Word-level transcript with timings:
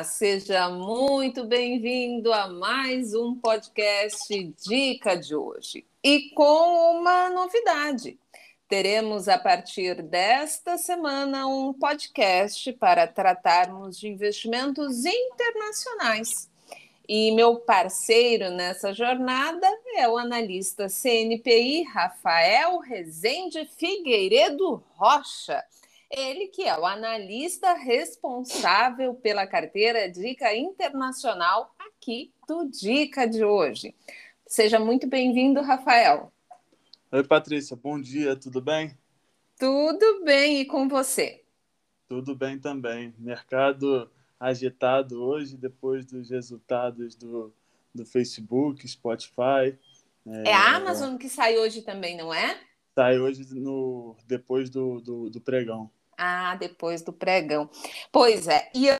seja 0.00 0.70
muito 0.70 1.44
bem-vindo 1.44 2.32
a 2.32 2.48
mais 2.48 3.14
um 3.14 3.34
podcast 3.34 4.54
Dica 4.66 5.14
de 5.14 5.36
hoje. 5.36 5.84
E 6.02 6.30
com 6.30 6.98
uma 6.98 7.28
novidade. 7.28 8.18
Teremos 8.66 9.28
a 9.28 9.36
partir 9.36 10.02
desta 10.02 10.78
semana 10.78 11.46
um 11.46 11.74
podcast 11.74 12.72
para 12.72 13.06
tratarmos 13.06 13.98
de 14.00 14.08
investimentos 14.08 15.04
internacionais. 15.04 16.50
E 17.06 17.30
meu 17.32 17.56
parceiro 17.56 18.50
nessa 18.50 18.94
jornada 18.94 19.68
é 19.96 20.08
o 20.08 20.16
analista 20.16 20.88
CNPI 20.88 21.82
Rafael 21.82 22.78
Rezende 22.78 23.68
Figueiredo 23.76 24.82
Rocha. 24.96 25.62
Ele 26.14 26.48
que 26.48 26.64
é 26.64 26.78
o 26.78 26.84
analista 26.84 27.72
responsável 27.72 29.14
pela 29.14 29.46
carteira 29.46 30.10
Dica 30.10 30.54
Internacional 30.54 31.74
aqui 31.78 32.30
do 32.46 32.66
Dica 32.66 33.26
de 33.26 33.42
hoje. 33.42 33.94
Seja 34.46 34.78
muito 34.78 35.08
bem-vindo, 35.08 35.62
Rafael. 35.62 36.30
Oi, 37.10 37.24
Patrícia, 37.24 37.74
bom 37.74 37.98
dia, 37.98 38.36
tudo 38.36 38.60
bem? 38.60 38.94
Tudo 39.58 40.22
bem, 40.22 40.60
e 40.60 40.66
com 40.66 40.86
você? 40.86 41.42
Tudo 42.06 42.34
bem 42.36 42.58
também. 42.58 43.14
Mercado 43.18 44.10
agitado 44.38 45.24
hoje, 45.24 45.56
depois 45.56 46.04
dos 46.04 46.28
resultados 46.28 47.16
do, 47.16 47.54
do 47.94 48.04
Facebook, 48.04 48.86
Spotify. 48.86 49.78
É, 50.26 50.50
é 50.50 50.52
a 50.52 50.76
Amazon 50.76 51.16
que 51.16 51.30
sai 51.30 51.56
hoje 51.56 51.80
também, 51.80 52.18
não 52.18 52.34
é? 52.34 52.60
Sai 52.94 53.18
hoje 53.18 53.46
no, 53.54 54.14
depois 54.26 54.68
do, 54.68 55.00
do, 55.00 55.30
do 55.30 55.40
pregão. 55.40 55.90
Ah, 56.24 56.54
depois 56.54 57.02
do 57.02 57.12
pregão. 57.12 57.68
Pois 58.12 58.46
é, 58.46 58.70
e 58.72 58.96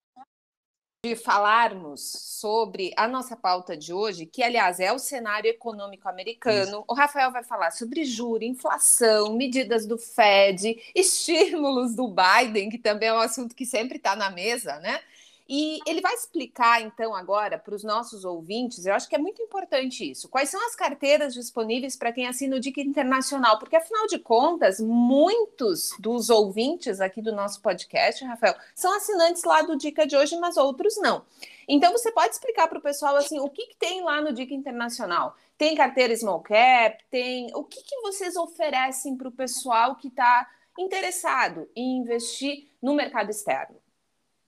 de 1.05 1.15
falarmos 1.15 2.01
sobre 2.01 2.93
a 2.97 3.07
nossa 3.07 3.37
pauta 3.37 3.77
de 3.77 3.93
hoje, 3.93 4.27
que 4.27 4.43
aliás 4.43 4.81
é 4.81 4.93
o 4.93 4.99
cenário 4.99 5.49
econômico 5.49 6.09
americano. 6.09 6.79
Isso. 6.79 6.85
O 6.89 6.95
Rafael 6.95 7.31
vai 7.31 7.45
falar 7.45 7.71
sobre 7.71 8.05
juros, 8.05 8.49
inflação, 8.49 9.37
medidas 9.37 9.87
do 9.87 9.97
Fed, 9.97 10.77
estímulos 10.97 11.95
do 11.95 12.09
Biden, 12.09 12.71
que 12.71 12.79
também 12.79 13.09
é 13.09 13.15
um 13.15 13.19
assunto 13.19 13.55
que 13.55 13.65
sempre 13.65 13.99
está 13.99 14.17
na 14.17 14.31
mesa, 14.31 14.81
né? 14.81 15.01
E 15.55 15.81
ele 15.87 16.01
vai 16.01 16.15
explicar, 16.15 16.81
então, 16.81 17.15
agora 17.15 17.59
para 17.59 17.75
os 17.75 17.85
nossos 17.85 18.25
ouvintes, 18.25 18.87
eu 18.87 18.95
acho 18.95 19.07
que 19.07 19.15
é 19.15 19.19
muito 19.19 19.43
importante 19.43 20.11
isso. 20.11 20.27
Quais 20.31 20.49
são 20.49 20.67
as 20.67 20.75
carteiras 20.75 21.35
disponíveis 21.35 21.95
para 21.95 22.11
quem 22.11 22.27
assina 22.27 22.57
o 22.57 22.59
Dica 22.59 22.81
Internacional? 22.81 23.59
Porque, 23.59 23.77
afinal 23.77 24.07
de 24.07 24.19
contas, 24.19 24.81
muitos 24.81 25.91
dos 25.99 26.31
ouvintes 26.31 27.03
aqui 27.03 27.21
do 27.21 27.33
nosso 27.33 27.61
podcast, 27.61 28.25
Rafael, 28.25 28.55
são 28.75 28.97
assinantes 28.97 29.45
lá 29.45 29.61
do 29.61 29.77
Dica 29.77 30.07
de 30.07 30.17
hoje, 30.17 30.39
mas 30.39 30.57
outros 30.57 30.97
não. 30.97 31.23
Então, 31.69 31.93
você 31.93 32.11
pode 32.11 32.33
explicar 32.33 32.67
para 32.67 32.79
o 32.79 32.83
pessoal 32.83 33.15
assim, 33.17 33.39
o 33.39 33.51
que, 33.51 33.67
que, 33.67 33.77
tem 33.77 34.03
lá 34.03 34.23
no 34.23 34.33
Dica 34.33 34.55
Internacional? 34.55 35.37
Tem 35.59 35.77
carteira 35.77 36.17
small 36.17 36.41
cap? 36.41 37.05
Tem. 37.11 37.55
O 37.55 37.63
que, 37.63 37.83
que 37.83 38.01
vocês 38.01 38.37
oferecem 38.37 39.19
para 39.19 39.29
o 39.29 39.33
pessoal 39.33 39.97
que 39.97 40.09
está 40.09 40.49
interessado 40.79 41.69
em 41.77 41.99
investir 41.99 42.71
no 42.81 42.95
mercado 42.95 43.29
externo? 43.29 43.82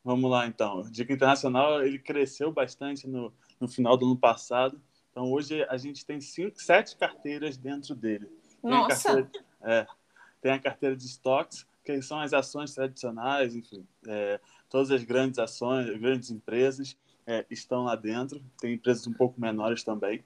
Vamos 0.04 0.30
lá, 0.30 0.46
então. 0.46 0.80
O 0.80 0.90
Dica 0.90 1.12
Internacional 1.12 1.82
ele 1.82 1.98
cresceu 1.98 2.52
bastante 2.52 3.08
no, 3.08 3.32
no 3.58 3.66
final 3.66 3.96
do 3.96 4.04
ano 4.04 4.16
passado. 4.16 4.78
Então, 5.10 5.32
hoje 5.32 5.64
a 5.64 5.78
gente 5.78 6.04
tem 6.04 6.20
cinco, 6.20 6.60
sete 6.60 6.96
carteiras 6.96 7.56
dentro 7.56 7.94
dele. 7.94 8.28
Nossa! 8.62 9.14
Tem 9.14 9.22
a 9.22 9.24
carteira, 9.24 9.46
é, 9.62 9.86
tem 10.42 10.52
a 10.52 10.58
carteira 10.58 10.96
de 10.96 11.06
estoques, 11.06 11.66
que 11.82 12.02
são 12.02 12.20
as 12.20 12.34
ações 12.34 12.74
tradicionais, 12.74 13.56
enfim. 13.56 13.86
É, 14.06 14.38
todas 14.68 14.90
as 14.90 15.02
grandes 15.04 15.38
ações, 15.38 15.88
grandes 15.98 16.30
empresas 16.30 16.98
é, 17.26 17.46
estão 17.50 17.84
lá 17.84 17.96
dentro. 17.96 18.44
Tem 18.60 18.74
empresas 18.74 19.06
um 19.06 19.12
pouco 19.12 19.40
menores 19.40 19.82
também. 19.82 20.22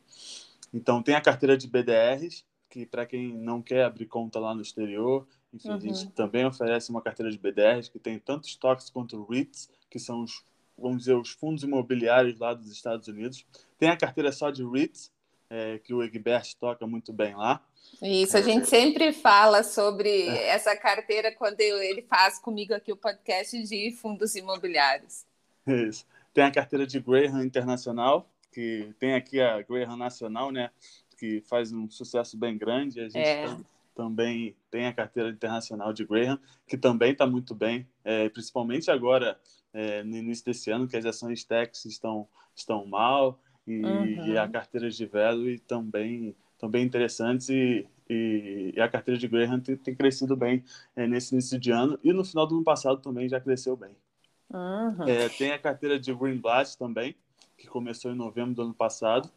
Então, 0.74 1.02
tem 1.02 1.14
a 1.14 1.20
carteira 1.20 1.56
de 1.56 1.68
BDRs, 1.68 2.44
que 2.68 2.84
para 2.84 3.06
quem 3.06 3.32
não 3.32 3.62
quer 3.62 3.84
abrir 3.84 4.06
conta 4.06 4.40
lá 4.40 4.54
no 4.54 4.62
exterior, 4.62 5.26
enfim, 5.52 5.68
uhum. 5.68 5.74
a 5.76 5.78
gente 5.80 6.04
uhum. 6.04 6.10
também 6.10 6.44
oferece 6.44 6.90
uma 6.90 7.00
carteira 7.00 7.30
de 7.30 7.38
BDRs 7.38 7.88
que 7.88 7.98
tem 7.98 8.18
tanto 8.18 8.46
estoques 8.46 8.90
quanto 8.90 9.24
REITs, 9.24 9.70
que 9.90 9.98
são 9.98 10.22
os, 10.22 10.44
vamos 10.76 10.98
dizer, 10.98 11.14
os 11.14 11.30
fundos 11.30 11.62
imobiliários 11.62 12.38
lá 12.38 12.54
dos 12.54 12.70
Estados 12.70 13.08
Unidos. 13.08 13.44
Tem 13.78 13.88
a 13.88 13.96
carteira 13.96 14.30
só 14.30 14.50
de 14.50 14.64
REITs, 14.64 15.10
é, 15.50 15.78
que 15.78 15.94
o 15.94 16.02
Egbert 16.02 16.54
toca 16.58 16.86
muito 16.86 17.12
bem 17.12 17.34
lá. 17.34 17.64
Isso, 18.02 18.36
a 18.36 18.40
é, 18.40 18.42
gente 18.42 18.68
sempre 18.68 19.12
fala 19.12 19.62
sobre 19.62 20.28
é. 20.28 20.48
essa 20.48 20.76
carteira 20.76 21.32
quando 21.32 21.60
ele 21.60 22.02
faz 22.02 22.38
comigo 22.38 22.74
aqui 22.74 22.92
o 22.92 22.96
podcast 22.96 23.60
de 23.62 23.90
fundos 23.92 24.34
imobiliários. 24.34 25.24
Isso. 25.66 26.06
Tem 26.34 26.44
a 26.44 26.50
carteira 26.50 26.86
de 26.86 27.00
Graham 27.00 27.44
Internacional, 27.44 28.28
que 28.52 28.92
tem 28.98 29.14
aqui 29.14 29.40
a 29.40 29.62
Graham 29.62 29.96
Nacional, 29.96 30.52
né? 30.52 30.70
Que 31.16 31.40
faz 31.40 31.72
um 31.72 31.90
sucesso 31.90 32.36
bem 32.36 32.56
grande. 32.56 33.00
A 33.00 33.08
gente 33.08 33.18
é. 33.18 33.46
tá 33.46 33.58
também 33.98 34.54
tem 34.70 34.86
a 34.86 34.92
carteira 34.92 35.28
internacional 35.28 35.92
de 35.92 36.04
Graham, 36.04 36.38
que 36.68 36.78
também 36.78 37.10
está 37.10 37.26
muito 37.26 37.52
bem, 37.52 37.84
é, 38.04 38.28
principalmente 38.28 38.92
agora, 38.92 39.36
é, 39.72 40.04
no 40.04 40.16
início 40.16 40.44
desse 40.44 40.70
ano, 40.70 40.86
que 40.86 40.96
as 40.96 41.04
ações 41.04 41.42
techs 41.42 41.84
estão, 41.84 42.28
estão 42.54 42.86
mal, 42.86 43.40
e, 43.66 43.84
uhum. 43.84 44.28
e 44.28 44.38
a 44.38 44.48
carteira 44.48 44.88
de 44.88 45.04
Value 45.04 45.58
também, 45.66 46.32
também 46.60 46.84
interessantes, 46.84 47.48
e, 47.48 47.88
e, 48.08 48.72
e, 48.76 48.80
a 48.80 48.88
carteira 48.88 49.18
de 49.18 49.26
Graham 49.26 49.58
tem, 49.58 49.76
tem 49.76 49.96
crescido 49.96 50.36
bem 50.36 50.64
é, 50.94 51.04
nesse 51.08 51.34
início 51.34 51.58
de 51.58 51.72
ano, 51.72 51.98
e 52.04 52.12
no 52.12 52.24
final 52.24 52.46
do 52.46 52.54
ano 52.54 52.64
passado 52.64 53.00
também 53.02 53.28
já 53.28 53.40
cresceu 53.40 53.76
bem. 53.76 53.96
Uhum. 54.48 55.08
É, 55.08 55.28
tem 55.28 55.50
a 55.50 55.58
carteira 55.58 55.98
de 55.98 56.14
Greenblatt 56.14 56.78
também, 56.78 57.16
que 57.56 57.66
começou 57.66 58.12
em 58.12 58.14
novembro 58.14 58.54
do 58.54 58.62
ano 58.62 58.74
passado. 58.74 59.28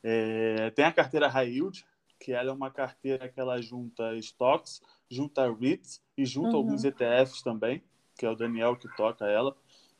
É, 0.00 0.70
tem 0.76 0.84
a 0.84 0.92
carteira 0.92 1.26
High 1.26 1.50
Yield, 1.54 1.84
que 2.18 2.32
ela 2.32 2.50
é 2.50 2.52
uma 2.52 2.70
carteira 2.70 3.28
que 3.28 3.38
ela 3.38 3.60
junta 3.60 4.14
stocks, 4.16 4.82
junta 5.08 5.50
REITs 5.50 6.00
e 6.16 6.24
junta 6.24 6.50
uhum. 6.50 6.56
alguns 6.56 6.84
ETFs 6.84 7.42
também, 7.42 7.82
que 8.16 8.26
é 8.26 8.30
o 8.30 8.34
Daniel 8.34 8.76
que 8.76 8.88
toca 8.96 9.26
ela. 9.26 9.56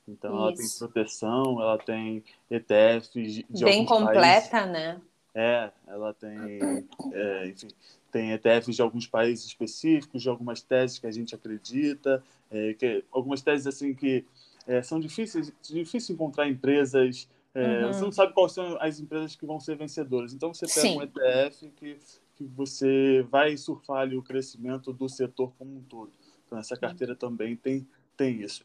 Então 0.07 0.31
Isso. 0.35 0.43
ela 0.43 0.57
tem 0.57 0.67
proteção, 0.79 1.61
ela 1.61 1.79
tem 1.79 2.25
ETFs 2.51 3.13
de 3.13 3.65
Bem 3.65 3.85
completa, 3.85 4.51
países. 4.51 4.73
né? 4.73 5.01
É, 5.35 5.71
ela 5.87 6.13
tem, 6.15 6.87
é, 7.13 7.49
enfim, 7.49 7.69
tem 8.11 8.33
ETFs 8.33 8.75
de 8.75 8.83
alguns 8.83 9.07
países 9.07 9.45
específicos, 9.47 10.23
de 10.23 10.29
algumas 10.29 10.63
teses 10.63 10.99
que 10.99 11.07
a 11.07 11.11
gente 11.13 11.35
acredita, 11.35 12.23
é, 12.51 12.75
que 12.75 13.05
algumas 13.13 13.43
teses 13.43 13.67
assim 13.67 13.95
que 13.95 14.25
é, 14.67 14.83
são 14.83 14.99
difíceis, 14.99 15.53
difícil 15.63 16.15
encontrar 16.15 16.49
empresas 16.49 17.29
é, 17.55 17.85
uhum. 17.85 17.93
Você 17.93 18.01
não 18.03 18.13
sabe 18.13 18.33
quais 18.33 18.53
são 18.53 18.77
as 18.81 19.01
empresas 19.01 19.35
que 19.35 19.47
vão 19.47 19.59
ser 19.59 19.77
vencedoras. 19.77 20.33
Então 20.33 20.53
você 20.53 20.67
pega 20.67 20.81
Sim. 20.81 20.99
um 20.99 21.03
ETF 21.03 21.71
que, 21.77 21.99
que 22.37 22.45
você 22.45 23.27
vai 23.31 23.57
surfar 23.57 23.99
ali 23.99 24.17
o 24.17 24.23
crescimento 24.23 24.93
do 24.93 25.09
setor 25.09 25.53
como 25.59 25.77
um 25.77 25.83
todo. 25.83 26.13
Então 26.47 26.59
essa 26.59 26.77
carteira 26.77 27.15
uhum. 27.15 27.19
também 27.19 27.57
tem, 27.57 27.87
tem 28.17 28.43
isso. 28.43 28.65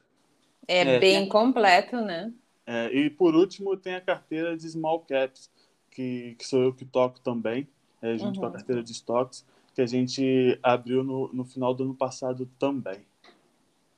É, 0.67 0.81
é 0.81 0.99
bem 0.99 1.19
tem, 1.21 1.29
completo, 1.29 1.97
né? 1.97 2.31
É, 2.65 2.93
e 2.93 3.09
por 3.09 3.35
último 3.35 3.75
tem 3.75 3.95
a 3.95 4.01
carteira 4.01 4.55
de 4.55 4.69
small 4.69 5.01
caps, 5.01 5.49
que, 5.91 6.35
que 6.37 6.47
sou 6.47 6.61
eu 6.61 6.73
que 6.73 6.85
toco 6.85 7.19
também, 7.19 7.67
é, 8.01 8.17
junto 8.17 8.35
uhum. 8.35 8.39
com 8.41 8.45
a 8.45 8.47
uhum. 8.47 8.53
carteira 8.53 8.83
de 8.83 8.91
stocks, 8.91 9.45
que 9.73 9.81
a 9.81 9.85
gente 9.85 10.57
abriu 10.61 11.03
no, 11.03 11.31
no 11.33 11.43
final 11.43 11.73
do 11.73 11.83
ano 11.83 11.95
passado 11.95 12.49
também. 12.59 13.05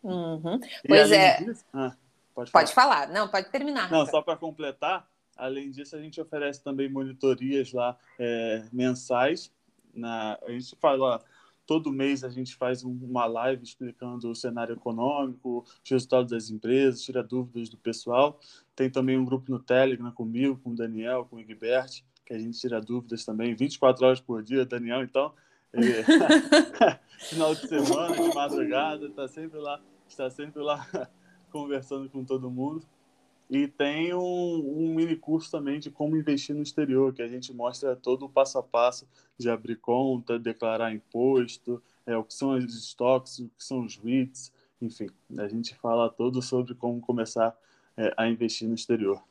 Uhum. 0.01 0.59
Pois 0.87 1.11
é. 1.11 1.43
Disso, 1.43 1.65
ah, 1.73 1.95
Pode 2.35 2.51
falar. 2.51 2.63
Pode 2.63 2.73
falar. 2.75 3.07
Não, 3.07 3.27
pode 3.29 3.49
terminar. 3.49 3.89
Não, 3.89 4.05
só 4.05 4.21
para 4.21 4.35
completar, 4.35 5.07
além 5.37 5.71
disso, 5.71 5.95
a 5.95 6.01
gente 6.01 6.19
oferece 6.19 6.61
também 6.61 6.89
monitorias 6.89 7.71
lá 7.71 7.97
é, 8.19 8.65
mensais. 8.71 9.51
Na, 9.93 10.37
a 10.45 10.51
gente 10.51 10.75
fala 10.75 11.23
todo 11.65 11.91
mês 11.91 12.23
a 12.23 12.29
gente 12.29 12.55
faz 12.55 12.83
uma 12.83 13.25
live 13.25 13.63
explicando 13.63 14.29
o 14.29 14.35
cenário 14.35 14.73
econômico, 14.73 15.65
os 15.83 15.89
resultados 15.89 16.31
das 16.31 16.49
empresas, 16.49 17.01
tira 17.01 17.23
dúvidas 17.23 17.69
do 17.69 17.77
pessoal. 17.77 18.39
Tem 18.75 18.89
também 18.89 19.17
um 19.17 19.25
grupo 19.25 19.51
no 19.51 19.59
Telegram 19.59 20.11
comigo, 20.11 20.59
com 20.63 20.71
o 20.71 20.75
Daniel, 20.75 21.25
com 21.25 21.37
o 21.37 21.39
Egbert, 21.39 22.03
que 22.25 22.33
a 22.33 22.39
gente 22.39 22.59
tira 22.59 22.79
dúvidas 22.81 23.25
também 23.25 23.55
24 23.55 24.05
horas 24.05 24.21
por 24.21 24.43
dia, 24.43 24.65
Daniel, 24.65 25.01
então, 25.03 25.33
é, 25.73 25.79
final 27.29 27.55
de 27.55 27.67
semana, 27.67 28.15
de 28.15 28.35
madrugada, 28.35 29.05
está 29.07 29.27
sempre 29.27 29.59
lá, 29.59 29.81
está 30.07 30.29
sempre 30.29 30.61
lá 30.61 30.87
conversando 31.55 32.09
com 32.09 32.25
todo 32.25 32.51
mundo. 32.51 32.85
E 33.49 33.65
tem 33.65 34.13
um, 34.13 34.19
um, 34.19 34.93
mini 34.93 35.15
curso 35.15 35.49
também 35.49 35.79
de 35.79 35.89
como 35.89 36.17
investir 36.17 36.53
no 36.53 36.61
exterior, 36.61 37.13
que 37.13 37.21
a 37.21 37.29
gente 37.29 37.53
mostra 37.53 37.95
todo 37.95 38.25
o 38.25 38.29
passo 38.29 38.57
a 38.57 38.63
passo 38.63 39.07
de 39.37 39.49
abrir 39.49 39.77
conta, 39.77 40.37
declarar 40.37 40.93
imposto, 40.93 41.81
é, 42.05 42.17
o 42.17 42.25
que 42.25 42.33
são 42.33 42.57
os 42.57 42.75
estoques, 42.75 43.39
o 43.39 43.47
que 43.47 43.63
são 43.63 43.85
os 43.85 43.95
REITs, 43.95 44.51
enfim, 44.81 45.07
a 45.37 45.47
gente 45.47 45.73
fala 45.75 46.09
todo 46.09 46.41
sobre 46.41 46.75
como 46.75 46.99
começar 46.99 47.55
é, 47.95 48.13
a 48.17 48.27
investir 48.27 48.67
no 48.67 48.75
exterior. 48.75 49.23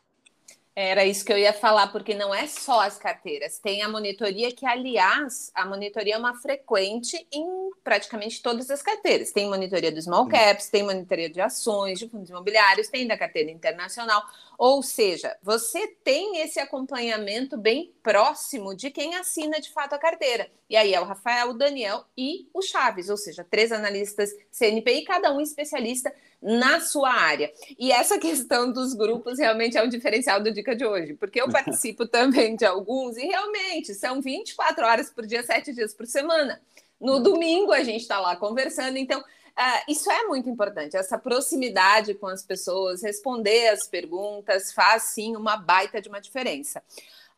Era 0.76 1.05
isso 1.05 1.25
que 1.25 1.32
eu 1.32 1.38
ia 1.38 1.53
falar, 1.53 1.93
porque 1.93 2.15
não 2.15 2.35
é 2.35 2.49
só 2.49 2.81
as 2.81 2.99
carteiras, 2.99 3.61
tem 3.61 3.82
a 3.82 3.88
monitoria 3.88 4.50
que, 4.50 4.67
aliás, 4.67 5.53
a 5.55 5.65
monitoria 5.65 6.17
é 6.17 6.19
uma 6.19 6.35
frequente 6.35 7.25
em 7.31 7.71
praticamente 7.85 8.43
todas 8.43 8.69
as 8.71 8.82
carteiras. 8.82 9.31
Tem 9.31 9.49
monitoria 9.49 9.93
do 9.93 10.03
small 10.03 10.26
caps, 10.26 10.69
tem 10.69 10.82
monitoria 10.82 11.31
de 11.31 11.41
ações, 11.41 12.00
de 12.00 12.09
fundos 12.09 12.31
imobiliários, 12.31 12.88
tem 12.88 13.06
da 13.06 13.17
carteira 13.17 13.53
internacional. 13.53 14.21
Ou 14.59 14.82
seja, 14.82 15.37
você 15.43 15.87
tem 16.03 16.41
esse 16.41 16.59
acompanhamento 16.59 17.56
bem 17.56 17.93
próximo 18.03 18.75
de 18.75 18.91
quem 18.91 19.15
assina 19.15 19.61
de 19.61 19.70
fato 19.70 19.93
a 19.93 19.99
carteira. 19.99 20.50
E 20.69 20.77
aí 20.77 20.93
é 20.94 21.00
o 21.00 21.05
Rafael, 21.05 21.50
o 21.50 21.55
Daniel 21.55 22.05
e 22.17 22.49
o 22.53 22.62
Chaves, 22.62 23.09
ou 23.11 23.17
seja, 23.17 23.44
três 23.44 23.70
analistas 23.70 24.31
CNPI, 24.50 25.05
cada 25.05 25.32
um 25.32 25.41
especialista 25.41 26.12
na 26.44 26.79
sua 26.79 27.11
área. 27.11 27.50
E 27.79 27.91
essa 27.91 28.19
questão 28.20 28.70
dos 28.70 28.93
grupos 28.93 29.38
realmente 29.38 29.79
é 29.79 29.82
um 29.82 29.88
diferencial 29.88 30.41
do 30.43 30.52
Dica 30.52 30.76
de 30.76 30.85
hoje, 30.85 31.14
porque 31.14 31.41
eu 31.41 31.49
participo 31.50 32.06
também 32.06 32.55
de 32.55 32.67
alguns 32.67 33.17
e 33.17 33.26
realmente 33.26 33.94
são 33.94 34.20
24 34.20 34.85
horas 34.85 35.11
por 35.11 35.26
dia, 35.26 35.43
7 35.43 35.73
dias 35.73 35.94
por 35.94 36.06
semana. 36.06 36.61
No 37.00 37.19
domingo 37.19 37.73
a 37.73 37.82
gente 37.82 38.02
está 38.02 38.20
lá 38.20 38.37
conversando, 38.37 38.99
então 38.99 39.25
Uh, 39.56 39.93
isso 39.93 40.11
é 40.11 40.25
muito 40.25 40.50
importante, 40.50 40.96
essa 40.96 41.17
proximidade 41.17 42.12
com 42.14 42.26
as 42.26 42.43
pessoas, 42.43 43.05
responder 43.05 43.69
as 43.69 43.87
perguntas 43.87 44.73
faz 44.73 45.05
sim 45.05 45.37
uma 45.37 45.56
baita 45.56 46.02
de 46.02 46.08
uma 46.08 46.20
diferença. 46.20 46.82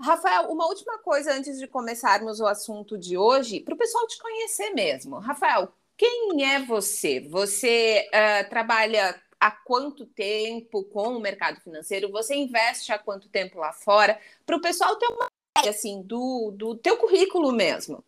Rafael, 0.01 0.51
uma 0.51 0.67
última 0.67 0.99
coisa 0.99 1.35
antes 1.35 1.59
de 1.59 1.67
começarmos 1.67 2.41
o 2.41 2.47
assunto 2.47 2.97
de 2.97 3.19
hoje, 3.19 3.61
para 3.61 3.75
o 3.75 3.77
pessoal 3.77 4.07
te 4.07 4.19
conhecer 4.19 4.71
mesmo. 4.71 5.19
Rafael, 5.19 5.71
quem 5.97 6.45
é 6.45 6.63
você? 6.65 7.21
Você 7.21 8.09
uh, 8.09 8.49
trabalha 8.49 9.21
há 9.41 9.51
quanto 9.51 10.07
tempo 10.07 10.85
com 10.85 11.17
o 11.17 11.21
mercado 11.21 11.61
financeiro? 11.61 12.11
Você 12.11 12.35
investe 12.35 12.93
há 12.93 12.99
quanto 12.99 13.29
tempo 13.29 13.59
lá 13.59 13.73
fora? 13.73 14.19
Para 14.45 14.57
o 14.57 14.61
pessoal 14.61 14.97
ter 14.97 15.07
uma 15.07 15.29
ideia 15.59 15.71
assim, 15.71 16.03
do, 16.03 16.53
do 16.53 16.75
teu 16.75 16.97
currículo 16.97 17.53
mesmo. 17.53 18.05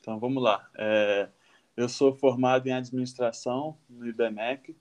Então, 0.00 0.18
vamos 0.18 0.42
lá. 0.42 0.68
É... 0.76 1.28
Eu 1.76 1.88
sou 1.88 2.14
formado 2.14 2.68
em 2.68 2.72
administração 2.72 3.76
no 3.90 4.06
IBMEC, 4.06 4.76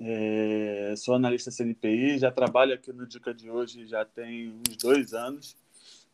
é, 0.00 0.94
sou 0.96 1.14
analista 1.14 1.50
CNPI, 1.50 2.18
já 2.18 2.30
trabalho 2.30 2.72
aqui 2.72 2.92
no 2.92 3.06
Dica 3.06 3.34
de 3.34 3.50
hoje 3.50 3.86
já 3.86 4.06
tem 4.06 4.48
uns 4.48 4.76
dois 4.78 5.12
anos. 5.12 5.54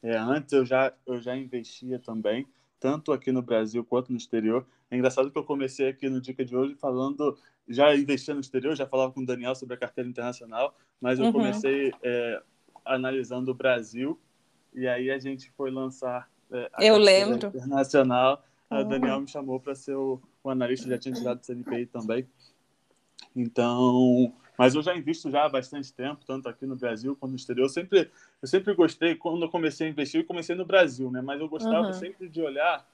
É, 0.03 0.17
antes 0.17 0.53
eu 0.53 0.67
já, 0.67 0.93
eu 1.07 1.21
já 1.21 1.37
investia 1.37 1.99
também, 1.99 2.45
tanto 2.81 3.13
aqui 3.13 3.31
no 3.31 3.41
Brasil 3.41 3.85
quanto 3.85 4.11
no 4.11 4.19
exterior. 4.19 4.67
É 4.91 4.97
engraçado 4.97 5.31
que 5.31 5.39
eu 5.39 5.45
comecei 5.45 5.89
aqui 5.89 6.09
no 6.09 6.21
Dica 6.21 6.45
de 6.45 6.57
hoje 6.57 6.75
falando, 6.75 7.39
já 7.69 7.95
investia 7.95 8.35
no 8.35 8.41
exterior, 8.41 8.75
já 8.75 8.87
falava 8.87 9.13
com 9.13 9.21
o 9.21 9.27
Daniel 9.27 9.55
sobre 9.55 9.75
a 9.75 9.79
carteira 9.79 10.09
internacional, 10.09 10.77
mas 11.01 11.19
eu 11.19 11.27
uhum. 11.27 11.33
comecei 11.33 11.93
é, 12.03 12.43
analisando 12.85 13.53
o 13.53 13.55
Brasil 13.55 14.19
e 14.75 14.89
aí 14.89 15.11
a 15.11 15.19
gente 15.19 15.51
foi 15.53 15.71
lançar 15.71 16.29
é, 16.51 16.71
a 16.73 16.85
eu 16.85 16.97
lembro. 16.97 17.49
internacional 17.49 18.45
o 18.71 18.85
Daniel 18.85 19.21
me 19.21 19.29
chamou 19.29 19.59
para 19.59 19.75
ser 19.75 19.97
o, 19.97 20.21
o, 20.45 20.51
analista, 20.51 20.89
já 20.89 20.97
tinha 20.97 21.15
tirado 21.15 21.41
do 21.41 21.47
CNPI 21.47 21.87
também. 21.87 22.27
Então, 23.35 24.33
mas 24.57 24.75
eu 24.75 24.83
já 24.83 24.97
invisto 24.97 25.31
já 25.31 25.45
há 25.45 25.49
bastante 25.49 25.93
tempo, 25.93 26.25
tanto 26.25 26.49
aqui 26.49 26.67
no 26.67 26.77
Brasil 26.77 27.17
quanto 27.17 27.33
no 27.33 27.37
exterior. 27.37 27.65
Eu 27.65 27.69
sempre, 27.69 28.11
eu 28.41 28.49
sempre 28.49 28.73
gostei, 28.75 29.17
quando 29.17 29.43
eu 29.43 29.49
comecei 29.49 29.89
a 29.89 29.91
investir, 29.91 30.21
eu 30.21 30.27
comecei 30.27 30.55
no 30.55 30.65
Brasil, 30.65 31.11
né? 31.11 31.21
Mas 31.21 31.41
eu 31.41 31.49
gostava 31.49 31.89
uhum. 31.89 31.93
sempre 31.93 32.29
de 32.29 32.41
olhar 32.41 32.87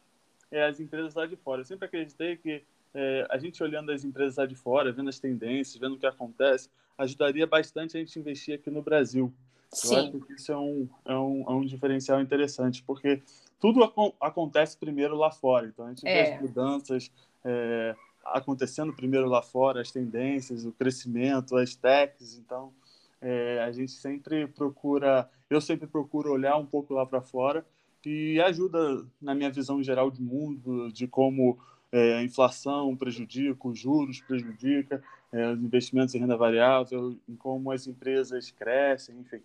é, 0.51 0.65
as 0.67 0.81
empresas 0.81 1.15
lá 1.15 1.27
de 1.27 1.37
fora. 1.37 1.61
Eu 1.61 1.65
sempre 1.65 1.87
acreditei 1.87 2.37
que 2.37 2.63
é, 2.95 3.27
a 3.31 3.39
gente 3.39 3.63
olhando 3.63 3.93
as 3.93 4.05
empresas 4.05 4.37
lá 4.37 4.47
de 4.47 4.55
fora, 4.55 4.93
vendo 4.93 5.09
as 5.09 5.19
tendências, 5.19 5.77
vendo 5.77 5.95
o 5.95 5.99
que 5.99 6.07
acontece, 6.07 6.71
ajudaria 6.97 7.47
bastante 7.47 7.97
a 7.97 8.01
gente 8.01 8.19
investir 8.19 8.55
aqui 8.55 8.71
no 8.71 8.83
Brasil. 8.83 9.33
Sim. 9.71 9.95
Eu 9.95 10.01
acho 10.01 10.21
que 10.21 10.33
isso 10.33 10.53
é 10.53 10.57
um, 10.57 10.89
é 11.05 11.15
um, 11.17 11.45
é 11.47 11.53
um 11.53 11.65
diferencial 11.65 12.21
interessante, 12.21 12.83
porque 12.83 13.23
tudo 13.61 13.83
ac 13.85 14.15
acontece 14.21 14.77
primeiro 14.77 15.17
lá 15.17 15.31
fora. 15.31 15.67
Então 15.67 15.87
a 15.87 15.89
gente 15.91 16.07
é. 16.07 16.25
vê 16.25 16.33
as 16.35 16.41
mudanças 16.41 17.13
é, 17.45 17.95
acontecendo 18.25 18.93
primeiro 18.93 19.29
lá 19.29 19.43
fora, 19.43 19.81
as 19.81 19.91
tendências, 19.91 20.65
o 20.65 20.73
crescimento, 20.73 21.57
as 21.57 21.75
techs. 21.75 22.39
Então 22.39 22.73
é, 23.21 23.63
a 23.63 23.73
gente 23.73 23.93
sempre 23.93 24.47
procura, 24.47 25.29
eu 25.51 25.61
sempre 25.61 25.87
procuro 25.87 26.33
olhar 26.33 26.57
um 26.57 26.67
pouco 26.67 26.95
lá 26.95 27.05
para 27.05 27.21
fora 27.21 27.67
e 28.07 28.41
ajuda 28.41 29.05
na 29.21 29.35
minha 29.35 29.51
visão 29.51 29.83
geral 29.83 30.13
de 30.13 30.23
mundo, 30.23 30.93
de 30.93 31.09
como 31.09 31.59
é, 31.91 32.19
a 32.19 32.23
inflação 32.23 32.97
prejudica, 32.97 33.67
os 33.67 33.77
juros 33.77 34.21
prejudica, 34.21 35.03
é, 35.33 35.51
os 35.51 35.59
investimentos 35.59 36.15
em 36.15 36.21
renda 36.21 36.37
variável, 36.37 37.19
em 37.29 37.35
como 37.35 37.73
as 37.73 37.89
empresas 37.89 38.53
crescem, 38.53 39.19
enfim. 39.19 39.43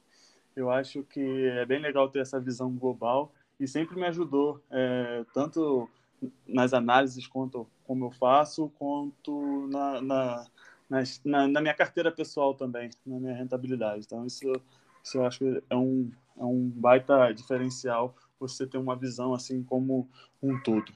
Eu 0.56 0.70
acho 0.70 1.02
que 1.04 1.48
é 1.48 1.66
bem 1.66 1.80
legal 1.80 2.08
ter 2.08 2.20
essa 2.20 2.40
visão 2.40 2.72
global 2.72 3.34
e 3.60 3.68
sempre 3.68 3.96
me 3.96 4.06
ajudou, 4.06 4.62
é, 4.70 5.26
tanto 5.34 5.90
nas 6.48 6.72
análises 6.72 7.26
quanto 7.26 7.66
como 7.84 8.06
eu 8.06 8.12
faço, 8.12 8.72
quanto 8.78 9.68
na, 9.72 10.02
na, 10.02 10.46
na, 11.26 11.48
na, 11.48 11.62
minha 11.62 11.74
carteira 11.74 12.12
pessoal 12.12 12.54
também, 12.54 12.92
na 13.04 13.20
minha 13.20 13.34
rentabilidade. 13.34 14.04
Então, 14.06 14.24
isso, 14.24 14.52
isso 15.04 15.18
eu 15.18 15.26
acho 15.26 15.40
que 15.40 15.64
é 15.68 15.76
um, 15.76 16.12
é 16.38 16.46
um 16.46 16.70
baita 16.70 17.32
diferencial 17.32 18.16
você 18.48 18.66
ter 18.66 18.78
uma 18.78 18.96
visão 18.96 19.34
assim 19.34 19.64
como 19.64 20.10
um 20.42 20.60
todo. 20.62 20.92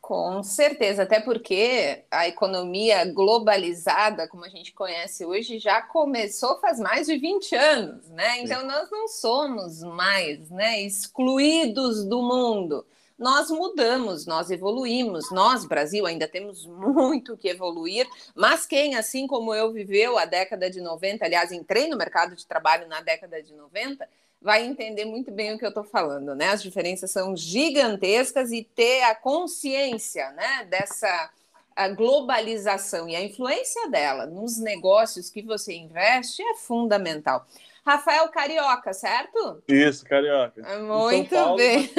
Com 0.00 0.42
certeza, 0.42 1.02
até 1.02 1.20
porque 1.20 2.04
a 2.10 2.26
economia 2.26 3.04
globalizada, 3.04 4.28
como 4.28 4.44
a 4.44 4.48
gente 4.48 4.72
conhece 4.72 5.24
hoje, 5.24 5.58
já 5.58 5.82
começou 5.82 6.60
faz 6.60 6.78
mais 6.78 7.06
de 7.06 7.16
20 7.16 7.54
anos, 7.54 8.08
né? 8.10 8.40
Então 8.40 8.60
Sim. 8.60 8.66
nós 8.66 8.90
não 8.90 9.08
somos 9.08 9.82
mais 9.82 10.50
né, 10.50 10.80
excluídos 10.82 12.04
do 12.04 12.22
mundo. 12.22 12.84
Nós 13.18 13.50
mudamos, 13.50 14.26
nós 14.26 14.50
evoluímos. 14.50 15.30
Nós, 15.30 15.64
Brasil, 15.64 16.04
ainda 16.04 16.28
temos 16.28 16.66
muito 16.66 17.36
que 17.36 17.48
evoluir, 17.48 18.06
mas 18.34 18.66
quem, 18.66 18.94
assim 18.94 19.26
como 19.26 19.54
eu, 19.54 19.72
viveu 19.72 20.18
a 20.18 20.26
década 20.26 20.70
de 20.70 20.80
90, 20.80 21.24
aliás, 21.24 21.50
entrei 21.50 21.88
no 21.88 21.96
mercado 21.96 22.36
de 22.36 22.46
trabalho 22.46 22.86
na 22.86 23.00
década 23.00 23.42
de 23.42 23.54
90, 23.54 24.06
vai 24.40 24.64
entender 24.64 25.04
muito 25.04 25.30
bem 25.30 25.54
o 25.54 25.58
que 25.58 25.64
eu 25.64 25.70
estou 25.70 25.84
falando, 25.84 26.34
né? 26.34 26.48
As 26.48 26.62
diferenças 26.62 27.10
são 27.10 27.36
gigantescas 27.36 28.52
e 28.52 28.62
ter 28.62 29.02
a 29.02 29.14
consciência, 29.14 30.30
né, 30.32 30.66
dessa 30.70 31.30
a 31.74 31.88
globalização 31.88 33.06
e 33.06 33.14
a 33.14 33.22
influência 33.22 33.90
dela 33.90 34.24
nos 34.24 34.56
negócios 34.56 35.28
que 35.28 35.42
você 35.42 35.74
investe 35.74 36.42
é 36.42 36.54
fundamental. 36.54 37.46
Rafael 37.84 38.28
Carioca, 38.30 38.94
certo? 38.94 39.62
Isso, 39.68 40.02
Carioca. 40.04 40.62
Muito 40.80 41.30
Paulo, 41.30 41.56
bem. 41.56 41.90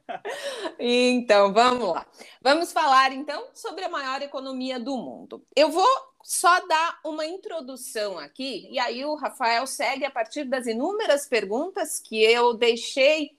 então, 0.80 1.52
vamos 1.52 1.90
lá. 1.90 2.06
Vamos 2.40 2.72
falar 2.72 3.12
então 3.12 3.46
sobre 3.52 3.84
a 3.84 3.88
maior 3.90 4.22
economia 4.22 4.80
do 4.80 4.96
mundo. 4.96 5.44
Eu 5.54 5.70
vou 5.70 6.09
só 6.22 6.66
dar 6.66 7.00
uma 7.04 7.24
introdução 7.26 8.18
aqui, 8.18 8.68
e 8.70 8.78
aí 8.78 9.04
o 9.04 9.14
Rafael 9.14 9.66
segue 9.66 10.04
a 10.04 10.10
partir 10.10 10.44
das 10.44 10.66
inúmeras 10.66 11.26
perguntas 11.26 11.98
que 11.98 12.22
eu 12.22 12.54
deixei 12.54 13.36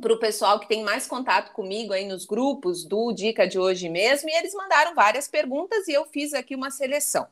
para 0.00 0.12
o 0.12 0.18
pessoal 0.18 0.60
que 0.60 0.68
tem 0.68 0.82
mais 0.82 1.06
contato 1.06 1.52
comigo 1.52 1.92
aí 1.92 2.06
nos 2.06 2.26
grupos 2.26 2.84
do 2.84 3.12
Dica 3.12 3.46
de 3.46 3.58
hoje 3.58 3.88
mesmo, 3.88 4.28
e 4.28 4.34
eles 4.34 4.52
mandaram 4.54 4.94
várias 4.94 5.26
perguntas 5.26 5.88
e 5.88 5.92
eu 5.92 6.04
fiz 6.04 6.34
aqui 6.34 6.54
uma 6.54 6.70
seleção. 6.70 7.26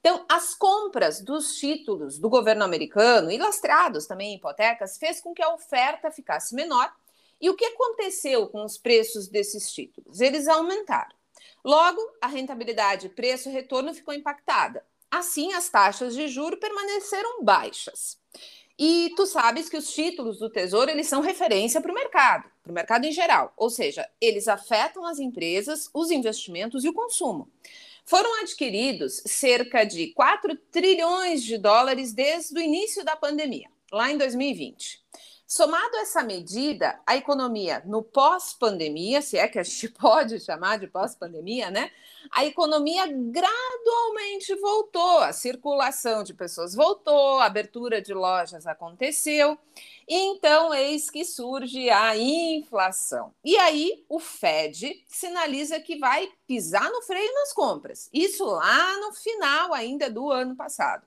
Então, 0.00 0.24
as 0.28 0.54
compras 0.54 1.20
dos 1.20 1.56
títulos 1.56 2.18
do 2.18 2.28
governo 2.28 2.62
americano 2.62 3.36
lastreados 3.36 4.06
também 4.06 4.32
em 4.32 4.36
hipotecas 4.36 4.98
fez 4.98 5.20
com 5.20 5.34
que 5.34 5.42
a 5.42 5.52
oferta 5.52 6.12
ficasse 6.12 6.54
menor. 6.54 6.92
E 7.40 7.50
o 7.50 7.56
que 7.56 7.64
aconteceu 7.64 8.46
com 8.46 8.64
os 8.64 8.78
preços 8.78 9.26
desses 9.26 9.72
títulos? 9.72 10.20
Eles 10.20 10.46
aumentaram. 10.46 11.15
Logo, 11.66 12.00
a 12.20 12.28
rentabilidade 12.28 13.08
preço-retorno 13.08 13.92
ficou 13.92 14.14
impactada. 14.14 14.86
Assim, 15.10 15.52
as 15.52 15.68
taxas 15.68 16.14
de 16.14 16.28
juro 16.28 16.56
permaneceram 16.58 17.42
baixas. 17.42 18.16
E 18.78 19.12
tu 19.16 19.26
sabes 19.26 19.68
que 19.68 19.76
os 19.76 19.92
títulos 19.92 20.38
do 20.38 20.48
Tesouro 20.48 20.92
eles 20.92 21.08
são 21.08 21.20
referência 21.20 21.80
para 21.80 21.90
o 21.90 21.94
mercado, 21.94 22.44
para 22.62 22.70
o 22.70 22.74
mercado 22.74 23.04
em 23.04 23.10
geral. 23.10 23.52
Ou 23.56 23.68
seja, 23.68 24.08
eles 24.20 24.46
afetam 24.46 25.04
as 25.04 25.18
empresas, 25.18 25.90
os 25.92 26.12
investimentos 26.12 26.84
e 26.84 26.88
o 26.88 26.94
consumo. 26.94 27.50
Foram 28.04 28.42
adquiridos 28.42 29.20
cerca 29.26 29.82
de 29.82 30.12
4 30.12 30.56
trilhões 30.70 31.42
de 31.42 31.58
dólares 31.58 32.12
desde 32.12 32.56
o 32.56 32.62
início 32.62 33.04
da 33.04 33.16
pandemia, 33.16 33.68
lá 33.90 34.08
em 34.08 34.16
2020. 34.16 35.04
Somado 35.46 35.96
a 35.96 36.00
essa 36.00 36.24
medida, 36.24 36.98
a 37.06 37.14
economia 37.16 37.80
no 37.86 38.02
pós-pandemia, 38.02 39.22
se 39.22 39.38
é 39.38 39.46
que 39.46 39.60
a 39.60 39.62
gente 39.62 39.88
pode 39.94 40.40
chamar 40.40 40.76
de 40.76 40.88
pós-pandemia, 40.88 41.70
né? 41.70 41.92
A 42.32 42.44
economia 42.44 43.06
gradualmente 43.06 44.52
voltou, 44.56 45.18
a 45.20 45.32
circulação 45.32 46.24
de 46.24 46.34
pessoas 46.34 46.74
voltou, 46.74 47.38
a 47.38 47.44
abertura 47.44 48.02
de 48.02 48.12
lojas 48.12 48.66
aconteceu. 48.66 49.56
Então, 50.08 50.74
eis 50.74 51.08
que 51.10 51.24
surge 51.24 51.90
a 51.90 52.16
inflação. 52.16 53.32
E 53.44 53.56
aí, 53.56 54.04
o 54.08 54.18
Fed 54.18 55.04
sinaliza 55.06 55.78
que 55.78 55.96
vai 55.96 56.28
pisar 56.48 56.90
no 56.90 57.02
freio 57.02 57.32
nas 57.34 57.52
compras. 57.52 58.10
Isso 58.12 58.44
lá 58.44 58.98
no 58.98 59.12
final 59.12 59.72
ainda 59.72 60.10
do 60.10 60.28
ano 60.28 60.56
passado. 60.56 61.06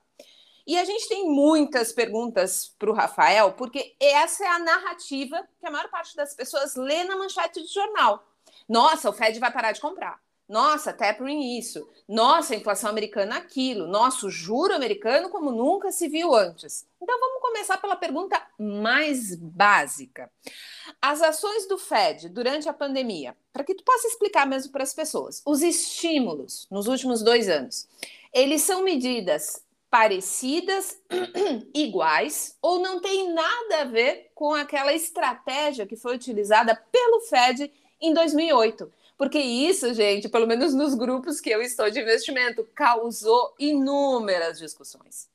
E 0.70 0.78
a 0.78 0.84
gente 0.84 1.08
tem 1.08 1.28
muitas 1.28 1.90
perguntas 1.90 2.72
para 2.78 2.88
o 2.88 2.94
Rafael, 2.94 3.54
porque 3.54 3.96
essa 3.98 4.44
é 4.44 4.46
a 4.46 4.58
narrativa 4.60 5.44
que 5.58 5.66
a 5.66 5.70
maior 5.70 5.90
parte 5.90 6.14
das 6.14 6.32
pessoas 6.32 6.76
lê 6.76 7.02
na 7.02 7.16
manchete 7.16 7.60
de 7.60 7.74
jornal. 7.74 8.24
Nossa, 8.68 9.10
o 9.10 9.12
Fed 9.12 9.36
vai 9.40 9.52
parar 9.52 9.72
de 9.72 9.80
comprar. 9.80 10.20
Nossa, 10.48 10.92
tapering 10.92 11.58
isso. 11.58 11.88
Nossa, 12.08 12.54
inflação 12.54 12.88
americana 12.88 13.38
aquilo. 13.38 13.88
Nosso 13.88 14.30
juro 14.30 14.72
americano 14.72 15.28
como 15.28 15.50
nunca 15.50 15.90
se 15.90 16.06
viu 16.06 16.36
antes. 16.36 16.86
Então 17.02 17.18
vamos 17.18 17.42
começar 17.42 17.78
pela 17.78 17.96
pergunta 17.96 18.40
mais 18.56 19.34
básica. 19.34 20.30
As 21.02 21.20
ações 21.20 21.66
do 21.66 21.78
Fed 21.78 22.28
durante 22.28 22.68
a 22.68 22.72
pandemia, 22.72 23.36
para 23.52 23.64
que 23.64 23.74
tu 23.74 23.82
possa 23.82 24.06
explicar 24.06 24.46
mesmo 24.46 24.70
para 24.70 24.84
as 24.84 24.94
pessoas, 24.94 25.42
os 25.44 25.62
estímulos 25.62 26.68
nos 26.70 26.86
últimos 26.86 27.24
dois 27.24 27.48
anos, 27.48 27.88
eles 28.32 28.62
são 28.62 28.84
medidas 28.84 29.68
parecidas, 29.90 30.98
iguais, 31.74 32.56
ou 32.62 32.78
não 32.78 33.00
tem 33.00 33.32
nada 33.32 33.80
a 33.80 33.84
ver 33.84 34.30
com 34.34 34.54
aquela 34.54 34.92
estratégia 34.92 35.86
que 35.86 35.96
foi 35.96 36.14
utilizada 36.14 36.74
pelo 36.90 37.20
Fed 37.22 37.72
em 38.00 38.14
2008? 38.14 38.90
Porque 39.18 39.38
isso, 39.38 39.92
gente, 39.92 40.28
pelo 40.28 40.46
menos 40.46 40.72
nos 40.72 40.94
grupos 40.94 41.40
que 41.40 41.50
eu 41.50 41.60
estou 41.60 41.90
de 41.90 42.00
investimento, 42.00 42.66
causou 42.74 43.54
inúmeras 43.58 44.58
discussões. 44.58 45.28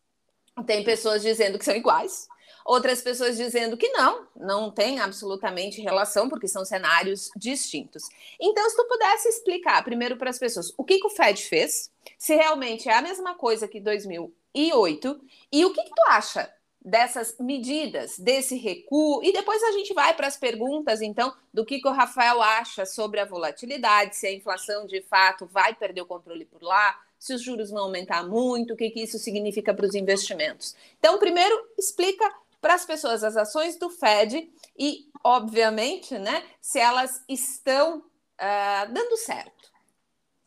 Tem 0.66 0.84
pessoas 0.84 1.22
dizendo 1.22 1.60
que 1.60 1.66
são 1.66 1.76
iguais, 1.76 2.28
outras 2.66 3.02
pessoas 3.02 3.38
dizendo 3.38 3.78
que 3.78 3.90
não, 3.90 4.28
não 4.36 4.72
tem 4.72 5.00
absolutamente 5.00 5.82
relação, 5.82 6.28
porque 6.28 6.48
são 6.48 6.66
cenários 6.66 7.30
distintos. 7.36 8.10
Então, 8.42 8.68
se 8.68 8.76
tu 8.76 8.84
pudesse 8.86 9.30
explicar 9.30 9.84
primeiro 9.84 10.18
para 10.18 10.32
as 10.32 10.40
pessoas 10.40 10.74
o 10.76 10.84
que, 10.84 10.98
que, 10.98 11.06
o 11.06 11.12
Fed 11.12 11.44
fez, 11.44 11.92
se 12.18 12.34
realmente 12.36 12.90
é 12.90 12.96
a 12.96 13.02
mesma 13.04 13.36
coisa 13.36 13.68
que 13.68 13.80
2008, 13.80 15.22
e 15.52 15.64
o 15.64 15.72
que, 15.72 15.84
que 15.84 15.94
tu 15.94 16.02
acha 16.10 16.52
dessas 16.84 17.36
medidas, 17.40 18.18
desse 18.18 18.58
recuo, 18.58 19.24
e 19.24 19.32
depois 19.32 19.62
a 19.64 19.72
gente 19.72 19.94
vai 19.94 20.16
para 20.16 20.28
as 20.28 20.38
perguntas, 20.38 21.02
então, 21.02 21.34
do 21.54 21.66
que, 21.66 21.80
que 21.80 21.88
o 21.88 21.92
Rafael 21.92 22.42
acha 22.42 22.86
sobre 22.86 23.20
a 23.20 23.26
volatilidade, 23.26 24.16
se 24.16 24.28
a 24.28 24.34
inflação 24.34 24.86
de 24.86 25.02
fato 25.02 25.48
vai 25.48 25.74
perder 25.74 26.02
o 26.02 26.06
controle 26.06 26.46
por 26.46 26.62
lá, 26.62 27.00
se 27.18 27.34
os 27.34 27.42
juros 27.42 27.72
vão 27.72 27.86
aumentar 27.86 28.28
muito, 28.28 28.74
o 28.74 28.78
que, 28.78 28.90
que 28.92 29.02
isso 29.02 29.18
significa 29.18 29.74
para 29.74 29.86
os 29.86 29.96
investimentos. 29.96 30.76
Então, 31.00 31.18
primeiro, 31.18 31.56
explica 31.76 32.32
para 32.66 32.74
as 32.74 32.84
pessoas 32.84 33.24
as 33.24 33.38
ações 33.38 33.78
do 33.78 33.92
Fed 33.92 34.52
e, 34.76 35.08
obviamente, 35.24 36.18
né, 36.18 36.44
se 36.60 36.80
elas 36.80 37.24
estão 37.30 38.00
uh, 38.00 38.92
dando 38.92 39.16
certo. 39.18 39.72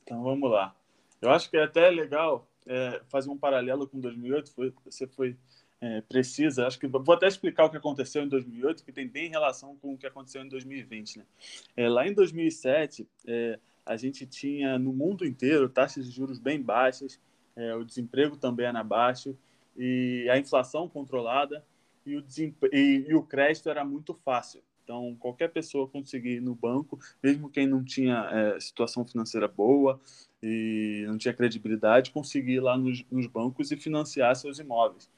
Então, 0.03 0.25
vamos 0.25 0.51
lá. 0.51 0.75
Eu 1.23 1.31
acho 1.31 1.49
que 1.49 1.57
é 1.57 1.63
até 1.63 1.89
legal 1.89 2.45
é, 2.67 3.01
fazer 3.09 3.31
um 3.31 3.39
paralelo 3.39 3.87
com 3.87 4.01
2008, 4.01 4.51
foi, 4.51 4.75
você 4.85 5.07
foi 5.07 5.37
é, 5.81 6.01
precisa. 6.01 6.67
Acho 6.67 6.81
que 6.81 6.89
vou 6.89 7.15
até 7.15 7.29
explicar 7.29 7.67
o 7.67 7.71
que 7.71 7.77
aconteceu 7.77 8.25
em 8.25 8.29
2008, 8.29 8.85
que 8.85 8.91
tem 8.91 9.07
bem 9.07 9.31
relação 9.31 9.77
com 9.77 9.95
o 9.95 9.97
que 9.97 10.07
aconteceu 10.07 10.43
em 10.43 10.49
2020. 10.49 11.21
Né? 11.21 11.25
É, 11.77 11.89
lá 11.89 12.05
em 12.05 12.13
2007, 12.13 13.07
é, 13.29 13.61
a 13.87 13.97
gente 13.97 14.27
tinha 14.27 14.77
no 14.77 14.93
mundo 14.93 15.25
inteiro 15.25 15.69
taxas 15.69 16.05
de 16.05 16.11
juros 16.11 16.41
bem 16.41 16.61
baixas, 16.61 17.21
é, 17.55 17.77
o 17.77 17.85
desemprego 17.85 18.37
também 18.37 18.67
era 18.67 18.83
baixo, 18.83 19.39
e 19.77 20.29
a 20.29 20.37
inflação 20.37 20.89
controlada, 20.89 21.65
e 22.09 22.17
o, 22.17 22.25
e, 22.73 23.07
e 23.09 23.15
o 23.15 23.23
crédito 23.23 23.69
era 23.69 23.85
muito 23.85 24.15
fácil. 24.15 24.63
Então, 24.83 25.15
qualquer 25.21 25.49
pessoa 25.49 25.87
conseguir 25.87 26.37
ir 26.37 26.41
no 26.41 26.55
banco, 26.55 26.99
mesmo 27.23 27.51
quem 27.51 27.67
não 27.67 27.85
tinha 27.85 28.27
é, 28.33 28.59
situação 28.59 29.05
financeira 29.05 29.47
boa 29.47 30.01
e 30.43 31.05
não 31.07 31.19
tinha 31.19 31.35
credibilidade, 31.35 32.11
conseguir 32.11 32.55
ir 32.55 32.61
lá 32.61 32.79
nos, 32.79 33.05
nos 33.11 33.27
bancos 33.27 33.71
e 33.71 33.77
financiar 33.77 34.35
seus 34.35 34.59
imóveis. 34.59 35.11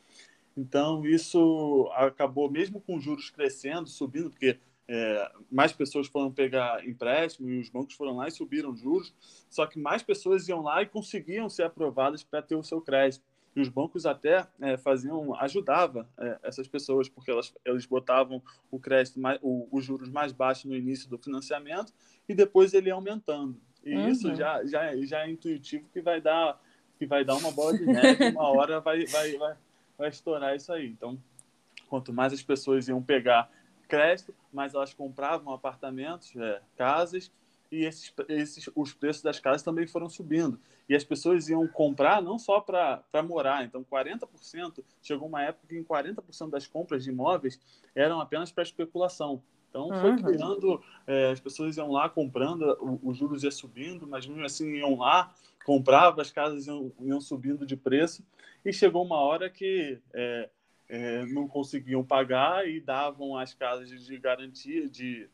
Então, 0.56 1.06
isso 1.06 1.88
acabou, 1.94 2.50
mesmo 2.50 2.80
com 2.80 2.98
juros 2.98 3.30
crescendo, 3.30 3.88
subindo, 3.88 4.28
porque 4.30 4.58
é, 4.88 5.32
mais 5.48 5.72
pessoas 5.72 6.08
foram 6.08 6.32
pegar 6.32 6.84
empréstimo 6.84 7.48
e 7.48 7.60
os 7.60 7.68
bancos 7.68 7.94
foram 7.94 8.16
lá 8.16 8.26
e 8.26 8.32
subiram 8.32 8.74
juros, 8.74 9.14
só 9.48 9.64
que 9.64 9.78
mais 9.78 10.02
pessoas 10.02 10.48
iam 10.48 10.62
lá 10.62 10.82
e 10.82 10.86
conseguiam 10.86 11.48
ser 11.48 11.62
aprovadas 11.62 12.24
para 12.24 12.42
ter 12.42 12.56
o 12.56 12.64
seu 12.64 12.80
crédito. 12.80 13.24
Os 13.60 13.68
bancos 13.68 14.06
até 14.06 14.46
é, 14.60 14.76
faziam, 14.76 15.34
ajudava 15.36 16.08
é, 16.18 16.38
essas 16.42 16.66
pessoas, 16.66 17.08
porque 17.08 17.30
elas, 17.30 17.52
eles 17.64 17.86
botavam 17.86 18.42
o 18.70 18.78
crédito, 18.78 19.20
mais, 19.20 19.38
o, 19.42 19.68
os 19.70 19.84
juros 19.84 20.08
mais 20.08 20.32
baixos 20.32 20.64
no 20.64 20.76
início 20.76 21.08
do 21.08 21.18
financiamento 21.18 21.92
e 22.28 22.34
depois 22.34 22.74
ele 22.74 22.88
ia 22.88 22.94
aumentando. 22.94 23.60
E 23.84 23.94
uhum. 23.94 24.08
isso 24.08 24.34
já, 24.34 24.64
já, 24.64 24.96
já 24.96 25.26
é 25.26 25.30
intuitivo 25.30 25.88
que 25.92 26.00
vai 26.00 26.20
dar 26.20 26.60
que 26.98 27.06
vai 27.06 27.24
dar 27.24 27.34
uma 27.34 27.50
bola 27.50 27.78
de 27.78 27.86
neve, 27.86 28.28
uma 28.28 28.46
hora 28.50 28.78
vai, 28.78 29.06
vai, 29.06 29.32
vai, 29.38 29.56
vai 29.96 30.08
estourar 30.10 30.54
isso 30.54 30.70
aí. 30.70 30.86
Então, 30.86 31.18
quanto 31.88 32.12
mais 32.12 32.30
as 32.30 32.42
pessoas 32.42 32.88
iam 32.88 33.02
pegar 33.02 33.50
crédito, 33.88 34.34
mais 34.52 34.74
elas 34.74 34.92
compravam 34.92 35.52
apartamentos, 35.52 36.36
é, 36.36 36.60
casas, 36.76 37.32
e 37.70 37.84
esses, 37.84 38.12
esses, 38.28 38.70
os 38.74 38.92
preços 38.92 39.22
das 39.22 39.38
casas 39.38 39.62
também 39.62 39.86
foram 39.86 40.08
subindo. 40.08 40.60
E 40.88 40.94
as 40.94 41.04
pessoas 41.04 41.48
iam 41.48 41.66
comprar 41.68 42.20
não 42.20 42.38
só 42.38 42.60
para 42.60 43.22
morar, 43.24 43.64
então 43.64 43.84
40%, 43.84 44.82
chegou 45.00 45.28
uma 45.28 45.42
época 45.42 45.74
em 45.74 45.84
40% 45.84 46.50
das 46.50 46.66
compras 46.66 47.04
de 47.04 47.10
imóveis 47.10 47.60
eram 47.94 48.20
apenas 48.20 48.50
para 48.50 48.62
especulação. 48.62 49.42
Então 49.68 49.88
foi 50.00 50.10
uhum. 50.10 50.22
criando, 50.22 50.82
é, 51.06 51.30
as 51.30 51.38
pessoas 51.38 51.76
iam 51.76 51.92
lá 51.92 52.08
comprando, 52.08 52.76
os 53.04 53.16
juros 53.16 53.44
ia 53.44 53.52
subindo, 53.52 54.06
mas 54.06 54.26
mesmo 54.26 54.44
assim 54.44 54.68
iam 54.74 54.98
lá, 54.98 55.32
compravam, 55.64 56.20
as 56.20 56.32
casas 56.32 56.66
iam, 56.66 56.92
iam 57.00 57.20
subindo 57.20 57.64
de 57.64 57.76
preço, 57.76 58.24
e 58.64 58.72
chegou 58.72 59.04
uma 59.04 59.18
hora 59.18 59.48
que 59.48 59.98
é, 60.12 60.50
é, 60.88 61.24
não 61.26 61.46
conseguiam 61.46 62.04
pagar 62.04 62.68
e 62.68 62.80
davam 62.80 63.36
as 63.38 63.54
casas 63.54 63.88
de 63.88 64.18
garantia 64.18 64.88
de 64.88 65.28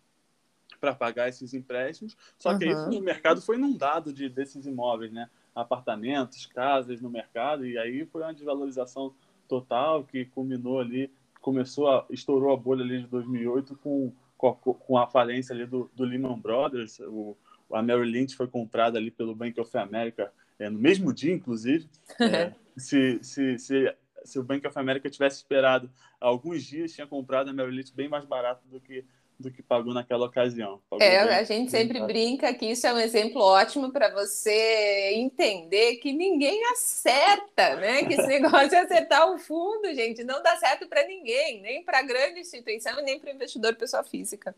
para 0.86 0.94
pagar 0.94 1.28
esses 1.28 1.52
empréstimos. 1.52 2.16
Só 2.38 2.52
uhum. 2.52 2.58
que 2.58 2.64
aí 2.66 2.96
o 2.96 3.02
mercado 3.02 3.42
foi 3.42 3.56
inundado 3.56 4.12
de, 4.12 4.28
desses 4.28 4.66
imóveis, 4.66 5.10
né? 5.10 5.28
Apartamentos, 5.54 6.46
casas 6.46 7.00
no 7.00 7.10
mercado, 7.10 7.66
e 7.66 7.76
aí 7.76 8.04
foi 8.06 8.22
uma 8.22 8.32
desvalorização 8.32 9.12
total 9.48 10.04
que 10.04 10.26
culminou 10.26 10.80
ali, 10.80 11.10
começou 11.40 11.88
a, 11.88 12.04
estourou 12.10 12.52
a 12.52 12.56
bolha 12.56 12.84
ali 12.84 13.00
de 13.00 13.06
2008 13.08 13.76
com, 13.76 14.12
com, 14.36 14.48
a, 14.48 14.54
com 14.54 14.98
a 14.98 15.06
falência 15.06 15.54
ali 15.54 15.66
do, 15.66 15.90
do 15.94 16.04
Lehman 16.04 16.38
Brothers. 16.38 17.00
O, 17.00 17.36
a 17.72 17.82
Merrill 17.82 18.04
Lynch 18.04 18.36
foi 18.36 18.46
comprada 18.46 18.98
ali 18.98 19.10
pelo 19.10 19.34
Bank 19.34 19.58
of 19.60 19.76
America 19.76 20.32
é, 20.58 20.70
no 20.70 20.78
mesmo 20.78 21.12
dia, 21.12 21.32
inclusive. 21.32 21.88
É, 22.20 22.52
se, 22.76 23.18
se, 23.22 23.58
se, 23.58 23.94
se 24.24 24.38
o 24.38 24.44
Bank 24.44 24.66
of 24.66 24.78
America 24.78 25.08
tivesse 25.10 25.36
esperado 25.36 25.90
alguns 26.20 26.62
dias, 26.62 26.92
tinha 26.92 27.06
comprado 27.06 27.48
a 27.48 27.52
Merrill 27.52 27.74
Lynch 27.74 27.92
bem 27.94 28.08
mais 28.08 28.24
barato 28.24 28.66
do 28.68 28.80
que 28.80 29.04
do 29.38 29.50
que 29.50 29.62
pagou 29.62 29.92
naquela 29.92 30.26
ocasião. 30.26 30.80
Pagou 30.88 31.06
é, 31.06 31.38
a 31.38 31.44
gente 31.44 31.70
sempre 31.70 32.00
brinca 32.00 32.52
que 32.54 32.66
isso 32.66 32.86
é 32.86 32.92
um 32.92 32.98
exemplo 32.98 33.40
ótimo 33.40 33.92
para 33.92 34.12
você 34.12 35.12
entender 35.14 35.96
que 35.96 36.12
ninguém 36.12 36.64
acerta, 36.72 37.76
né? 37.76 38.04
Que 38.04 38.14
esse 38.14 38.26
negócio 38.40 38.70
de 38.70 38.76
acertar 38.76 39.30
o 39.30 39.38
fundo, 39.38 39.94
gente, 39.94 40.24
não 40.24 40.42
dá 40.42 40.56
certo 40.56 40.88
para 40.88 41.06
ninguém, 41.06 41.60
nem 41.60 41.84
para 41.84 42.02
grande 42.02 42.40
instituição, 42.40 43.02
nem 43.02 43.18
para 43.18 43.32
investidor 43.32 43.74
pessoa 43.76 44.02
física. 44.02 44.54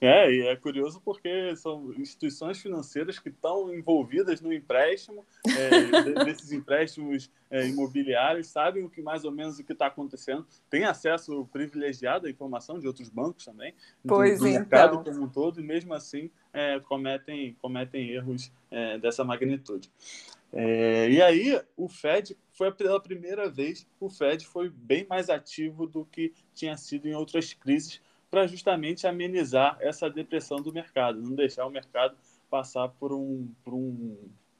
É, 0.00 0.32
e 0.32 0.46
é 0.46 0.56
curioso 0.56 0.98
porque 1.04 1.54
são 1.56 1.92
instituições 1.92 2.58
financeiras 2.58 3.18
que 3.18 3.28
estão 3.28 3.72
envolvidas 3.74 4.40
no 4.40 4.50
empréstimo, 4.50 5.26
é, 5.46 6.24
desses 6.24 6.52
empréstimos 6.52 7.30
é, 7.50 7.68
imobiliários, 7.68 8.46
sabem 8.46 8.82
o 8.82 8.88
que 8.88 9.02
mais 9.02 9.24
ou 9.24 9.30
menos 9.30 9.58
o 9.58 9.64
que 9.64 9.74
está 9.74 9.88
acontecendo, 9.88 10.46
têm 10.70 10.84
acesso 10.84 11.46
privilegiado 11.52 12.26
à 12.26 12.30
informação 12.30 12.78
de 12.78 12.86
outros 12.86 13.10
bancos 13.10 13.44
também, 13.44 13.74
pois 14.06 14.38
do, 14.38 14.44
do 14.44 14.48
então. 14.48 14.60
mercado 14.60 15.04
como 15.04 15.24
um 15.24 15.28
todo, 15.28 15.60
e 15.60 15.62
mesmo 15.62 15.92
assim 15.92 16.30
é, 16.50 16.80
cometem, 16.80 17.54
cometem 17.60 18.08
erros 18.08 18.50
é, 18.70 18.96
dessa 18.96 19.22
magnitude. 19.22 19.90
É, 20.52 21.10
e 21.10 21.22
aí 21.22 21.60
o 21.76 21.88
Fed 21.88 22.36
foi 22.52 22.72
pela 22.72 23.00
primeira 23.00 23.50
vez, 23.50 23.86
o 24.00 24.08
Fed 24.08 24.46
foi 24.46 24.70
bem 24.70 25.06
mais 25.06 25.28
ativo 25.28 25.86
do 25.86 26.06
que 26.06 26.32
tinha 26.54 26.76
sido 26.76 27.06
em 27.06 27.14
outras 27.14 27.52
crises 27.52 28.00
para 28.30 28.46
justamente 28.46 29.06
amenizar 29.06 29.76
essa 29.80 30.08
depressão 30.08 30.58
do 30.58 30.72
mercado, 30.72 31.20
não 31.20 31.34
deixar 31.34 31.66
o 31.66 31.70
mercado 31.70 32.16
passar 32.48 32.88
por 32.88 33.12
um 33.12 33.52
por 33.64 33.74
um 33.74 34.16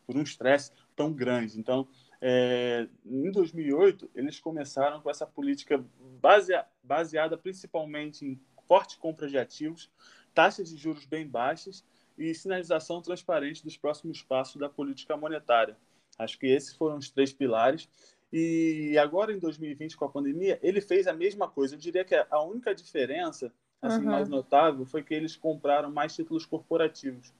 por 0.07 0.17
um 0.17 0.23
estresse 0.23 0.73
tão 0.97 1.13
grande. 1.13 1.59
Então, 1.59 1.87
é, 2.21 2.89
em 3.07 3.31
2008 3.31 4.11
eles 4.15 4.41
começaram 4.41 5.01
com 5.01 5.09
essa 5.09 5.27
política 5.27 5.83
basea, 6.21 6.67
baseada 6.83 7.39
principalmente 7.39 8.25
em 8.25 8.41
forte 8.67 8.99
compra 8.99 9.29
de 9.29 9.39
ativos, 9.39 9.91
taxas 10.35 10.69
de 10.69 10.77
juros 10.77 11.07
bem 11.07 11.27
baixas 11.27 11.85
e 12.19 12.35
sinalização 12.35 13.01
transparente 13.01 13.65
dos 13.65 13.77
próximos 13.77 14.23
passos 14.23 14.57
da 14.57 14.69
política 14.69 15.17
monetária. 15.17 15.77
Acho 16.19 16.39
que 16.39 16.47
esses 16.47 16.75
foram 16.75 16.99
os 16.99 17.09
três 17.09 17.33
pilares. 17.33 17.89
E 18.33 18.97
agora, 18.99 19.33
em 19.33 19.39
2020, 19.39 19.97
com 19.97 20.05
a 20.05 20.09
pandemia, 20.09 20.59
ele 20.63 20.81
fez 20.81 21.07
a 21.07 21.13
mesma 21.13 21.49
coisa. 21.49 21.75
Eu 21.75 21.79
diria 21.79 22.05
que 22.05 22.15
a 22.15 22.43
única 22.43 22.75
diferença 22.75 23.53
assim, 23.83 24.01
uhum. 24.05 24.11
mais 24.11 24.29
notável 24.29 24.85
foi 24.85 25.03
que 25.03 25.15
eles 25.15 25.37
compraram 25.37 25.91
mais 25.91 26.15
títulos 26.15 26.45
corporativos. 26.45 27.33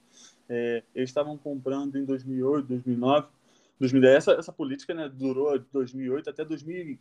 É, 0.49 0.83
eles 0.93 1.09
estavam 1.09 1.37
comprando 1.37 1.97
em 1.97 2.03
2008, 2.03 2.67
2009, 2.67 3.27
2010. 3.79 4.15
Essa, 4.15 4.31
essa 4.33 4.51
política 4.51 4.93
né, 4.93 5.07
durou 5.07 5.57
de 5.57 5.65
2008 5.71 6.29
até 6.29 6.43
2000, 6.43 6.97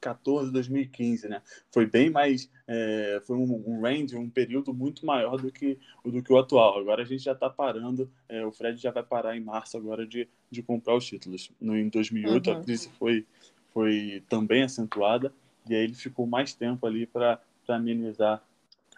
2014, 0.00 0.50
2015, 0.50 1.28
né? 1.28 1.42
Foi 1.70 1.86
bem 1.86 2.10
mais, 2.10 2.50
é, 2.66 3.20
foi 3.26 3.36
um, 3.36 3.62
um, 3.66 3.82
range, 3.82 4.16
um 4.16 4.28
período 4.28 4.72
muito 4.72 5.04
maior 5.04 5.36
do 5.40 5.52
que, 5.52 5.78
do 6.04 6.22
que 6.22 6.32
o 6.32 6.38
atual. 6.38 6.78
Agora 6.78 7.02
a 7.02 7.04
gente 7.04 7.22
já 7.22 7.32
está 7.32 7.50
parando, 7.50 8.10
é, 8.28 8.44
o 8.44 8.50
Fred 8.50 8.80
já 8.80 8.90
vai 8.90 9.02
parar 9.02 9.36
em 9.36 9.40
março 9.40 9.76
agora 9.76 10.06
de, 10.06 10.26
de 10.50 10.62
comprar 10.62 10.96
os 10.96 11.06
títulos. 11.06 11.50
No, 11.60 11.76
em 11.76 11.88
2008 11.88 12.50
uhum. 12.50 12.56
a 12.56 12.62
crise 12.62 12.90
foi, 12.98 13.26
foi 13.72 14.22
também 14.28 14.62
acentuada 14.62 15.32
e 15.68 15.74
aí 15.74 15.84
ele 15.84 15.94
ficou 15.94 16.26
mais 16.26 16.54
tempo 16.54 16.86
ali 16.86 17.06
para 17.06 17.40
amenizar 17.68 18.42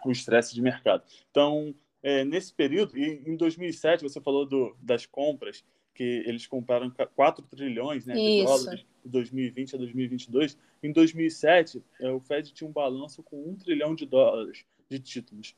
o 0.05 0.11
estresse 0.11 0.55
de 0.55 0.61
mercado. 0.61 1.03
Então, 1.29 1.75
é, 2.01 2.25
nesse 2.25 2.51
período, 2.53 2.97
e 2.97 3.21
em 3.25 3.35
2007 3.35 4.01
você 4.01 4.19
falou 4.19 4.45
do, 4.45 4.75
das 4.81 5.05
compras, 5.05 5.63
que 5.93 6.23
eles 6.25 6.47
compraram 6.47 6.91
4 7.15 7.45
trilhões 7.45 8.07
né, 8.07 8.15
de 8.15 8.43
dólares 8.43 8.83
de 9.03 9.09
2020 9.09 9.75
a 9.75 9.77
2022. 9.77 10.57
Em 10.81 10.91
2007, 10.91 11.83
é, 11.99 12.11
o 12.11 12.19
Fed 12.19 12.53
tinha 12.53 12.69
um 12.69 12.73
balanço 12.73 13.21
com 13.23 13.49
1 13.49 13.55
trilhão 13.57 13.95
de 13.95 14.05
dólares 14.05 14.65
de 14.89 14.99
títulos. 14.99 15.55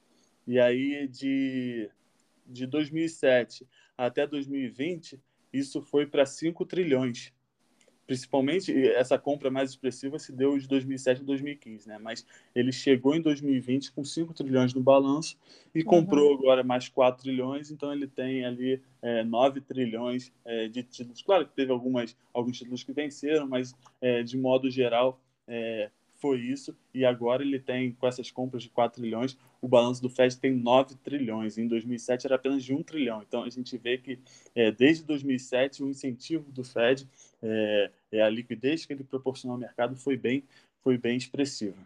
E 0.47 0.59
aí, 0.59 1.07
de, 1.07 1.89
de 2.45 2.65
2007 2.65 3.67
até 3.97 4.27
2020, 4.27 5.19
isso 5.51 5.81
foi 5.81 6.05
para 6.05 6.25
5 6.25 6.65
trilhões 6.65 7.33
principalmente 8.05 8.71
essa 8.89 9.17
compra 9.17 9.49
mais 9.49 9.71
expressiva 9.71 10.19
se 10.19 10.31
deu 10.31 10.57
de 10.57 10.67
2007 10.67 11.21
a 11.21 11.23
2015, 11.23 11.87
né? 11.87 11.97
Mas 11.97 12.25
ele 12.53 12.71
chegou 12.71 13.15
em 13.15 13.21
2020 13.21 13.91
com 13.91 14.03
5 14.03 14.33
trilhões 14.33 14.73
no 14.73 14.81
balanço 14.81 15.37
e 15.73 15.79
uhum. 15.79 15.85
comprou 15.85 16.33
agora 16.33 16.63
mais 16.63 16.87
4 16.87 17.23
trilhões, 17.23 17.71
então 17.71 17.91
ele 17.91 18.07
tem 18.07 18.45
ali 18.45 18.81
é, 19.01 19.23
9 19.23 19.61
trilhões 19.61 20.31
é, 20.45 20.67
de 20.67 20.83
títulos. 20.83 21.21
Claro 21.21 21.45
que 21.45 21.53
teve 21.53 21.71
algumas, 21.71 22.15
alguns 22.33 22.57
títulos 22.57 22.83
que 22.83 22.93
venceram, 22.93 23.47
mas 23.47 23.75
é, 24.01 24.23
de 24.23 24.37
modo 24.37 24.69
geral 24.69 25.19
é, 25.47 25.89
foi 26.25 26.39
isso, 26.39 26.75
e 26.93 27.05
agora 27.05 27.43
ele 27.43 27.59
tem, 27.59 27.91
com 27.91 28.07
essas 28.07 28.31
compras 28.31 28.63
de 28.63 28.69
4 28.69 29.01
trilhões, 29.01 29.37
o 29.61 29.67
balanço 29.67 30.01
do 30.01 30.09
Fed 30.09 30.37
tem 30.37 30.51
9 30.53 30.95
trilhões. 30.95 31.57
Em 31.57 31.67
2007 31.67 32.25
era 32.25 32.35
apenas 32.35 32.63
de 32.63 32.73
1 32.73 32.83
trilhão. 32.83 33.21
Então 33.21 33.43
a 33.43 33.49
gente 33.49 33.77
vê 33.77 33.97
que 33.97 34.17
é, 34.55 34.71
desde 34.71 35.03
2007 35.03 35.83
o 35.83 35.89
incentivo 35.89 36.51
do 36.51 36.63
Fed, 36.63 37.07
é, 37.41 37.91
é, 38.11 38.21
a 38.21 38.29
liquidez 38.29 38.85
que 38.85 38.93
ele 38.93 39.03
proporcionou 39.03 39.55
ao 39.55 39.59
mercado 39.59 39.95
foi 39.95 40.17
bem, 40.17 40.43
foi 40.81 40.97
bem 40.97 41.17
expressiva. 41.17 41.77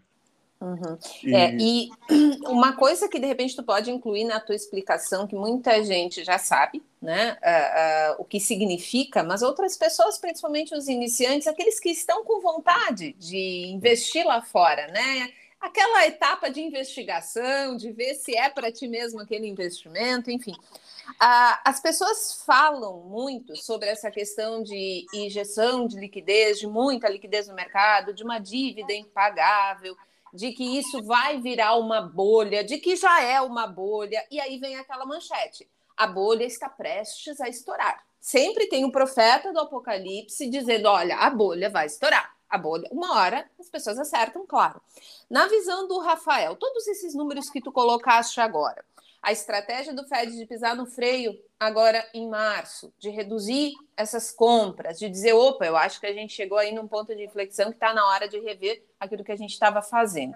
Uhum. 0.61 0.97
E... 1.23 1.33
É, 1.33 1.55
e 1.57 1.89
uma 2.47 2.73
coisa 2.73 3.07
que 3.07 3.19
de 3.19 3.25
repente 3.25 3.55
tu 3.55 3.63
pode 3.63 3.89
incluir 3.89 4.25
na 4.25 4.39
tua 4.39 4.55
explicação, 4.55 5.25
que 5.25 5.35
muita 5.35 5.83
gente 5.83 6.23
já 6.23 6.37
sabe, 6.37 6.83
né, 7.01 7.37
uh, 7.41 8.13
uh, 8.13 8.21
o 8.21 8.25
que 8.25 8.39
significa, 8.39 9.23
mas 9.23 9.41
outras 9.41 9.77
pessoas, 9.77 10.17
principalmente 10.17 10.75
os 10.75 10.89
iniciantes, 10.89 11.47
aqueles 11.47 11.79
que 11.79 11.89
estão 11.89 12.25
com 12.25 12.41
vontade 12.41 13.13
de 13.13 13.67
investir 13.67 14.25
lá 14.25 14.41
fora, 14.41 14.87
né, 14.87 15.31
aquela 15.59 16.07
etapa 16.07 16.49
de 16.49 16.61
investigação, 16.61 17.75
de 17.75 17.91
ver 17.91 18.15
se 18.15 18.35
é 18.35 18.49
para 18.49 18.71
ti 18.71 18.87
mesmo 18.87 19.19
aquele 19.19 19.47
investimento, 19.47 20.31
enfim. 20.31 20.53
Uh, 20.53 21.57
as 21.65 21.79
pessoas 21.79 22.43
falam 22.45 23.01
muito 23.01 23.55
sobre 23.55 23.89
essa 23.89 24.11
questão 24.11 24.61
de 24.63 25.05
injeção 25.13 25.87
de 25.87 25.99
liquidez, 25.99 26.59
de 26.59 26.67
muita 26.67 27.09
liquidez 27.09 27.47
no 27.47 27.55
mercado, 27.55 28.13
de 28.13 28.23
uma 28.23 28.39
dívida 28.39 28.93
impagável 28.93 29.97
de 30.33 30.51
que 30.51 30.77
isso 30.77 31.03
vai 31.03 31.39
virar 31.39 31.75
uma 31.75 32.01
bolha, 32.01 32.63
de 32.63 32.77
que 32.77 32.95
já 32.95 33.21
é 33.21 33.41
uma 33.41 33.67
bolha, 33.67 34.23
e 34.29 34.39
aí 34.39 34.57
vem 34.57 34.75
aquela 34.75 35.05
manchete: 35.05 35.67
a 35.97 36.07
bolha 36.07 36.43
está 36.43 36.69
prestes 36.69 37.41
a 37.41 37.49
estourar. 37.49 38.03
Sempre 38.19 38.67
tem 38.67 38.85
um 38.85 38.91
profeta 38.91 39.51
do 39.51 39.59
Apocalipse 39.59 40.49
dizendo: 40.49 40.87
olha, 40.87 41.17
a 41.17 41.29
bolha 41.29 41.69
vai 41.69 41.85
estourar. 41.85 42.38
A 42.49 42.57
bolha, 42.57 42.87
uma 42.91 43.15
hora 43.15 43.49
as 43.59 43.69
pessoas 43.69 43.99
acertam, 43.99 44.45
claro. 44.45 44.81
Na 45.29 45.47
visão 45.47 45.87
do 45.87 45.99
Rafael, 45.99 46.55
todos 46.55 46.87
esses 46.87 47.13
números 47.13 47.49
que 47.49 47.61
tu 47.61 47.71
colocaste 47.71 48.41
agora, 48.41 48.83
a 49.21 49.31
estratégia 49.31 49.93
do 49.93 50.07
Fed 50.07 50.35
de 50.35 50.45
pisar 50.45 50.75
no 50.75 50.85
freio 50.85 51.37
agora 51.59 52.07
em 52.13 52.27
março, 52.27 52.91
de 52.97 53.09
reduzir 53.09 53.73
essas 53.95 54.31
compras, 54.31 54.97
de 54.97 55.09
dizer, 55.09 55.33
opa, 55.33 55.65
eu 55.65 55.75
acho 55.75 55.99
que 55.99 56.07
a 56.07 56.13
gente 56.13 56.33
chegou 56.33 56.57
aí 56.57 56.71
num 56.73 56.87
ponto 56.87 57.13
de 57.13 57.25
inflexão 57.25 57.67
que 57.67 57.75
está 57.75 57.93
na 57.93 58.07
hora 58.07 58.27
de 58.27 58.39
rever 58.39 58.81
aquilo 58.99 59.23
que 59.23 59.31
a 59.31 59.37
gente 59.37 59.51
estava 59.51 59.81
fazendo. 59.81 60.35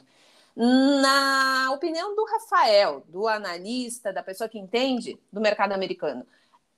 Na 0.55 1.71
opinião 1.73 2.15
do 2.15 2.25
Rafael, 2.25 3.03
do 3.07 3.27
analista, 3.27 4.13
da 4.13 4.21
pessoa 4.21 4.49
que 4.49 4.59
entende 4.59 5.17
do 5.31 5.41
mercado 5.41 5.71
americano, 5.71 6.27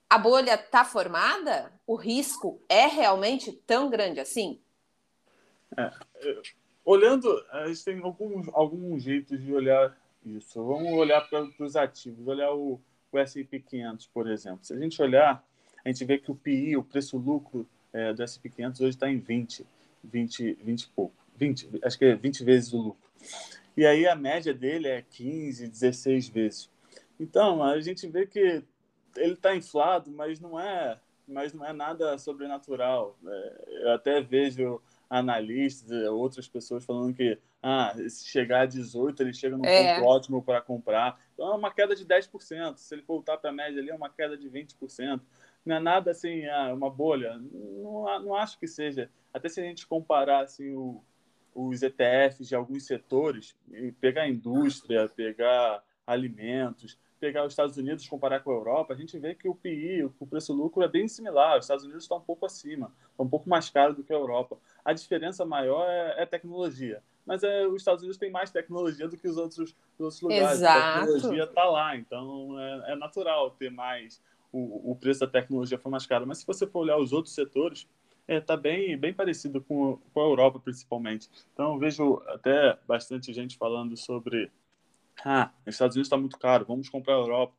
a 0.09 0.17
bolha 0.17 0.53
está 0.53 0.85
formada? 0.85 1.73
O 1.85 1.95
risco 1.95 2.61
é 2.69 2.85
realmente 2.85 3.51
tão 3.51 3.89
grande 3.89 4.19
assim? 4.19 4.61
É, 5.77 5.91
olhando, 6.83 7.27
a 7.51 7.67
gente 7.67 7.83
tem 7.83 7.99
alguns, 7.99 8.47
alguns 8.53 9.03
jeitos 9.03 9.41
de 9.41 9.53
olhar 9.53 9.97
isso. 10.25 10.63
Vamos 10.63 10.91
olhar 10.93 11.21
para 11.21 11.47
os 11.59 11.75
ativos, 11.75 12.27
olhar 12.27 12.53
o, 12.53 12.79
o 13.11 13.19
S&P 13.19 13.59
500, 13.59 14.07
por 14.07 14.29
exemplo. 14.29 14.59
Se 14.63 14.73
a 14.73 14.77
gente 14.77 15.01
olhar, 15.01 15.43
a 15.83 15.89
gente 15.89 16.03
vê 16.05 16.17
que 16.17 16.31
o 16.31 16.35
PI, 16.35 16.77
o 16.77 16.83
preço-lucro 16.83 17.67
é, 17.93 18.13
do 18.13 18.23
S&P 18.23 18.49
500 18.49 18.81
hoje 18.81 18.89
está 18.89 19.09
em 19.09 19.19
20, 19.19 19.65
20, 20.03 20.53
20 20.61 20.81
e 20.81 20.87
pouco. 20.89 21.15
20, 21.37 21.69
acho 21.83 21.97
que 21.97 22.05
é 22.05 22.15
20 22.15 22.43
vezes 22.43 22.73
o 22.73 22.77
lucro. 22.77 23.09
E 23.75 23.85
aí 23.85 24.07
a 24.07 24.15
média 24.15 24.53
dele 24.53 24.87
é 24.87 25.01
15, 25.01 25.67
16 25.67 26.29
vezes. 26.29 26.69
Então, 27.19 27.63
a 27.63 27.79
gente 27.81 28.07
vê 28.07 28.25
que 28.25 28.63
ele 29.15 29.33
está 29.33 29.55
inflado, 29.55 30.11
mas 30.11 30.39
não 30.39 30.59
é, 30.59 30.99
mas 31.27 31.53
não 31.53 31.65
é 31.65 31.73
nada 31.73 32.17
sobrenatural. 32.17 33.17
É, 33.25 33.65
eu 33.83 33.91
até 33.91 34.21
vejo 34.21 34.81
analistas, 35.09 35.91
outras 36.07 36.47
pessoas 36.47 36.83
falando 36.83 37.13
que 37.13 37.37
ah, 37.61 37.93
se 38.07 38.27
chegar 38.27 38.61
a 38.61 38.65
18, 38.65 39.21
ele 39.23 39.33
chega 39.33 39.57
num 39.57 39.65
é. 39.65 39.95
ponto 39.95 40.07
ótimo 40.07 40.43
para 40.43 40.61
comprar. 40.61 41.19
Então 41.33 41.51
é 41.51 41.55
uma 41.55 41.71
queda 41.71 41.95
de 41.95 42.05
10%. 42.05 42.77
Se 42.77 42.95
ele 42.95 43.01
voltar 43.01 43.37
para 43.37 43.49
a 43.49 43.53
média 43.53 43.81
ali, 43.81 43.89
é 43.89 43.95
uma 43.95 44.09
queda 44.09 44.37
de 44.37 44.49
20%. 44.49 45.19
Não 45.65 45.75
é 45.75 45.79
nada 45.79 46.11
assim, 46.11 46.45
ah, 46.45 46.73
uma 46.73 46.89
bolha. 46.89 47.37
Não, 47.37 48.19
não 48.21 48.35
acho 48.35 48.59
que 48.59 48.67
seja. 48.67 49.09
Até 49.33 49.49
se 49.49 49.59
a 49.59 49.63
gente 49.63 49.87
comparar 49.87 50.43
assim, 50.43 50.75
o, 50.75 51.03
os 51.55 51.81
ETFs 51.81 52.47
de 52.47 52.55
alguns 52.55 52.85
setores, 52.85 53.55
pegar 53.99 54.23
a 54.23 54.29
indústria, 54.29 55.09
pegar 55.09 55.83
alimentos, 56.05 56.99
pegar 57.19 57.45
os 57.45 57.53
Estados 57.53 57.77
Unidos 57.77 58.07
comparar 58.07 58.41
com 58.41 58.51
a 58.51 58.53
Europa, 58.53 58.93
a 58.93 58.97
gente 58.97 59.17
vê 59.17 59.33
que 59.33 59.47
o 59.47 59.55
PI, 59.55 60.03
o 60.19 60.27
preço-lucro, 60.27 60.83
é 60.83 60.87
bem 60.87 61.07
similar. 61.07 61.57
Os 61.57 61.65
Estados 61.65 61.83
Unidos 61.83 62.03
está 62.03 62.15
um 62.15 62.21
pouco 62.21 62.45
acima, 62.45 62.91
está 63.11 63.23
um 63.23 63.29
pouco 63.29 63.49
mais 63.49 63.69
caro 63.69 63.93
do 63.93 64.03
que 64.03 64.13
a 64.13 64.15
Europa. 64.15 64.57
A 64.83 64.93
diferença 64.93 65.45
maior 65.45 65.87
é, 65.89 66.23
é 66.23 66.25
tecnologia. 66.25 67.01
Mas 67.25 67.43
é, 67.43 67.65
os 67.67 67.77
Estados 67.77 68.01
Unidos 68.01 68.17
têm 68.17 68.29
mais 68.29 68.51
tecnologia 68.51 69.07
do 69.07 69.17
que 69.17 69.27
os 69.27 69.37
outros, 69.37 69.75
os 69.97 69.99
outros 69.99 70.21
lugares. 70.21 70.57
Exato. 70.57 70.79
A 70.79 71.05
tecnologia 71.05 71.43
está 71.43 71.65
lá, 71.65 71.97
então 71.97 72.59
é, 72.59 72.91
é, 72.91 72.95
natural 72.95 73.51
ter 73.51 73.71
mais. 73.71 74.21
O, 74.51 74.91
o 74.91 74.95
preço 74.95 75.21
da 75.21 75.27
tecnologia 75.27 75.77
foi 75.77 75.91
mais 75.91 76.05
caro. 76.05 76.27
Mas 76.27 76.39
se 76.39 76.45
você 76.45 76.67
for 76.67 76.79
olhar 76.79 76.97
os 76.97 77.11
outros 77.11 77.33
setores, 77.33 77.87
está 78.27 78.33
é, 78.33 78.39
tá 78.39 78.57
bem, 78.57 78.97
bem 78.97 79.13
parecido 79.13 79.61
com, 79.61 79.99
com 80.13 80.19
a 80.19 80.23
Europa, 80.23 80.59
principalmente. 80.59 81.29
Então, 81.53 81.73
eu 81.73 81.79
vejo 81.79 82.21
até 82.27 82.77
bastante 82.87 83.33
gente 83.33 83.57
falando 83.57 83.97
sobre 83.97 84.51
ah, 85.23 85.51
os 85.65 85.75
Estados 85.75 85.95
Unidos 85.95 86.07
está 86.07 86.17
muito 86.17 86.37
caro, 86.37 86.65
vamos 86.65 86.89
comprar 86.89 87.15
a 87.15 87.19
Europa. 87.19 87.53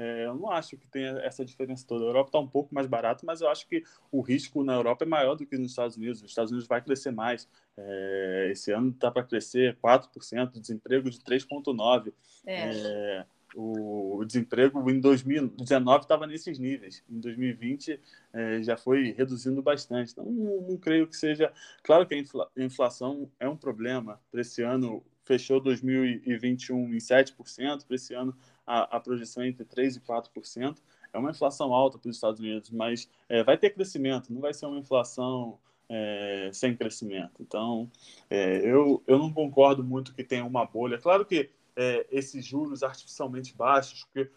É, 0.00 0.24
eu 0.24 0.34
não 0.34 0.50
acho 0.50 0.78
que 0.78 0.86
tenha 0.86 1.10
essa 1.18 1.44
diferença 1.44 1.84
toda. 1.86 2.06
A 2.06 2.08
Europa 2.08 2.28
está 2.28 2.38
um 2.38 2.48
pouco 2.48 2.74
mais 2.74 2.86
barata, 2.86 3.22
mas 3.26 3.42
eu 3.42 3.50
acho 3.50 3.68
que 3.68 3.84
o 4.10 4.22
risco 4.22 4.64
na 4.64 4.72
Europa 4.72 5.04
é 5.04 5.06
maior 5.06 5.34
do 5.34 5.44
que 5.44 5.58
nos 5.58 5.72
Estados 5.72 5.94
Unidos. 5.94 6.22
Os 6.22 6.30
Estados 6.30 6.50
Unidos 6.50 6.66
vai 6.66 6.80
crescer 6.80 7.10
mais. 7.10 7.46
É, 7.76 8.48
esse 8.50 8.72
ano 8.72 8.88
está 8.88 9.10
para 9.10 9.22
crescer 9.24 9.76
4%, 9.76 10.58
desemprego 10.58 11.10
de 11.10 11.18
3,9%. 11.18 12.14
É. 12.46 12.70
é. 12.70 13.26
o 13.54 14.24
desemprego 14.24 14.90
em 14.90 14.98
2019 14.98 16.04
estava 16.04 16.26
nesses 16.26 16.58
níveis. 16.58 17.04
Em 17.10 17.20
2020 17.20 18.00
é, 18.32 18.62
já 18.62 18.78
foi 18.78 19.12
reduzindo 19.12 19.60
bastante. 19.60 20.12
Então, 20.12 20.24
não, 20.24 20.62
não 20.62 20.76
creio 20.78 21.06
que 21.06 21.16
seja. 21.16 21.52
Claro 21.82 22.06
que 22.06 22.14
a 22.14 22.62
inflação 22.64 23.30
é 23.38 23.46
um 23.46 23.56
problema. 23.56 24.18
Para 24.32 24.40
esse 24.40 24.62
ano, 24.62 25.04
fechou 25.24 25.60
2021 25.60 26.94
em 26.94 26.98
7%, 26.98 27.86
para 27.86 27.96
esse 27.96 28.14
ano 28.14 28.34
a, 28.66 28.96
a, 28.96 29.00
projeção 29.00 29.42
é 29.42 29.48
entre 29.48 29.64
3% 29.64 29.96
e 29.96 30.00
4%. 30.00 30.78
É 31.12 31.18
uma 31.18 31.30
inflação 31.30 31.74
alta 31.74 31.98
para 31.98 32.08
os 32.08 32.16
Estados 32.16 32.40
Unidos, 32.40 32.70
mas 32.70 33.08
é, 33.28 33.42
vai 33.42 33.58
ter 33.58 33.70
crescimento, 33.70 34.32
não 34.32 34.40
vai 34.40 34.54
ser 34.54 34.66
uma 34.66 34.78
inflação 34.78 35.58
é, 35.88 36.50
sem 36.52 36.76
crescimento. 36.76 37.42
Então, 37.42 37.90
é, 38.28 38.58
eu, 38.58 39.02
eu 39.06 39.18
não 39.18 39.32
concordo 39.32 39.82
muito 39.82 40.14
que 40.14 40.22
tenha 40.22 40.44
uma 40.44 40.64
bolha. 40.64 40.98
Claro 40.98 41.26
que 41.26 41.50
é, 41.76 42.06
esses 42.10 42.44
juros 42.44 42.82
artificialmente 42.82 43.56
baixos, 43.56 44.04
porque 44.04 44.30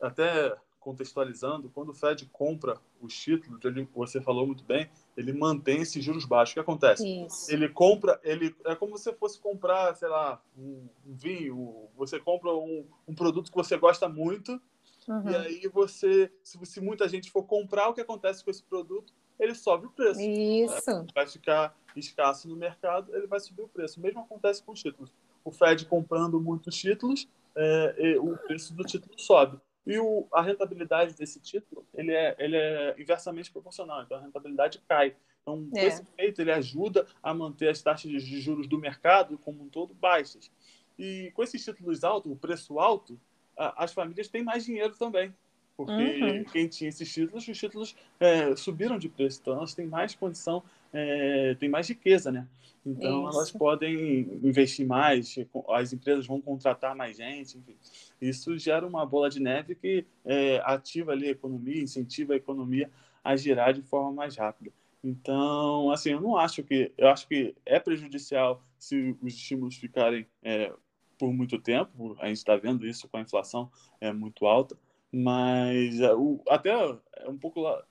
até 0.00 0.54
contextualizando, 0.88 1.68
quando 1.68 1.90
o 1.90 1.94
Fed 1.94 2.24
compra 2.32 2.80
os 2.98 3.14
títulos, 3.14 3.62
ele, 3.62 3.86
você 3.94 4.22
falou 4.22 4.46
muito 4.46 4.64
bem, 4.64 4.88
ele 5.14 5.34
mantém 5.34 5.82
esses 5.82 6.02
juros 6.02 6.24
baixos. 6.24 6.52
O 6.52 6.54
que 6.54 6.60
acontece? 6.60 7.06
Isso. 7.26 7.52
Ele 7.52 7.68
compra, 7.68 8.18
ele 8.24 8.56
é 8.64 8.74
como 8.74 8.96
se 8.96 9.04
você 9.04 9.12
fosse 9.12 9.38
comprar, 9.38 9.94
sei 9.96 10.08
lá, 10.08 10.42
um, 10.56 10.88
vinho, 11.04 11.90
você 11.94 12.18
compra 12.18 12.54
um, 12.54 12.86
um, 13.06 13.14
produto 13.14 13.50
que 13.50 13.56
você 13.56 13.76
gosta 13.76 14.08
muito, 14.08 14.58
uhum. 15.06 15.30
e 15.30 15.36
aí 15.36 15.68
você, 15.68 16.32
se, 16.42 16.58
se, 16.64 16.80
muita 16.80 17.06
gente 17.06 17.30
for 17.30 17.42
comprar, 17.42 17.90
o 17.90 17.92
que 17.92 18.00
acontece 18.00 18.42
com 18.42 18.50
esse 18.50 18.62
produto? 18.62 19.12
Ele 19.38 19.54
sobe 19.54 19.88
o 19.88 19.90
preço. 19.90 20.22
Isso. 20.22 21.06
Vai 21.14 21.26
ficar 21.26 21.76
escasso 21.94 22.48
no 22.48 22.56
mercado, 22.56 23.14
ele 23.14 23.26
vai 23.26 23.40
subir 23.40 23.60
o 23.60 23.68
preço. 23.68 24.00
O 24.00 24.02
mesmo 24.02 24.20
acontece 24.20 24.62
com 24.62 24.72
títulos. 24.72 25.12
O 25.44 25.52
Fed 25.52 25.84
comprando 25.84 26.40
muitos 26.40 26.74
títulos, 26.74 27.28
é, 27.54 28.16
o 28.18 28.38
preço 28.38 28.74
do 28.74 28.84
título 28.84 29.12
sobe. 29.18 29.60
E 29.88 29.98
o, 29.98 30.28
a 30.32 30.42
rentabilidade 30.42 31.14
desse 31.14 31.40
título 31.40 31.86
ele 31.94 32.12
é, 32.12 32.36
ele 32.38 32.56
é 32.56 32.94
inversamente 32.98 33.50
proporcional, 33.50 34.02
então 34.02 34.18
a 34.18 34.20
rentabilidade 34.20 34.82
cai. 34.86 35.16
Então, 35.40 35.66
é. 35.74 35.86
esse 35.86 36.02
efeito 36.02 36.42
ele 36.42 36.52
ajuda 36.52 37.06
a 37.22 37.32
manter 37.32 37.70
as 37.70 37.80
taxas 37.80 38.22
de 38.22 38.40
juros 38.40 38.66
do 38.66 38.78
mercado 38.78 39.38
como 39.38 39.62
um 39.62 39.68
todo 39.68 39.94
baixas. 39.94 40.50
E 40.98 41.30
com 41.34 41.42
esses 41.42 41.64
títulos 41.64 42.04
altos, 42.04 42.30
o 42.30 42.36
preço 42.36 42.78
alto, 42.78 43.18
as 43.56 43.94
famílias 43.94 44.28
têm 44.28 44.42
mais 44.42 44.64
dinheiro 44.64 44.94
também. 44.94 45.34
Porque 45.74 45.92
uhum. 45.92 46.44
quem 46.44 46.66
tinha 46.68 46.88
esses 46.88 47.10
títulos, 47.10 47.46
os 47.46 47.56
títulos 47.56 47.96
é, 48.18 48.54
subiram 48.56 48.98
de 48.98 49.08
preço. 49.08 49.38
Então, 49.40 49.56
elas 49.56 49.74
têm 49.74 49.86
mais 49.86 50.14
condição, 50.14 50.62
é, 50.92 51.54
têm 51.58 51.68
mais 51.68 51.88
riqueza, 51.88 52.30
né? 52.30 52.46
Então, 52.84 53.28
Isso. 53.28 53.36
elas 53.36 53.50
podem 53.50 54.20
investir 54.42 54.86
mais, 54.86 55.36
as 55.70 55.92
empresas 55.92 56.26
vão 56.26 56.40
contratar 56.40 56.96
mais 56.96 57.16
gente, 57.16 57.58
enfim. 57.58 57.76
Isso 58.20 58.56
gera 58.58 58.86
uma 58.86 59.04
bola 59.04 59.28
de 59.28 59.40
neve 59.40 59.74
que 59.74 60.06
é, 60.24 60.60
ativa 60.64 61.12
ali 61.12 61.28
a 61.28 61.32
economia, 61.32 61.82
incentiva 61.82 62.32
a 62.32 62.36
economia 62.36 62.90
a 63.22 63.36
girar 63.36 63.74
de 63.74 63.82
forma 63.82 64.12
mais 64.12 64.36
rápida. 64.36 64.72
Então, 65.04 65.90
assim, 65.90 66.10
eu 66.10 66.20
não 66.20 66.36
acho 66.36 66.62
que... 66.62 66.92
Eu 66.96 67.08
acho 67.08 67.28
que 67.28 67.54
é 67.66 67.78
prejudicial 67.78 68.62
se 68.78 69.16
os 69.22 69.34
estímulos 69.34 69.76
ficarem 69.76 70.26
é, 70.42 70.72
por 71.18 71.32
muito 71.32 71.58
tempo. 71.58 72.16
A 72.20 72.28
gente 72.28 72.38
está 72.38 72.56
vendo 72.56 72.86
isso 72.86 73.08
com 73.08 73.18
a 73.18 73.20
inflação 73.20 73.70
é 74.00 74.12
muito 74.12 74.46
alta. 74.46 74.78
Mas 75.12 76.00
é, 76.00 76.14
o, 76.14 76.40
até 76.48 76.70
é 76.70 77.28
um 77.28 77.38
pouco 77.38 77.60
lá, 77.60 77.82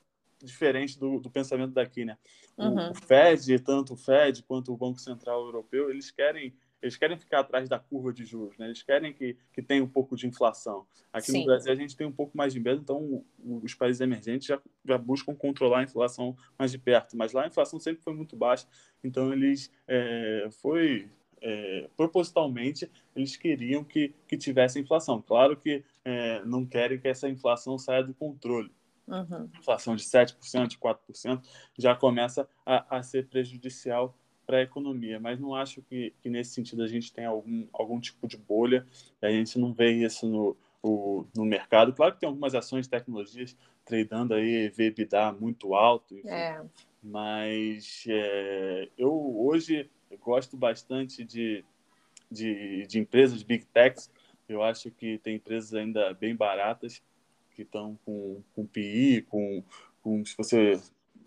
diferente 0.44 1.00
do, 1.00 1.20
do, 1.20 1.30
pensamento 1.30 1.74
daqui, 1.74 2.06
né? 2.06 2.18
Uhum. 2.58 2.92
O, 2.92 2.96
Fed, 2.96 3.60
tanto 3.60 3.94
o 3.94 3.98
Fed 3.98 4.44
quanto 4.44 4.74
o 4.74 4.78
Banco 4.78 5.00
Central 5.00 5.42
Europeu, 5.42 5.90
eles 5.90 6.12
querem 6.12 6.54
eles 6.82 6.96
querem 6.96 7.18
ficar 7.18 7.40
atrás 7.40 7.68
da 7.68 7.80
curva 7.80 8.14
de 8.14 8.24
juros, 8.24 8.56
né? 8.58 8.68
Eles 8.68 8.84
querem 8.84 9.12
que, 9.12 9.36
que 9.52 9.64
tenha 9.64 9.84
um 9.84 9.88
pouco 9.88 10.16
de 10.16 10.28
inflação. 10.28 10.86
Aqui 11.12 11.32
Sim. 11.32 11.40
no 11.40 11.46
Brasil 11.46 11.72
a 11.72 11.76
gente 11.76 11.98
tem 11.98 12.06
um 12.06 12.12
pouco 12.12 12.38
mais 12.38 12.54
de 12.54 12.60
medo, 12.60 12.82
então 12.82 13.26
os 13.64 13.74
países 13.74 14.00
emergentes 14.00 14.48
já, 14.48 14.62
já 14.86 14.98
buscam 14.98 15.34
controlar 15.34 15.80
a 15.80 15.84
inflação 15.84 16.38
mais 16.58 16.72
de 16.72 16.78
perto. 16.78 17.18
Mas 17.18 17.34
lá 17.34 17.44
a 17.44 17.48
inflação 17.48 17.80
sempre 17.80 18.04
foi 18.04 18.14
muito 18.14 18.36
baixa, 18.36 18.68
então 19.04 19.34
eles 19.34 19.72
é, 19.88 20.50
foi 20.62 21.10
é, 21.42 21.90
propositalmente 21.96 22.90
eles 23.16 23.36
queriam 23.36 23.84
que, 23.84 24.14
que 24.28 24.38
tivesse 24.38 24.80
inflação. 24.80 25.22
Claro 25.22 25.58
que 25.58 25.84
é, 26.06 26.44
não 26.46 26.66
querem 26.66 27.00
que 27.00 27.08
essa 27.08 27.28
inflação 27.28 27.78
saia 27.78 28.04
do 28.04 28.14
controle. 28.14 28.72
Uhum. 29.08 29.50
Inflação 29.58 29.96
de 29.96 30.04
7%, 30.04 30.68
de 30.68 30.78
4%, 30.78 31.42
já 31.78 31.96
começa 31.96 32.48
a, 32.66 32.98
a 32.98 33.04
ser 33.04 33.28
prejudicial 33.28 34.16
para 34.46 34.58
a 34.58 34.62
economia, 34.62 35.20
mas 35.20 35.40
não 35.40 35.54
acho 35.54 35.82
que, 35.82 36.14
que, 36.22 36.30
nesse 36.30 36.52
sentido 36.52 36.82
a 36.82 36.88
gente 36.88 37.12
tem 37.12 37.26
algum, 37.26 37.68
algum 37.74 38.00
tipo 38.00 38.28
de 38.28 38.38
bolha, 38.38 38.86
a 39.22 39.30
gente 39.30 39.60
não 39.60 39.74
vê 39.74 39.92
isso 39.92 40.28
no, 40.28 40.58
o, 40.82 41.26
no 41.36 41.46
mercado. 41.46 41.94
Claro 41.94 42.14
que 42.14 42.22
tem 42.22 42.28
algumas 42.28 42.56
ações 42.56 42.86
de 42.86 42.90
tecnologias 42.90 43.56
tradando 43.84 44.34
aí 44.34 44.66
EBITDA 44.66 45.34
muito 45.34 45.74
alto, 45.74 46.18
enfim, 46.18 46.30
é. 46.30 46.62
mas 47.04 48.06
é, 48.08 48.90
eu 48.98 49.14
hoje 49.38 49.90
eu 50.10 50.18
gosto 50.18 50.56
bastante 50.56 51.24
de, 51.24 51.64
de, 52.32 52.86
de 52.88 53.00
empresas 53.00 53.44
big 53.44 53.66
techs. 53.66 54.10
Eu 54.48 54.64
acho 54.64 54.90
que 54.92 55.18
tem 55.18 55.36
empresas 55.36 55.74
ainda 55.74 56.14
bem 56.14 56.34
baratas 56.34 57.02
que 57.58 57.64
estão 57.64 57.98
com, 58.06 58.44
com 58.54 58.68
PI, 58.68 59.26
com, 59.28 59.64
com 60.04 60.24
se 60.24 60.38
você 60.38 60.80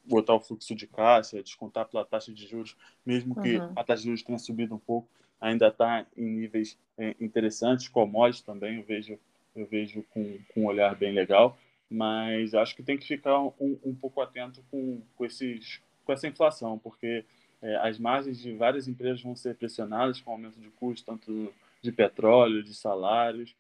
botar 0.05 0.35
o 0.35 0.41
fluxo 0.41 0.77
de 0.77 0.87
caixa, 0.87 1.43
descontar 1.43 1.87
pela 1.87 2.05
taxa 2.05 2.33
de 2.33 2.47
juros, 2.47 2.77
mesmo 3.05 3.35
que 3.43 3.59
uhum. 3.59 3.73
a 3.75 3.83
taxa 3.83 4.03
de 4.03 4.07
juros 4.07 4.23
tenha 4.23 4.39
subido 4.39 4.77
um 4.77 4.79
pouco, 4.79 5.09
ainda 5.41 5.67
está 5.67 6.07
em 6.17 6.25
níveis 6.25 6.79
é, 6.97 7.17
interessantes. 7.21 7.89
Commodities 7.89 8.43
também 8.43 8.77
eu 8.77 8.85
vejo, 8.85 9.19
eu 9.57 9.67
vejo 9.67 10.05
com, 10.11 10.39
com 10.55 10.63
um 10.63 10.67
olhar 10.67 10.95
bem 10.95 11.13
legal, 11.13 11.59
mas 11.91 12.55
acho 12.55 12.77
que 12.77 12.83
tem 12.83 12.97
que 12.97 13.07
ficar 13.07 13.41
um, 13.41 13.79
um 13.85 13.95
pouco 13.95 14.21
atento 14.21 14.63
com, 14.71 15.03
com, 15.17 15.25
esses, 15.25 15.81
com 16.05 16.13
essa 16.13 16.29
inflação, 16.29 16.79
porque 16.79 17.25
é, 17.61 17.77
as 17.77 17.99
margens 17.99 18.39
de 18.39 18.53
várias 18.53 18.87
empresas 18.87 19.21
vão 19.21 19.35
ser 19.35 19.57
pressionadas 19.57 20.21
com 20.21 20.31
aumento 20.31 20.61
de 20.61 20.71
custos, 20.71 21.05
tanto 21.05 21.53
de 21.83 21.91
petróleo, 21.91 22.63
de 22.63 22.73
salários. 22.73 23.53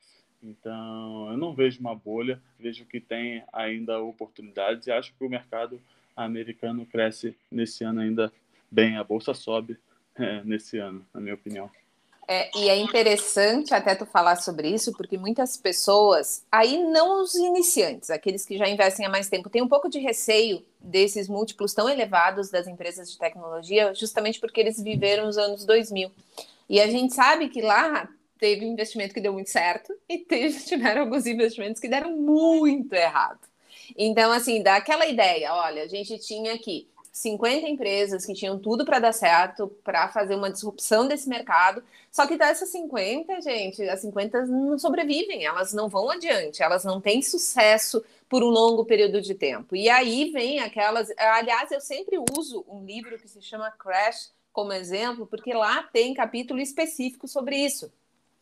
Então, 0.43 1.31
eu 1.31 1.37
não 1.37 1.55
vejo 1.55 1.81
uma 1.81 1.95
bolha, 1.95 2.41
vejo 2.59 2.85
que 2.87 3.01
tem 3.01 3.43
ainda 3.53 4.01
oportunidades 4.01 4.87
e 4.87 4.93
acho 4.93 5.13
que 5.15 5.25
o 5.25 5.29
mercado 5.29 5.81
americano 6.17 6.87
cresce 6.87 7.37
nesse 7.51 7.85
ano 7.85 8.01
ainda 8.01 8.33
bem. 8.71 8.97
A 8.97 9.05
bolsa 9.05 9.35
sobe 9.35 9.79
é, 10.15 10.43
nesse 10.45 10.79
ano, 10.79 11.05
na 11.13 11.21
minha 11.21 11.35
opinião. 11.35 11.71
É, 12.33 12.49
e 12.57 12.69
é 12.69 12.77
interessante 12.77 13.75
até 13.75 13.93
tu 13.97 14.07
falar 14.07 14.37
sobre 14.37 14.69
isso, 14.69 14.93
porque 14.93 15.19
muitas 15.19 15.57
pessoas, 15.57 16.45
aí 16.51 16.79
não 16.79 17.23
os 17.23 17.35
iniciantes, 17.35 18.09
aqueles 18.09 18.47
que 18.47 18.57
já 18.57 18.69
investem 18.69 19.05
há 19.05 19.09
mais 19.09 19.29
tempo, 19.29 19.51
têm 19.51 19.63
um 19.63 19.69
pouco 19.69 19.89
de 19.89 19.99
receio 19.99 20.65
desses 20.81 21.29
múltiplos 21.29 21.75
tão 21.75 21.89
elevados 21.89 22.49
das 22.49 22.69
empresas 22.69 23.11
de 23.11 23.19
tecnologia, 23.19 23.93
justamente 23.95 24.39
porque 24.39 24.61
eles 24.61 24.81
viveram 24.81 25.27
os 25.27 25.37
anos 25.37 25.65
2000. 25.65 26.13
E 26.69 26.81
a 26.81 26.87
gente 26.87 27.15
sabe 27.15 27.49
que 27.49 27.61
lá 27.61 28.09
teve 28.41 28.65
investimento 28.65 29.15
que 29.15 29.21
deu 29.21 29.33
muito 29.33 29.51
certo 29.51 29.95
e 30.09 30.19
teve, 30.19 30.59
tiveram 30.65 31.03
alguns 31.03 31.27
investimentos 31.27 31.81
que 31.81 31.89
deram 31.89 32.17
muito 32.17 32.95
errado. 32.95 33.41
Então, 33.97 34.33
assim, 34.33 34.63
dá 34.63 34.77
aquela 34.77 35.07
ideia, 35.07 35.53
olha, 35.53 35.83
a 35.83 35.87
gente 35.87 36.19
tinha 36.19 36.55
aqui 36.55 36.89
50 37.13 37.69
empresas 37.69 38.25
que 38.25 38.35
tinham 38.35 38.59
tudo 38.59 38.85
para 38.85 39.01
dar 39.01 39.13
certo, 39.13 39.69
para 39.83 40.09
fazer 40.09 40.37
uma 40.37 40.51
disrupção 40.51 41.07
desse 41.07 41.29
mercado. 41.29 41.83
Só 42.11 42.27
que 42.27 42.37
dessas 42.37 42.69
50, 42.71 43.41
gente, 43.41 43.83
as 43.83 44.01
50 44.01 44.47
não 44.47 44.79
sobrevivem, 44.79 45.45
elas 45.45 45.73
não 45.73 45.89
vão 45.89 46.11
adiante, 46.11 46.63
elas 46.63 46.85
não 46.85 47.01
têm 47.01 47.21
sucesso 47.21 48.03
por 48.29 48.43
um 48.43 48.49
longo 48.49 48.85
período 48.85 49.21
de 49.21 49.35
tempo. 49.35 49.75
E 49.75 49.89
aí 49.89 50.31
vem 50.31 50.61
aquelas. 50.61 51.11
Aliás, 51.19 51.71
eu 51.73 51.81
sempre 51.81 52.17
uso 52.37 52.65
um 52.69 52.85
livro 52.85 53.19
que 53.19 53.29
se 53.29 53.43
chama 53.43 53.71
Crash 53.73 54.33
como 54.53 54.73
exemplo, 54.73 55.27
porque 55.27 55.53
lá 55.53 55.83
tem 55.93 56.15
capítulo 56.15 56.61
específico 56.61 57.29
sobre 57.29 57.57
isso. 57.57 57.93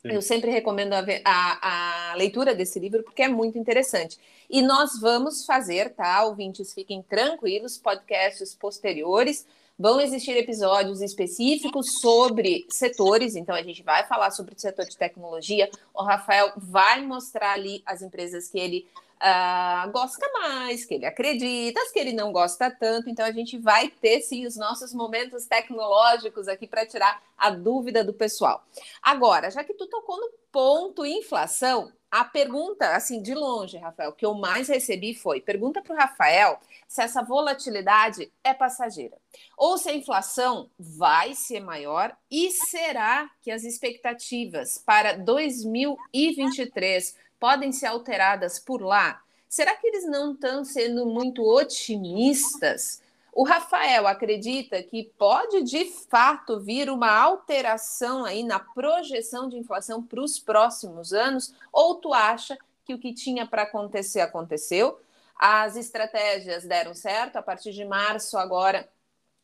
Sim. 0.02 0.12
Eu 0.12 0.22
sempre 0.22 0.50
recomendo 0.50 0.92
a, 0.92 1.04
a, 1.24 2.12
a, 2.12 2.14
leitura 2.14 2.54
desse 2.54 2.78
livro 2.78 3.02
porque 3.02 3.22
é 3.22 3.28
muito 3.28 3.58
interessante. 3.58 4.18
E 4.48 4.62
nós 4.62 5.00
vamos 5.00 5.44
fazer, 5.44 5.90
tá? 5.90 6.24
Ouvintes, 6.24 6.72
fiquem 6.72 7.02
tranquilos, 7.02 7.76
podcasts 7.76 8.54
posteriores. 8.54 9.44
Vão 9.76 10.00
existir 10.00 10.36
episódios 10.36 11.00
específicos 11.00 12.00
sobre 12.00 12.66
setores, 12.68 13.36
então 13.36 13.54
a 13.54 13.62
gente 13.62 13.80
vai 13.82 14.04
falar 14.06 14.32
sobre 14.32 14.54
o 14.54 14.58
setor 14.58 14.84
de 14.84 14.96
tecnologia. 14.96 15.70
O 15.94 16.02
Rafael 16.02 16.52
vai 16.56 17.00
mostrar 17.04 17.52
ali 17.52 17.82
as 17.86 18.02
empresas 18.02 18.48
que 18.48 18.58
ele 18.58 18.88
uh, 19.22 19.90
gosta 19.90 20.26
mais, 20.32 20.84
que 20.84 20.94
ele 20.94 21.06
acredita, 21.06 21.80
as 21.80 21.90
que 21.90 21.98
ele 21.98 22.12
não 22.12 22.32
gosta 22.32 22.70
tanto. 22.70 23.08
Então 23.08 23.24
a 23.24 23.32
gente 23.32 23.58
vai 23.58 23.88
ter 23.88 24.20
sim 24.20 24.46
os 24.46 24.56
nossos 24.56 24.94
momentos 24.94 25.46
tecnológicos 25.46 26.48
aqui 26.48 26.66
para 26.66 26.86
tirar 26.86 27.22
a 27.36 27.50
dúvida 27.50 28.02
do 28.04 28.12
pessoal. 28.12 28.64
Agora, 29.02 29.50
já 29.50 29.62
que 29.64 29.74
tu 29.74 29.86
tocou 29.86 30.18
no 30.18 30.30
ponto 30.50 31.04
inflação, 31.04 31.92
a 32.10 32.24
pergunta, 32.24 32.96
assim, 32.96 33.20
de 33.20 33.34
longe, 33.34 33.76
Rafael, 33.76 34.12
que 34.12 34.24
eu 34.24 34.32
mais 34.32 34.68
recebi 34.68 35.14
foi: 35.14 35.42
pergunta 35.42 35.82
para 35.82 35.94
o 35.94 35.98
Rafael 35.98 36.58
se 36.86 37.02
essa 37.02 37.22
volatilidade 37.22 38.32
é 38.42 38.54
passageira. 38.54 39.18
Ou 39.56 39.76
se 39.76 39.90
a 39.90 39.94
inflação 39.94 40.70
vai 40.78 41.34
ser 41.34 41.60
maior 41.60 42.16
e 42.30 42.50
será 42.50 43.30
que 43.42 43.50
as 43.50 43.62
expectativas 43.62 44.78
para 44.78 45.12
2023 45.18 47.14
podem 47.38 47.72
ser 47.72 47.86
alteradas 47.86 48.58
por 48.58 48.82
lá? 48.82 49.22
Será 49.48 49.74
que 49.74 49.86
eles 49.86 50.04
não 50.04 50.32
estão 50.32 50.64
sendo 50.64 51.06
muito 51.06 51.42
otimistas? 51.42 53.02
O 53.32 53.44
Rafael 53.44 54.06
acredita 54.06 54.82
que 54.82 55.04
pode 55.16 55.62
de 55.62 55.84
fato 56.10 56.60
vir 56.60 56.90
uma 56.90 57.10
alteração 57.10 58.24
aí 58.24 58.42
na 58.42 58.58
projeção 58.58 59.48
de 59.48 59.56
inflação 59.56 60.02
para 60.02 60.20
os 60.20 60.38
próximos 60.38 61.12
anos? 61.12 61.54
Ou 61.72 61.94
tu 61.94 62.12
acha 62.12 62.58
que 62.84 62.92
o 62.92 62.98
que 62.98 63.14
tinha 63.14 63.46
para 63.46 63.62
acontecer 63.62 64.20
aconteceu? 64.20 65.00
As 65.38 65.76
estratégias 65.76 66.64
deram 66.64 66.94
certo 66.94 67.36
a 67.36 67.42
partir 67.42 67.70
de 67.70 67.84
março 67.84 68.36
agora 68.36 68.88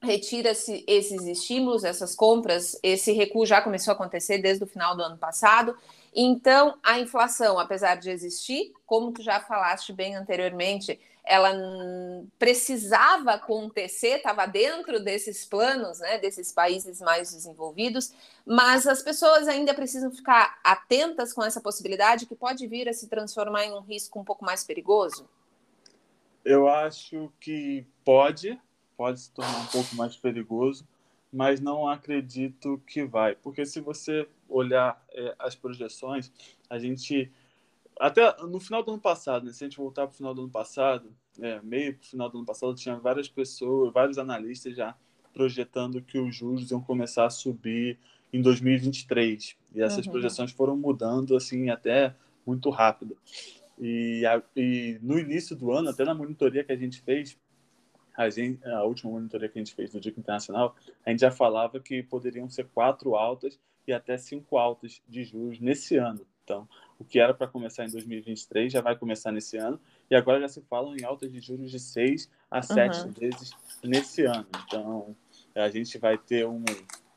retira-se 0.05 0.85
esses 0.87 1.25
estímulos, 1.25 1.83
essas 1.83 2.15
compras, 2.15 2.79
esse 2.83 3.13
recuo 3.13 3.45
já 3.45 3.61
começou 3.61 3.93
a 3.93 3.95
acontecer 3.95 4.39
desde 4.39 4.63
o 4.63 4.67
final 4.67 4.97
do 4.97 5.03
ano 5.03 5.19
passado. 5.19 5.77
Então, 6.15 6.79
a 6.83 7.01
inflação, 7.01 7.59
apesar 7.59 7.97
de 7.97 8.11
existir, 8.11 8.73
como 8.87 9.13
tu 9.13 9.23
já 9.23 9.41
falaste 9.41 9.93
bem 9.93 10.15
anteriormente, 10.15 11.01
ela 11.25 11.51
precisava 12.39 13.33
acontecer, 13.33 14.17
estava 14.17 14.47
dentro 14.47 15.03
desses 15.03 15.45
planos, 15.47 15.99
né, 15.99 16.19
desses 16.19 16.53
países 16.53 17.01
mais 17.01 17.33
desenvolvidos, 17.33 18.13
mas 18.45 18.87
as 18.87 19.03
pessoas 19.03 19.49
ainda 19.49 19.73
precisam 19.73 20.11
ficar 20.13 20.59
atentas 20.63 21.33
com 21.33 21.43
essa 21.43 21.63
possibilidade 21.63 22.27
que 22.27 22.37
pode 22.37 22.67
vir 22.67 22.89
a 22.89 22.93
se 22.93 23.09
transformar 23.09 23.65
em 23.65 23.73
um 23.73 23.81
risco 23.81 24.21
um 24.21 24.25
pouco 24.25 24.45
mais 24.45 24.63
perigoso? 24.63 25.27
Eu 26.45 26.69
acho 26.69 27.33
que 27.41 27.87
pode, 28.05 28.61
pode 28.97 29.21
se 29.21 29.31
tornar 29.31 29.61
um 29.61 29.67
pouco 29.67 29.95
mais 29.95 30.17
perigoso, 30.17 30.87
mas 31.33 31.61
não 31.61 31.89
acredito 31.89 32.81
que 32.87 33.05
vai, 33.05 33.35
porque 33.35 33.67
se 33.67 33.81
você 33.81 34.29
olhar 34.49 35.03
é, 35.13 35.35
as 35.39 35.55
projeções, 35.55 36.31
a 36.71 36.79
gente 36.79 37.31
até 37.99 38.37
no 38.43 38.59
final 38.59 38.83
do 38.83 38.93
ano 38.93 39.01
passado, 39.01 39.47
né, 39.47 39.53
se 39.53 39.65
a 39.65 39.69
gente 39.69 39.77
voltar 39.77 40.07
para 40.07 40.15
o 40.15 40.17
final 40.17 40.35
do 40.35 40.43
ano 40.43 40.51
passado, 40.51 41.13
é, 41.41 41.61
meio 41.63 41.95
para 41.95 42.03
o 42.05 42.07
final 42.07 42.29
do 42.29 42.39
ano 42.39 42.47
passado, 42.47 42.75
tinha 42.75 42.97
várias 42.97 43.29
pessoas, 43.29 43.93
vários 43.93 44.19
analistas 44.19 44.77
já 44.77 44.97
projetando 45.33 46.01
que 46.01 46.19
os 46.19 46.35
juros 46.35 46.71
iam 46.71 46.81
começar 46.81 47.27
a 47.27 47.31
subir 47.31 47.99
em 48.33 48.41
2023 48.41 49.57
e 49.75 49.83
essas 49.83 50.07
uhum. 50.07 50.13
projeções 50.13 50.53
foram 50.53 50.77
mudando 50.77 51.37
assim 51.37 51.71
até 51.71 52.15
muito 52.47 52.71
rápido. 52.71 53.17
E, 53.79 54.25
a, 54.27 54.41
e 54.57 54.99
no 55.03 55.19
início 55.19 55.57
do 55.57 55.73
ano, 55.73 55.91
até 55.91 56.05
na 56.05 56.15
monitoria 56.15 56.63
que 56.63 56.73
a 56.73 56.77
gente 56.77 57.01
fez, 57.01 57.37
a, 58.17 58.31
gente, 58.31 58.65
a 58.67 58.85
última 58.85 59.13
monitoria 59.13 59.49
que 59.49 59.59
a 59.59 59.63
gente 59.63 59.75
fez 59.75 59.91
do 59.91 60.01
Dico 60.01 60.21
Internacional, 60.21 60.75
a 61.05 61.11
gente 61.11 61.21
já 61.21 61.31
falava 61.31 61.81
que 61.81 62.03
poderiam 62.03 62.49
ser 62.49 62.67
quatro 62.67 63.15
altas 63.15 63.59
e 63.87 63.93
até 63.93 64.17
cinco 64.17 64.57
altas 64.57 65.03
de 65.09 65.25
juros 65.25 65.59
nesse 65.61 65.97
ano. 65.97 66.27
Então, 66.45 66.69
o 66.99 67.05
que 67.05 67.19
era 67.19 67.33
para 67.33 67.47
começar 67.47 67.85
em 67.85 67.91
2023 67.91 68.73
já 68.73 68.81
vai 68.81 68.97
começar 68.97 69.33
nesse 69.33 69.57
ano. 69.57 69.81
E 70.11 70.15
agora 70.15 70.41
já 70.41 70.49
se 70.49 70.61
falam 70.63 70.95
em 70.97 71.03
altas 71.05 71.33
de 71.33 71.41
juros 71.41 71.71
de 71.71 71.81
seis 71.81 72.31
a 72.51 72.63
sete 72.63 73.01
uhum. 73.01 73.13
vezes 73.13 73.51
nesse 73.83 74.25
ano. 74.25 74.47
Então, 74.67 75.17
a 75.55 75.69
gente 75.71 75.97
vai 75.99 76.19
ter 76.19 76.47
um, 76.47 76.65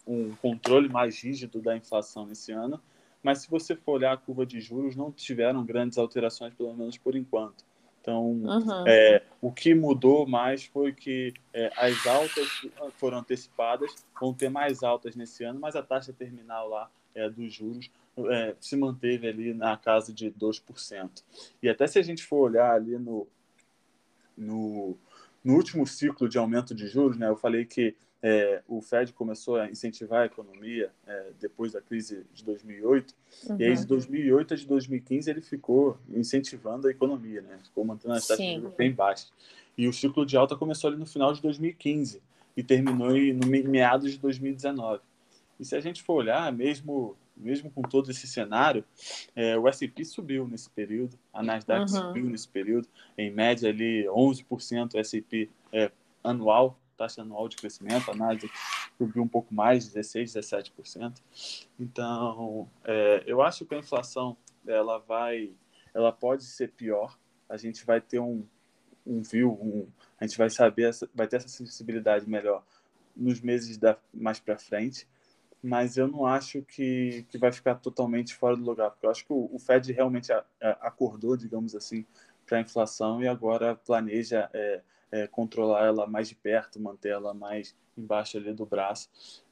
um 0.08 0.34
controle 0.36 0.88
mais 0.88 1.22
rígido 1.22 1.62
da 1.62 1.76
inflação 1.76 2.26
nesse 2.26 2.52
ano. 2.52 2.82
Mas 3.22 3.40
se 3.40 3.50
você 3.50 3.76
for 3.76 3.94
olhar 3.94 4.14
a 4.14 4.18
curva 4.18 4.46
de 4.46 4.62
juros, 4.62 4.96
não 4.96 5.12
tiveram 5.12 5.66
grandes 5.66 5.98
alterações, 5.98 6.54
pelo 6.54 6.74
menos 6.74 6.98
por 6.98 7.16
enquanto. 7.16 7.66
Então, 8.08 8.24
uhum. 8.24 8.88
é, 8.88 9.22
o 9.42 9.52
que 9.52 9.76
mudou 9.76 10.26
mais 10.26 10.64
foi 10.64 10.94
que 10.94 11.34
é, 11.54 11.70
as 11.76 12.08
altas 12.08 12.66
foram 12.94 13.18
antecipadas, 13.18 13.94
vão 14.18 14.34
ter 14.34 14.48
mais 14.48 14.82
altas 14.82 15.14
nesse 15.14 15.44
ano, 15.44 15.60
mas 15.60 15.76
a 15.76 15.84
taxa 15.84 16.14
terminal 16.14 16.70
lá 16.70 16.90
é, 17.14 17.30
dos 17.30 17.54
juros 17.54 17.92
é, 18.30 18.56
se 18.62 18.78
manteve 18.78 19.28
ali 19.28 19.54
na 19.54 19.76
casa 19.76 20.14
de 20.14 20.32
2%. 20.32 21.22
E 21.62 21.68
até 21.68 21.86
se 21.86 22.00
a 22.00 22.02
gente 22.02 22.24
for 22.24 22.50
olhar 22.50 22.76
ali 22.76 22.98
no, 22.98 23.28
no, 24.38 24.98
no 25.44 25.56
último 25.56 25.86
ciclo 25.86 26.30
de 26.30 26.38
aumento 26.38 26.74
de 26.74 26.88
juros, 26.88 27.18
né, 27.18 27.28
eu 27.28 27.36
falei 27.36 27.66
que 27.66 27.94
é, 28.22 28.62
o 28.68 28.82
Fed 28.82 29.14
começou 29.14 29.58
a 29.58 29.70
incentivar 29.70 30.24
a 30.24 30.26
economia 30.26 30.92
é, 31.06 31.32
depois 31.40 31.72
da 31.72 31.82
crise 31.82 32.26
de 32.34 32.44
2008, 32.44 33.14
uhum. 33.50 33.58
e 33.60 33.66
aí 33.66 33.76
de 33.76 33.86
2008 33.86 34.54
a 34.54 34.58
de 34.58 34.68
2015 34.68 35.30
ele 35.30 35.42
ficou 35.42 35.98
incentivando 36.10 36.88
a 36.88 36.92
economia, 36.92 37.42
né? 37.42 37.60
ficou 37.64 37.86
mantendo 37.86 38.16
as 38.16 38.28
taxas 38.28 38.46
de 38.46 38.68
bem 38.78 38.92
baixas. 38.92 39.32
E 39.78 39.88
o 39.88 39.94
ciclo 39.94 40.26
de 40.26 40.36
alta 40.36 40.56
começou 40.56 40.90
ali 40.90 40.98
no 40.98 41.06
final 41.06 41.32
de 41.32 41.42
2015 41.42 42.22
e 42.56 42.64
terminou 42.64 43.16
em, 43.16 43.34
no 43.34 43.46
meados 43.48 44.12
de 44.12 44.18
2019. 44.18 45.02
E 45.60 45.66
se 45.66 45.76
a 45.76 45.80
gente 45.80 46.02
for 46.02 46.16
olhar, 46.16 46.52
mesmo 46.52 47.16
mesmo 47.40 47.70
com 47.70 47.84
todo 47.84 48.10
esse 48.10 48.26
cenário, 48.26 48.84
é, 49.36 49.56
o 49.56 49.68
S&P 49.68 50.04
subiu 50.04 50.48
nesse 50.48 50.68
período, 50.72 51.20
a 51.32 51.44
Nasdaq 51.44 51.82
uhum. 51.82 51.88
subiu 51.88 52.26
nesse 52.26 52.48
período, 52.48 52.88
em 53.16 53.30
média 53.30 53.70
ali 53.70 54.06
11% 54.06 54.96
S&P 54.96 55.48
taxa 56.98 57.22
anual 57.22 57.48
de 57.48 57.56
crescimento, 57.56 58.10
a 58.12 58.16
Nasdaq 58.16 58.52
subiu 58.98 59.24
um 59.24 59.28
pouco 59.28 59.54
mais, 59.54 59.88
16, 59.88 60.34
17%. 60.34 61.22
Então, 61.80 62.68
é, 62.84 63.24
eu 63.26 63.42
acho 63.42 63.66
que 63.66 63.76
a 63.76 63.78
inflação 63.78 64.36
ela 64.66 64.98
vai, 64.98 65.52
ela 65.94 66.12
pode 66.12 66.44
ser 66.44 66.72
pior. 66.72 67.18
A 67.48 67.56
gente 67.56 67.86
vai 67.86 68.02
ter 68.02 68.20
um, 68.20 68.46
um 69.06 69.22
view, 69.22 69.52
um, 69.62 69.88
a 70.20 70.26
gente 70.26 70.38
vai 70.38 70.50
saber, 70.50 70.92
vai 71.14 71.28
ter 71.28 71.38
essa 71.38 71.48
sensibilidade 71.48 72.28
melhor 72.28 72.64
nos 73.16 73.40
meses 73.40 73.78
da, 73.78 73.98
mais 74.14 74.40
para 74.40 74.58
frente. 74.58 75.08
Mas 75.62 75.98
eu 75.98 76.08
não 76.08 76.26
acho 76.26 76.62
que, 76.62 77.26
que 77.30 77.38
vai 77.38 77.52
ficar 77.52 77.76
totalmente 77.76 78.34
fora 78.36 78.56
do 78.56 78.64
lugar, 78.64 78.92
porque 78.92 79.06
eu 79.06 79.10
acho 79.10 79.26
que 79.26 79.34
o, 79.34 79.50
o 79.52 79.60
Fed 79.60 79.92
realmente 79.92 80.32
a, 80.32 80.44
a, 80.62 80.70
acordou, 80.88 81.36
digamos 81.36 81.76
assim, 81.76 82.06
para 82.46 82.60
a 82.60 82.62
inflação 82.62 83.22
e 83.22 83.28
agora 83.28 83.76
planeja 83.76 84.50
é, 84.54 84.82
é, 85.12 85.28
controlar 85.28 85.86
ela 85.86 86.08
mais 86.08 86.30
de 86.30 86.36
perto, 86.36 86.80
manter 86.80 87.10
ela 87.10 87.34
mais 87.34 87.76
embaixo 87.98 88.38
ali 88.38 88.54
do 88.54 88.66
braço. 88.66 89.10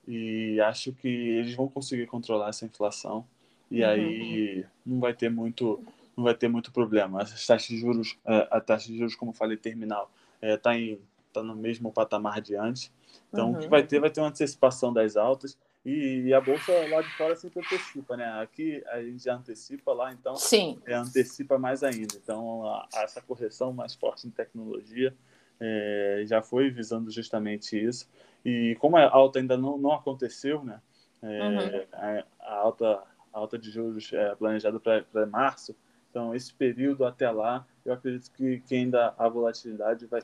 E 0.08 0.60
acho 0.62 0.94
que 0.94 1.08
eles 1.08 1.56
vão 1.56 1.68
conseguir 1.68 2.06
controlar 2.06 2.50
essa 2.50 2.66
inflação 2.66 3.26
e 3.72 3.82
uhum. 3.82 3.90
aí 3.90 4.66
não 4.86 5.00
vai 5.00 5.14
ter 5.14 5.30
muito 5.30 5.84
não 6.16 6.24
vai 6.24 6.34
ter 6.34 6.48
muito 6.48 6.72
problema. 6.72 7.22
As 7.22 7.46
taxas 7.46 7.68
de 7.68 7.78
juros, 7.78 8.18
é, 8.26 8.48
a 8.50 8.62
taxa 8.62 8.88
de 8.88 8.98
juros, 8.98 9.16
como 9.16 9.32
eu 9.32 9.36
falei, 9.36 9.58
terminal, 9.58 10.10
está 10.42 10.76
é, 10.76 10.80
em 10.80 11.02
tá 11.34 11.44
no 11.44 11.56
mesmo 11.56 11.92
patamar 11.92 12.40
de 12.40 12.56
antes. 12.56 12.92
Então, 13.30 13.50
uhum. 13.50 13.56
o 13.56 13.58
que 13.58 13.66
uhum. 13.66 13.70
vai 13.70 13.84
ter 13.84 14.00
vai 14.00 14.10
ter 14.10 14.22
uma 14.22 14.30
antecipação 14.30 14.94
das 14.94 15.18
altas 15.18 15.58
e, 15.86 16.24
e, 16.28 16.34
a 16.34 16.42
bolsa 16.42 16.72
lá 16.90 17.02
de 17.02 17.10
fora 17.16 17.36
sempre 17.36 17.60
antecipa, 17.60 18.18
né? 18.18 18.42
Aqui 18.42 18.82
a 18.88 19.04
gente 19.04 19.24
já 19.24 19.36
antecipa 19.36 19.94
lá, 19.94 20.12
então 20.12 20.36
Sim. 20.36 20.80
É, 20.86 20.96
antecipa 20.96 21.60
mais 21.60 21.84
ainda. 21.84 22.16
Então, 22.16 22.66
a, 22.66 22.88
a 22.94 23.02
essa 23.04 23.22
correção 23.22 23.74
mais 23.74 23.94
forte 23.94 24.26
em 24.26 24.32
tecnologia 24.32 25.16
é, 25.60 26.24
já 26.26 26.42
foi 26.42 26.70
visando 26.70 27.12
justamente 27.12 27.78
isso. 27.78 28.10
E 28.44 28.76
como 28.80 28.98
a 28.98 29.10
alta 29.10 29.40
ainda 29.40 29.58
não, 29.58 29.78
não 29.78 29.92
aconteceu, 29.92 30.64
né? 30.64 30.82
É, 31.22 31.28
uhum. 31.28 31.86
a, 31.94 32.24
a, 32.40 32.56
alta, 32.58 33.04
a 33.34 33.40
alta 33.40 33.58
de 33.58 33.72
juros 33.72 34.12
é 34.14 34.36
planejada 34.36 34.80
para 34.80 35.26
março, 35.26 35.76
então 36.10 36.36
esse 36.36 36.54
período 36.54 37.04
até 37.04 37.30
lá, 37.30 37.66
eu 37.84 37.94
acredito 37.94 38.32
que, 38.32 38.60
que 38.62 38.76
ainda 38.76 39.14
a 39.18 39.28
volatilidade 39.28 40.06
vai, 40.06 40.22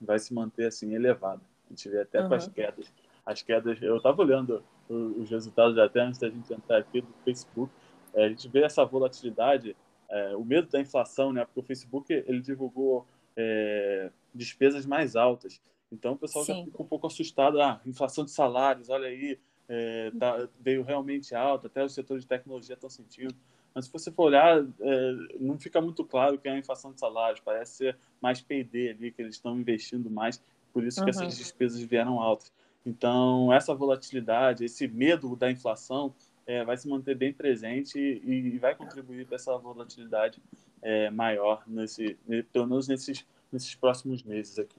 vai 0.00 0.18
se 0.18 0.32
manter 0.32 0.66
assim 0.66 0.94
elevada. 0.94 1.42
A 1.66 1.70
gente 1.70 1.88
vê 1.88 2.00
até 2.00 2.22
uhum. 2.22 2.28
com 2.28 2.34
as 2.34 2.46
uhum. 2.46 2.52
quedas. 2.52 2.92
As 3.24 3.42
quedas, 3.42 3.80
eu 3.82 3.98
estava 3.98 4.22
olhando 4.22 4.62
os 4.88 5.30
resultados 5.30 5.78
até 5.78 6.00
antes 6.00 6.18
da 6.18 6.28
gente 6.28 6.52
entrar 6.52 6.78
aqui 6.78 7.00
do 7.00 7.12
Facebook, 7.24 7.72
é, 8.12 8.24
a 8.24 8.28
gente 8.28 8.48
vê 8.48 8.62
essa 8.64 8.84
volatilidade, 8.84 9.76
é, 10.08 10.34
o 10.34 10.44
medo 10.44 10.68
da 10.68 10.80
inflação, 10.80 11.32
né? 11.32 11.44
Porque 11.44 11.60
o 11.60 11.62
Facebook 11.62 12.12
ele 12.12 12.40
divulgou 12.40 13.06
é, 13.36 14.10
despesas 14.34 14.86
mais 14.86 15.16
altas. 15.16 15.60
Então 15.92 16.12
o 16.12 16.16
pessoal 16.16 16.44
Sim. 16.44 16.54
já 16.54 16.64
fica 16.64 16.82
um 16.82 16.86
pouco 16.86 17.06
assustado. 17.06 17.60
Ah, 17.60 17.80
inflação 17.86 18.24
de 18.24 18.30
salários, 18.30 18.88
olha 18.88 19.08
aí, 19.08 19.38
é, 19.68 20.10
tá, 20.18 20.48
veio 20.60 20.82
realmente 20.82 21.34
alta, 21.34 21.66
até 21.66 21.84
os 21.84 21.92
setores 21.92 22.24
de 22.24 22.28
tecnologia 22.28 22.74
estão 22.74 22.90
sentindo. 22.90 23.34
Mas 23.74 23.86
se 23.86 23.92
você 23.92 24.10
for 24.10 24.24
olhar, 24.24 24.64
é, 24.80 25.12
não 25.38 25.58
fica 25.58 25.80
muito 25.80 26.04
claro 26.04 26.38
que 26.38 26.48
é 26.48 26.52
a 26.52 26.58
inflação 26.58 26.92
de 26.92 26.98
salários, 26.98 27.40
parece 27.40 27.76
ser 27.76 27.98
mais 28.20 28.40
PD 28.40 28.90
ali, 28.90 29.12
que 29.12 29.22
eles 29.22 29.36
estão 29.36 29.58
investindo 29.58 30.10
mais, 30.10 30.42
por 30.72 30.84
isso 30.84 30.98
uhum. 30.98 31.04
que 31.04 31.10
essas 31.10 31.38
despesas 31.38 31.80
vieram 31.80 32.20
altas. 32.20 32.52
Então, 32.84 33.52
essa 33.52 33.74
volatilidade, 33.74 34.64
esse 34.64 34.88
medo 34.88 35.36
da 35.36 35.50
inflação 35.50 36.14
é, 36.46 36.64
vai 36.64 36.76
se 36.76 36.88
manter 36.88 37.14
bem 37.14 37.32
presente 37.32 37.98
e, 37.98 38.54
e 38.54 38.58
vai 38.58 38.74
contribuir 38.74 39.26
para 39.26 39.36
essa 39.36 39.56
volatilidade 39.56 40.42
é, 40.82 41.10
maior, 41.10 41.62
nesse, 41.66 42.16
pelo 42.52 42.66
menos 42.66 42.88
nesses, 42.88 43.24
nesses 43.52 43.74
próximos 43.74 44.22
meses 44.22 44.58
aqui. 44.58 44.76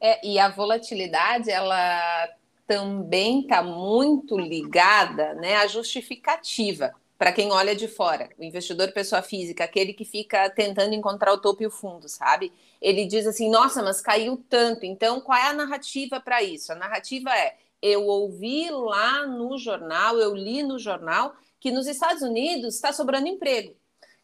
É, 0.00 0.26
e 0.26 0.38
a 0.38 0.48
volatilidade, 0.48 1.50
ela 1.50 2.28
também 2.66 3.40
está 3.40 3.62
muito 3.62 4.38
ligada 4.38 5.34
né, 5.34 5.56
à 5.56 5.66
justificativa 5.66 6.94
para 7.18 7.32
quem 7.32 7.52
olha 7.52 7.76
de 7.76 7.86
fora, 7.86 8.30
o 8.38 8.42
investidor 8.42 8.92
pessoa 8.92 9.20
física, 9.20 9.62
aquele 9.62 9.92
que 9.92 10.06
fica 10.06 10.48
tentando 10.48 10.94
encontrar 10.94 11.34
o 11.34 11.38
topo 11.38 11.62
e 11.62 11.66
o 11.66 11.70
fundo, 11.70 12.08
sabe? 12.08 12.50
Ele 12.80 13.04
diz 13.04 13.26
assim: 13.26 13.50
nossa, 13.50 13.82
mas 13.82 14.00
caiu 14.00 14.42
tanto, 14.48 14.86
então 14.86 15.20
qual 15.20 15.36
é 15.36 15.48
a 15.48 15.52
narrativa 15.52 16.18
para 16.18 16.42
isso? 16.42 16.72
A 16.72 16.76
narrativa 16.76 17.28
é: 17.36 17.56
eu 17.82 18.06
ouvi 18.06 18.70
lá 18.70 19.26
no 19.26 19.58
jornal, 19.58 20.16
eu 20.16 20.34
li 20.34 20.62
no 20.62 20.78
jornal 20.78 21.34
que 21.60 21.70
nos 21.70 21.86
Estados 21.86 22.22
Unidos 22.22 22.74
está 22.74 22.90
sobrando 22.90 23.28
emprego 23.28 23.74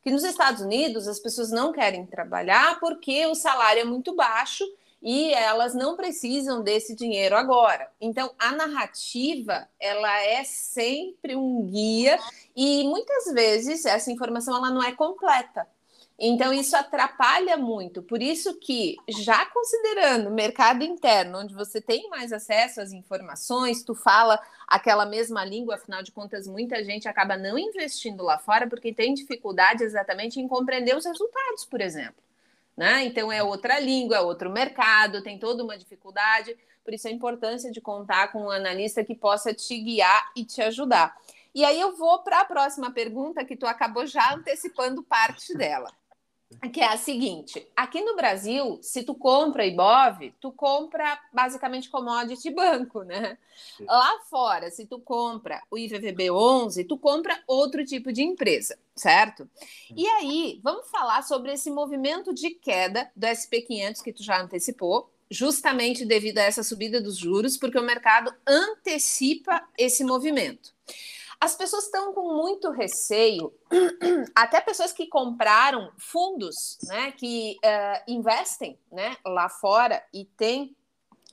que 0.06 0.12
nos 0.12 0.22
Estados 0.22 0.62
Unidos 0.62 1.08
as 1.08 1.18
pessoas 1.18 1.50
não 1.50 1.72
querem 1.72 2.06
trabalhar 2.06 2.78
porque 2.78 3.26
o 3.26 3.34
salário 3.34 3.80
é 3.80 3.84
muito 3.84 4.14
baixo 4.14 4.64
e 5.02 5.34
elas 5.34 5.74
não 5.74 5.96
precisam 5.96 6.62
desse 6.62 6.94
dinheiro 6.94 7.36
agora. 7.36 7.90
Então, 8.00 8.30
a 8.38 8.52
narrativa, 8.52 9.68
ela 9.80 10.22
é 10.22 10.44
sempre 10.44 11.34
um 11.34 11.66
guia 11.66 12.20
e 12.54 12.84
muitas 12.84 13.32
vezes 13.32 13.84
essa 13.84 14.12
informação 14.12 14.56
ela 14.56 14.70
não 14.70 14.80
é 14.80 14.92
completa. 14.92 15.66
Então, 16.18 16.50
isso 16.50 16.74
atrapalha 16.74 17.58
muito. 17.58 18.02
Por 18.02 18.22
isso 18.22 18.58
que, 18.58 18.96
já 19.06 19.44
considerando 19.46 20.28
o 20.28 20.34
mercado 20.34 20.82
interno, 20.82 21.40
onde 21.40 21.54
você 21.54 21.78
tem 21.78 22.08
mais 22.08 22.32
acesso 22.32 22.80
às 22.80 22.90
informações, 22.90 23.82
tu 23.82 23.94
fala 23.94 24.40
aquela 24.66 25.04
mesma 25.04 25.44
língua, 25.44 25.74
afinal 25.74 26.02
de 26.02 26.10
contas, 26.10 26.46
muita 26.46 26.82
gente 26.82 27.06
acaba 27.06 27.36
não 27.36 27.58
investindo 27.58 28.22
lá 28.24 28.38
fora 28.38 28.66
porque 28.66 28.94
tem 28.94 29.12
dificuldade 29.12 29.84
exatamente 29.84 30.40
em 30.40 30.48
compreender 30.48 30.96
os 30.96 31.04
resultados, 31.04 31.66
por 31.66 31.82
exemplo. 31.82 32.22
Né? 32.74 33.04
Então, 33.04 33.30
é 33.30 33.42
outra 33.42 33.78
língua, 33.78 34.16
é 34.16 34.20
outro 34.20 34.50
mercado, 34.50 35.22
tem 35.22 35.38
toda 35.38 35.62
uma 35.62 35.76
dificuldade. 35.76 36.56
Por 36.82 36.94
isso, 36.94 37.08
a 37.08 37.10
importância 37.10 37.70
de 37.70 37.80
contar 37.80 38.32
com 38.32 38.44
um 38.44 38.50
analista 38.50 39.04
que 39.04 39.14
possa 39.14 39.52
te 39.52 39.78
guiar 39.78 40.32
e 40.34 40.46
te 40.46 40.62
ajudar. 40.62 41.14
E 41.54 41.64
aí 41.64 41.78
eu 41.80 41.94
vou 41.96 42.22
para 42.22 42.40
a 42.40 42.44
próxima 42.44 42.90
pergunta, 42.90 43.44
que 43.44 43.56
tu 43.56 43.66
acabou 43.66 44.06
já 44.06 44.34
antecipando 44.34 45.02
parte 45.02 45.54
dela. 45.56 45.90
Que 46.72 46.80
é 46.80 46.86
a 46.86 46.96
seguinte: 46.96 47.66
aqui 47.74 48.00
no 48.00 48.16
Brasil, 48.16 48.78
se 48.82 49.02
tu 49.02 49.14
compra 49.14 49.66
Ibov, 49.66 50.32
tu 50.40 50.52
compra 50.52 51.18
basicamente 51.32 51.90
commodity 51.90 52.50
banco, 52.50 53.02
né? 53.02 53.36
Lá 53.80 54.20
fora, 54.30 54.70
se 54.70 54.86
tu 54.86 54.98
compra 54.98 55.62
o 55.70 55.78
IVVB 55.78 56.30
11, 56.30 56.84
tu 56.84 56.96
compra 56.96 57.42
outro 57.46 57.84
tipo 57.84 58.12
de 58.12 58.22
empresa, 58.22 58.78
certo? 58.94 59.48
E 59.94 60.06
aí, 60.06 60.60
vamos 60.62 60.88
falar 60.88 61.22
sobre 61.22 61.52
esse 61.52 61.70
movimento 61.70 62.32
de 62.32 62.50
queda 62.50 63.10
do 63.14 63.26
SP500 63.26 64.02
que 64.02 64.12
tu 64.12 64.22
já 64.22 64.40
antecipou, 64.40 65.10
justamente 65.30 66.04
devido 66.04 66.38
a 66.38 66.42
essa 66.42 66.62
subida 66.62 67.00
dos 67.00 67.16
juros, 67.16 67.56
porque 67.56 67.78
o 67.78 67.82
mercado 67.82 68.32
antecipa 68.46 69.66
esse 69.76 70.04
movimento. 70.04 70.74
As 71.40 71.54
pessoas 71.54 71.84
estão 71.84 72.12
com 72.14 72.34
muito 72.34 72.70
receio, 72.70 73.52
até 74.34 74.60
pessoas 74.60 74.92
que 74.92 75.06
compraram 75.06 75.92
fundos, 75.98 76.78
né, 76.84 77.12
que 77.12 77.56
uh, 77.64 78.10
investem, 78.10 78.78
né, 78.90 79.16
lá 79.24 79.48
fora 79.48 80.02
e 80.12 80.24
têm 80.24 80.74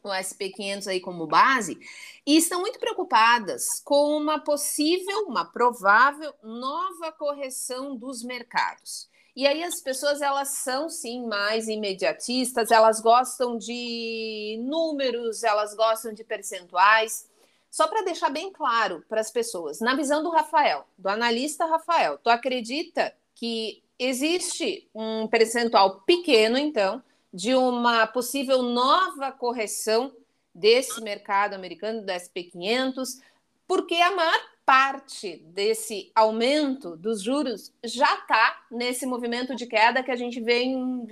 o 0.04 0.10
SP500 0.10 0.88
aí 0.88 1.00
como 1.00 1.26
base, 1.26 1.80
e 2.26 2.36
estão 2.36 2.60
muito 2.60 2.78
preocupadas 2.78 3.80
com 3.86 4.18
uma 4.18 4.40
possível, 4.40 5.26
uma 5.28 5.46
provável 5.46 6.34
nova 6.44 7.12
correção 7.14 7.96
dos 7.96 8.22
mercados. 8.22 9.10
E 9.36 9.48
aí 9.48 9.64
as 9.64 9.82
pessoas 9.82 10.22
elas 10.22 10.50
são 10.50 10.90
sim 10.90 11.26
mais 11.26 11.68
imediatistas, 11.68 12.70
elas 12.70 13.00
gostam 13.00 13.58
de 13.58 14.60
números, 14.62 15.44
elas 15.44 15.74
gostam 15.74 16.14
de 16.14 16.24
percentuais. 16.24 17.28
Só 17.74 17.88
para 17.88 18.04
deixar 18.04 18.30
bem 18.30 18.52
claro 18.52 19.04
para 19.10 19.20
as 19.20 19.32
pessoas, 19.32 19.80
na 19.80 19.96
visão 19.96 20.22
do 20.22 20.30
Rafael, 20.30 20.88
do 20.96 21.10
analista 21.10 21.66
Rafael, 21.66 22.20
tu 22.20 22.30
acredita 22.30 23.12
que 23.34 23.82
existe 23.98 24.88
um 24.94 25.28
percentual 25.28 26.02
pequeno, 26.02 26.56
então, 26.56 27.02
de 27.34 27.56
uma 27.56 28.06
possível 28.06 28.62
nova 28.62 29.32
correção 29.32 30.16
desse 30.54 31.02
mercado 31.02 31.56
americano, 31.56 32.04
do 32.04 32.12
SP500, 32.12 33.20
porque 33.68 33.96
a 33.96 34.16
maior 34.16 34.40
parte 34.64 35.38
desse 35.38 36.12
aumento 36.14 36.96
dos 36.96 37.24
juros 37.24 37.74
já 37.84 38.14
está 38.20 38.68
nesse 38.70 39.08
movimento 39.08 39.56
de 39.56 39.66
queda 39.66 40.04
que 40.04 40.12
a 40.12 40.16
gente 40.16 40.40
vem. 40.40 41.08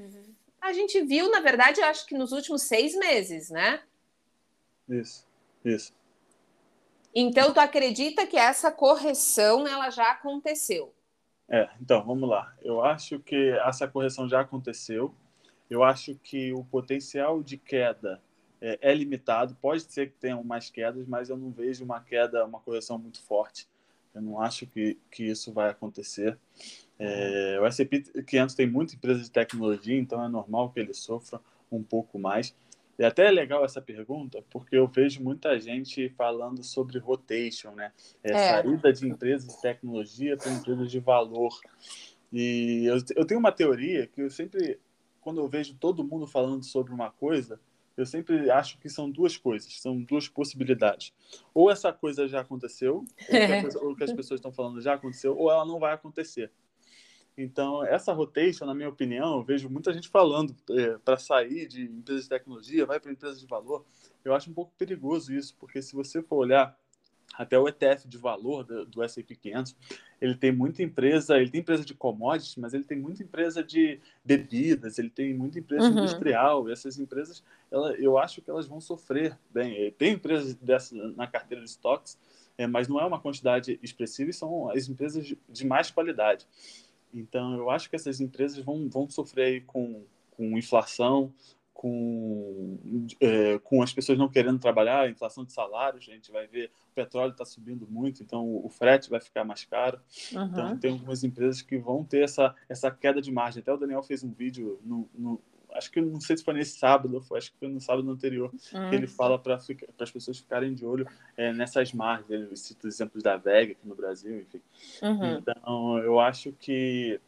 A 0.62 0.72
gente 0.74 1.02
viu, 1.02 1.28
na 1.32 1.40
verdade, 1.40 1.82
acho 1.82 2.06
que 2.06 2.14
nos 2.14 2.32
últimos 2.32 2.62
seis 2.62 2.94
meses, 2.94 3.50
né? 3.50 3.82
Isso, 4.88 5.26
isso. 5.66 6.00
Então, 7.14 7.54
tu 7.54 7.60
acredita 7.60 8.26
que 8.26 8.38
essa 8.38 8.72
correção 8.72 9.68
ela 9.68 9.90
já 9.90 10.12
aconteceu? 10.12 10.94
É, 11.50 11.70
então, 11.82 12.04
vamos 12.06 12.30
lá. 12.30 12.54
Eu 12.62 12.84
acho 12.84 13.20
que 13.20 13.50
essa 13.66 13.88
correção 13.88 14.28
já 14.30 14.40
aconteceu. 14.40 15.14
Eu 15.70 15.84
acho 15.84 16.16
que 16.16 16.54
o 16.54 16.64
potencial 16.64 17.44
de 17.44 17.58
queda 17.58 18.22
é, 18.62 18.80
é 18.82 18.94
limitado. 18.94 19.58
Pode 19.62 19.82
ser 19.84 20.12
que 20.12 20.18
tenham 20.18 20.44
mais 20.44 20.70
quedas, 20.70 21.06
mas 21.08 21.30
eu 21.30 21.36
não 21.36 21.52
vejo 21.52 21.84
uma 21.84 22.00
queda, 22.00 22.46
uma 22.46 22.60
correção 22.60 22.98
muito 22.98 23.22
forte. 23.22 23.68
Eu 24.14 24.22
não 24.22 24.40
acho 24.42 24.66
que, 24.68 24.98
que 25.10 25.24
isso 25.24 25.52
vai 25.52 25.70
acontecer. 25.70 26.38
É, 27.00 27.58
o 27.60 27.66
S&P 27.66 28.02
500 28.24 28.56
tem 28.56 28.70
muita 28.70 28.96
empresa 28.96 29.22
de 29.22 29.32
tecnologia, 29.32 29.98
então 29.98 30.24
é 30.24 30.30
normal 30.30 30.70
que 30.70 30.80
ele 30.80 30.94
sofra 30.94 31.40
um 31.72 31.82
pouco 31.82 32.20
mais. 32.20 32.54
E 33.02 33.04
até 33.04 33.26
é 33.26 33.32
legal 33.32 33.66
essa 33.66 33.82
pergunta, 33.82 34.44
porque 34.48 34.76
eu 34.76 34.86
vejo 34.86 35.24
muita 35.24 35.60
gente 35.60 36.08
falando 36.10 36.64
sobre 36.64 37.00
rotation, 37.00 37.72
né? 37.72 37.92
É, 38.24 38.32
é. 38.32 38.50
Saída 38.62 38.94
de 38.94 39.08
empresas 39.08 39.56
de 39.56 39.60
tecnologia 39.60 40.38
para 40.38 40.52
empresas 40.52 40.92
de 40.92 41.00
valor. 41.00 41.60
E 42.32 42.86
eu, 42.86 42.98
eu 43.16 43.26
tenho 43.26 43.40
uma 43.40 43.52
teoria 43.52 44.06
que 44.06 44.22
eu 44.22 44.30
sempre, 44.30 44.80
quando 45.20 45.42
eu 45.42 45.48
vejo 45.48 45.74
todo 45.80 46.04
mundo 46.04 46.28
falando 46.28 46.64
sobre 46.64 46.94
uma 46.94 47.10
coisa, 47.10 47.60
eu 47.98 48.06
sempre 48.06 48.52
acho 48.52 48.78
que 48.78 48.88
são 48.88 49.10
duas 49.10 49.36
coisas, 49.36 49.82
são 49.82 50.00
duas 50.00 50.28
possibilidades. 50.28 51.12
Ou 51.56 51.72
essa 51.72 51.92
coisa 51.92 52.28
já 52.28 52.42
aconteceu, 52.42 52.98
ou, 52.98 53.04
que, 53.26 53.62
coisa, 53.62 53.80
ou 53.84 53.96
que 53.96 54.04
as 54.04 54.14
pessoas 54.14 54.38
estão 54.38 54.52
falando 54.52 54.80
já 54.80 54.94
aconteceu, 54.94 55.36
ou 55.36 55.50
ela 55.50 55.66
não 55.66 55.80
vai 55.80 55.96
acontecer. 55.96 56.52
Então, 57.38 57.84
essa 57.86 58.14
rotation, 58.14 58.66
na 58.66 58.74
minha 58.74 58.90
opinião, 58.90 59.38
eu 59.38 59.44
vejo 59.44 59.70
muita 59.70 59.94
gente 59.94 60.10
falando 60.10 60.56
é, 60.70 60.98
para 60.98 61.18
sair 61.18 61.68
de 61.68 61.84
empresas 61.84 62.24
de 62.24 62.30
tecnologia, 62.30 62.86
vai 62.86 63.00
para 63.00 63.12
empresas 63.12 63.40
de 63.40 63.48
valor. 63.48 63.86
Eu 64.24 64.36
acho 64.36 64.50
um 64.50 64.54
pouco 64.54 64.74
perigoso 64.78 65.34
isso, 65.34 65.56
porque 65.60 65.82
se 65.82 65.96
você 65.96 66.22
for 66.22 66.38
olhar 66.38 66.78
até 67.34 67.58
o 67.58 67.68
ETF 67.68 68.08
de 68.08 68.18
valor 68.18 68.64
do, 68.64 68.86
do 68.86 69.04
S&P 69.04 69.36
500, 69.36 69.76
ele 70.20 70.36
tem 70.36 70.52
muita 70.52 70.84
empresa, 70.84 71.38
ele 71.38 71.50
tem 71.50 71.62
empresa 71.62 71.84
de 71.84 71.94
commodities, 71.94 72.56
mas 72.58 72.74
ele 72.74 72.84
tem 72.84 73.00
muita 73.00 73.24
empresa 73.24 73.64
de 73.64 74.00
bebidas, 74.24 75.00
ele 75.00 75.10
tem 75.10 75.34
muita 75.34 75.60
empresa 75.60 75.86
uhum. 75.86 76.00
industrial. 76.00 76.70
E 76.70 76.72
essas 76.72 77.00
empresas, 77.00 77.44
ela, 77.72 77.94
eu 77.94 78.18
acho 78.18 78.42
que 78.42 78.50
elas 78.50 78.68
vão 78.68 78.82
sofrer 78.82 79.38
bem. 79.50 79.92
Tem 79.94 80.14
empresas 80.14 80.54
dessa 80.56 80.94
na 80.94 81.26
carteira 81.26 81.64
de 81.64 81.70
estoques, 81.70 82.18
é, 82.58 82.68
mas 82.68 82.88
não 82.88 83.00
é 83.00 83.06
uma 83.06 83.20
quantidade 83.20 83.80
expressiva 83.82 84.30
e 84.30 84.34
são 84.34 84.70
as 84.70 84.88
empresas 84.88 85.26
de, 85.26 85.38
de 85.50 85.66
mais 85.66 85.90
qualidade. 85.90 86.46
Então, 87.14 87.56
eu 87.58 87.70
acho 87.70 87.90
que 87.90 87.96
essas 87.96 88.20
empresas 88.20 88.64
vão, 88.64 88.90
vão 88.90 89.10
sofrer 89.10 89.66
com, 89.66 90.04
com 90.32 90.58
inflação, 90.58 91.34
com, 91.74 92.78
é, 93.20 93.58
com 93.60 93.82
as 93.82 93.92
pessoas 93.92 94.18
não 94.18 94.30
querendo 94.30 94.60
trabalhar, 94.60 95.10
inflação 95.10 95.44
de 95.44 95.52
salários, 95.52 96.08
a 96.08 96.14
gente 96.14 96.32
vai 96.32 96.46
ver 96.46 96.72
o 96.92 96.94
petróleo 96.94 97.32
está 97.32 97.44
subindo 97.44 97.88
muito, 97.90 98.22
então 98.22 98.64
o, 98.64 98.70
frete 98.70 99.10
vai 99.10 99.20
ficar 99.20 99.44
mais 99.44 99.64
caro. 99.66 100.00
Uhum. 100.32 100.44
Então, 100.44 100.78
tem 100.78 100.92
algumas 100.92 101.24
empresas 101.24 101.62
que 101.62 101.80
vão 101.80 102.04
ter 102.04 102.24
essa, 102.24 102.54
essa 102.70 102.92
queda 102.92 103.20
de 103.20 103.32
margem. 103.32 103.62
Até 103.62 103.74
o 103.74 103.78
Daniel 103.78 104.04
fez 104.04 104.24
um 104.24 104.32
vídeo 104.32 104.80
no, 104.84 105.10
no 105.14 105.42
acho 105.74 105.92
que 105.92 106.02
não 106.02 106.20
sei 106.20 106.38
se 106.38 106.44
foi 106.44 106.54
nesse 106.54 106.78
sábado, 106.78 107.22
foi, 107.22 107.38
acho 107.38 107.52
que 107.52 107.58
foi 107.58 107.68
no 107.68 107.80
sábado 107.80 108.10
anterior, 108.10 108.52
uhum. 108.74 108.90
que 108.90 108.96
ele 108.96 109.06
hum. 109.06 109.10
fala 109.10 109.38
para 109.40 109.56
as 109.56 110.12
pessoas 110.12 110.40
ficarem 110.40 110.74
de 110.74 110.86
olho 110.86 111.08
é, 111.38 111.54
nessas 111.54 111.94
margens. 111.94 112.30
Ele 112.30 112.56
cita 112.56 112.88
os 112.88 112.96
exemplos 112.96 113.24
da 113.24 113.38
VEG 113.38 113.74
aqui 113.74 113.88
no 113.88 113.96
Brasil, 113.96 114.40
enfim. 114.40 114.62
Uhum. 115.02 115.38
Então, 115.38 115.98
eu 116.00 116.20
acho 116.20 116.52
que 116.54 117.20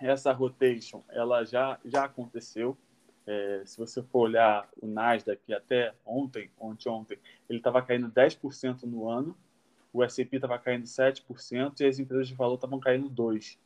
essa 0.00 0.32
rotation, 0.32 1.02
ela 1.08 1.44
já, 1.44 1.78
já 1.84 2.04
aconteceu. 2.04 2.76
É, 3.26 3.62
se 3.66 3.76
você 3.76 4.02
for 4.02 4.20
olhar 4.20 4.68
o 4.80 4.86
Nasdaq 4.86 5.52
até 5.52 5.92
ontem, 6.06 6.50
ontem, 6.58 6.88
ontem, 6.88 7.18
ele 7.48 7.58
estava 7.58 7.82
caindo 7.82 8.10
10% 8.10 8.84
no 8.84 9.08
ano, 9.08 9.36
o 9.92 10.02
S&P 10.02 10.36
estava 10.36 10.58
caindo 10.58 10.84
7% 10.84 11.80
e 11.80 11.84
as 11.84 11.98
empresas 11.98 12.28
de 12.28 12.34
valor 12.34 12.54
estavam 12.54 12.80
caindo 12.80 13.10
2%. 13.10 13.58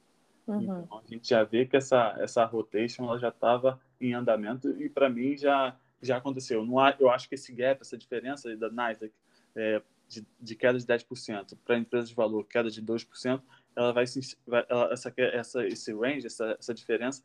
Uhum. 0.46 0.60
Então, 0.60 0.98
a 0.98 1.08
gente 1.08 1.28
já 1.28 1.44
vê 1.44 1.66
que 1.66 1.76
essa, 1.76 2.16
essa 2.18 2.44
rotation 2.44 3.04
ela 3.04 3.18
já 3.18 3.28
estava 3.28 3.80
em 4.06 4.14
andamento 4.14 4.68
e, 4.82 4.88
para 4.88 5.08
mim, 5.08 5.36
já, 5.36 5.76
já 6.00 6.16
aconteceu. 6.16 6.64
Não 6.64 6.78
há, 6.78 6.94
eu 6.98 7.10
acho 7.10 7.28
que 7.28 7.34
esse 7.34 7.52
gap, 7.52 7.80
essa 7.80 7.96
diferença 7.96 8.54
da 8.56 8.70
Nasdaq 8.70 9.12
é, 9.54 9.82
de, 10.08 10.26
de 10.40 10.54
queda 10.54 10.78
de 10.78 10.86
10% 10.86 11.56
para 11.64 11.78
empresas 11.78 12.08
de 12.08 12.14
valor, 12.14 12.44
queda 12.44 12.70
de 12.70 12.82
2%, 12.82 13.40
ela 13.74 13.92
vai 13.92 14.06
se, 14.06 14.36
vai, 14.46 14.64
ela, 14.68 14.92
essa, 14.92 15.12
essa, 15.16 15.66
esse 15.66 15.92
range, 15.92 16.26
essa, 16.26 16.56
essa 16.58 16.74
diferença, 16.74 17.22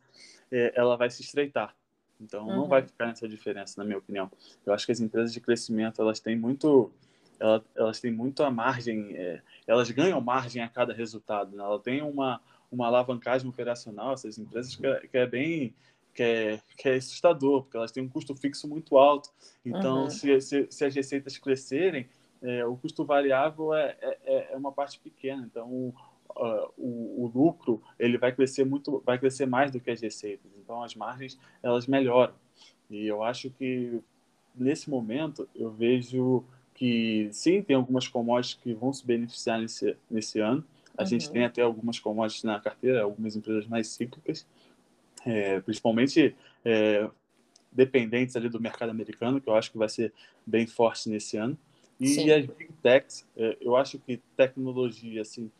é, 0.50 0.72
ela 0.74 0.96
vai 0.96 1.10
se 1.10 1.22
estreitar. 1.22 1.74
Então, 2.20 2.46
uhum. 2.46 2.56
não 2.56 2.68
vai 2.68 2.82
ficar 2.82 3.06
nessa 3.06 3.28
diferença, 3.28 3.74
na 3.78 3.84
minha 3.84 3.98
opinião. 3.98 4.30
Eu 4.66 4.72
acho 4.72 4.86
que 4.86 4.92
as 4.92 5.00
empresas 5.00 5.32
de 5.32 5.40
crescimento, 5.40 6.00
elas 6.00 6.18
têm 6.18 6.36
muito 6.36 6.90
elas, 7.38 7.62
elas 7.76 8.00
têm 8.00 8.10
muito 8.10 8.42
a 8.42 8.50
margem, 8.50 9.16
é, 9.16 9.40
elas 9.66 9.90
ganham 9.90 10.20
margem 10.20 10.62
a 10.62 10.68
cada 10.68 10.92
resultado. 10.92 11.56
Né? 11.56 11.62
Ela 11.62 11.78
tem 11.78 12.02
uma, 12.02 12.40
uma 12.70 12.86
alavancagem 12.86 13.48
operacional, 13.48 14.14
essas 14.14 14.38
empresas, 14.38 14.74
que 14.74 14.86
é, 14.86 15.06
que 15.06 15.16
é 15.16 15.26
bem 15.26 15.74
que 16.14 16.22
é, 16.22 16.60
que 16.76 16.88
é 16.88 16.94
assustador, 16.96 17.62
porque 17.62 17.76
elas 17.76 17.92
têm 17.92 18.02
um 18.02 18.08
custo 18.08 18.34
fixo 18.34 18.68
muito 18.68 18.96
alto. 18.98 19.30
Então, 19.64 20.04
uhum. 20.04 20.10
se, 20.10 20.40
se, 20.40 20.66
se, 20.70 20.84
as 20.84 20.94
receitas 20.94 21.38
crescerem, 21.38 22.08
é, 22.42 22.64
o 22.64 22.76
custo 22.76 23.04
variável 23.04 23.74
é, 23.74 23.96
é, 24.00 24.52
é 24.52 24.56
uma 24.56 24.72
parte 24.72 24.98
pequena. 24.98 25.48
Então, 25.50 25.68
o, 25.68 25.94
uh, 26.30 26.72
o, 26.76 27.24
o, 27.24 27.32
lucro 27.34 27.82
ele 27.98 28.18
vai 28.18 28.32
crescer 28.32 28.64
muito, 28.64 29.02
vai 29.04 29.18
crescer 29.18 29.46
mais 29.46 29.70
do 29.70 29.80
que 29.80 29.90
as 29.90 30.00
receitas. 30.00 30.50
Então, 30.58 30.82
as 30.82 30.94
margens 30.94 31.38
elas 31.62 31.86
melhoram. 31.86 32.34
E 32.90 33.06
eu 33.06 33.22
acho 33.22 33.50
que 33.50 34.00
nesse 34.54 34.88
momento 34.88 35.48
eu 35.54 35.70
vejo 35.70 36.44
que 36.74 37.28
sim, 37.32 37.60
tem 37.60 37.74
algumas 37.74 38.06
commodities 38.06 38.54
que 38.62 38.72
vão 38.72 38.92
se 38.92 39.04
beneficiar 39.04 39.60
nesse, 39.60 39.96
nesse 40.08 40.38
ano, 40.38 40.64
a 40.96 41.02
uhum. 41.02 41.08
gente 41.08 41.30
tem 41.30 41.44
até 41.44 41.62
algumas 41.62 41.98
commodities 41.98 42.44
na 42.44 42.58
carteira, 42.60 43.02
algumas 43.02 43.36
empresas 43.36 43.66
mais 43.66 43.88
cíclicas, 43.88 44.46
é, 45.24 45.60
principalmente 45.60 46.34
é, 46.64 47.08
dependentes 47.70 48.36
ali 48.36 48.48
do 48.48 48.60
mercado 48.60 48.90
americano, 48.90 49.40
que 49.40 49.48
eu 49.48 49.54
acho 49.54 49.70
que 49.70 49.78
vai 49.78 49.88
ser 49.88 50.12
bem 50.46 50.66
forte 50.66 51.08
nesse 51.08 51.36
ano. 51.36 51.56
E 52.00 52.08
Sim. 52.08 52.30
as 52.30 52.46
big 52.46 52.72
techs, 52.82 53.26
é, 53.36 53.56
eu 53.60 53.76
acho 53.76 53.98
que 53.98 54.20
tecnologia, 54.36 55.22
assim, 55.22 55.50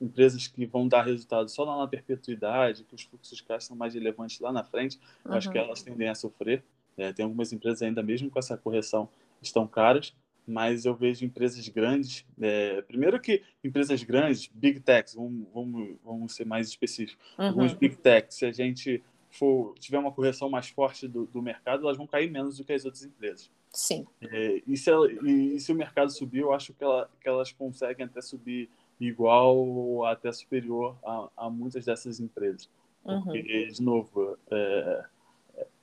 empresas 0.00 0.46
que 0.48 0.66
vão 0.66 0.88
dar 0.88 1.02
resultado 1.02 1.48
só 1.48 1.64
lá 1.64 1.78
na 1.78 1.86
perpetuidade, 1.86 2.84
que 2.84 2.94
os 2.94 3.02
fluxos 3.02 3.36
de 3.36 3.44
caixa 3.44 3.68
são 3.68 3.76
mais 3.76 3.94
relevantes 3.94 4.40
lá 4.40 4.52
na 4.52 4.64
frente, 4.64 4.98
uhum. 5.24 5.34
acho 5.34 5.50
que 5.50 5.58
elas 5.58 5.82
tendem 5.82 6.08
a 6.08 6.14
sofrer. 6.14 6.62
É, 6.96 7.12
tem 7.12 7.24
algumas 7.24 7.52
empresas 7.52 7.82
ainda 7.82 8.02
mesmo 8.02 8.30
com 8.30 8.38
essa 8.38 8.56
correção 8.56 9.08
estão 9.42 9.66
caras, 9.66 10.14
mas 10.46 10.84
eu 10.84 10.94
vejo 10.94 11.24
empresas 11.24 11.68
grandes. 11.68 12.24
É, 12.40 12.80
primeiro 12.82 13.20
que 13.20 13.42
empresas 13.64 14.02
grandes, 14.02 14.50
big 14.54 14.80
techs, 14.80 15.14
vamos, 15.14 15.46
vamos, 15.52 15.96
vamos 16.04 16.34
ser 16.34 16.46
mais 16.46 16.68
específicos. 16.68 17.18
Uhum. 17.38 17.48
Alguns 17.48 17.74
big 17.74 17.96
techs, 17.96 18.36
se 18.36 18.46
a 18.46 18.52
gente 18.52 19.02
for 19.30 19.74
tiver 19.78 19.98
uma 19.98 20.12
correção 20.12 20.48
mais 20.48 20.68
forte 20.68 21.06
do, 21.08 21.26
do 21.26 21.42
mercado, 21.42 21.82
elas 21.82 21.96
vão 21.96 22.06
cair 22.06 22.30
menos 22.30 22.56
do 22.58 22.64
que 22.64 22.72
as 22.72 22.84
outras 22.84 23.04
empresas. 23.04 23.50
Sim. 23.72 24.06
É, 24.22 24.62
e, 24.66 24.76
se 24.76 24.90
ela, 24.90 25.10
e, 25.10 25.56
e, 25.56 25.60
se 25.60 25.70
o 25.72 25.74
mercado 25.74 26.10
subir, 26.10 26.40
eu 26.40 26.52
acho 26.52 26.72
que, 26.72 26.82
ela, 26.82 27.10
que 27.20 27.28
elas 27.28 27.52
conseguem 27.52 28.06
até 28.06 28.22
subir 28.22 28.70
igual 28.98 29.56
ou 29.56 30.06
até 30.06 30.32
superior 30.32 30.96
a, 31.04 31.28
a 31.36 31.50
muitas 31.50 31.84
dessas 31.84 32.18
empresas. 32.18 32.70
Porque, 33.02 33.38
uhum. 33.38 33.72
de 33.72 33.82
novo, 33.82 34.38
é, 34.50 35.04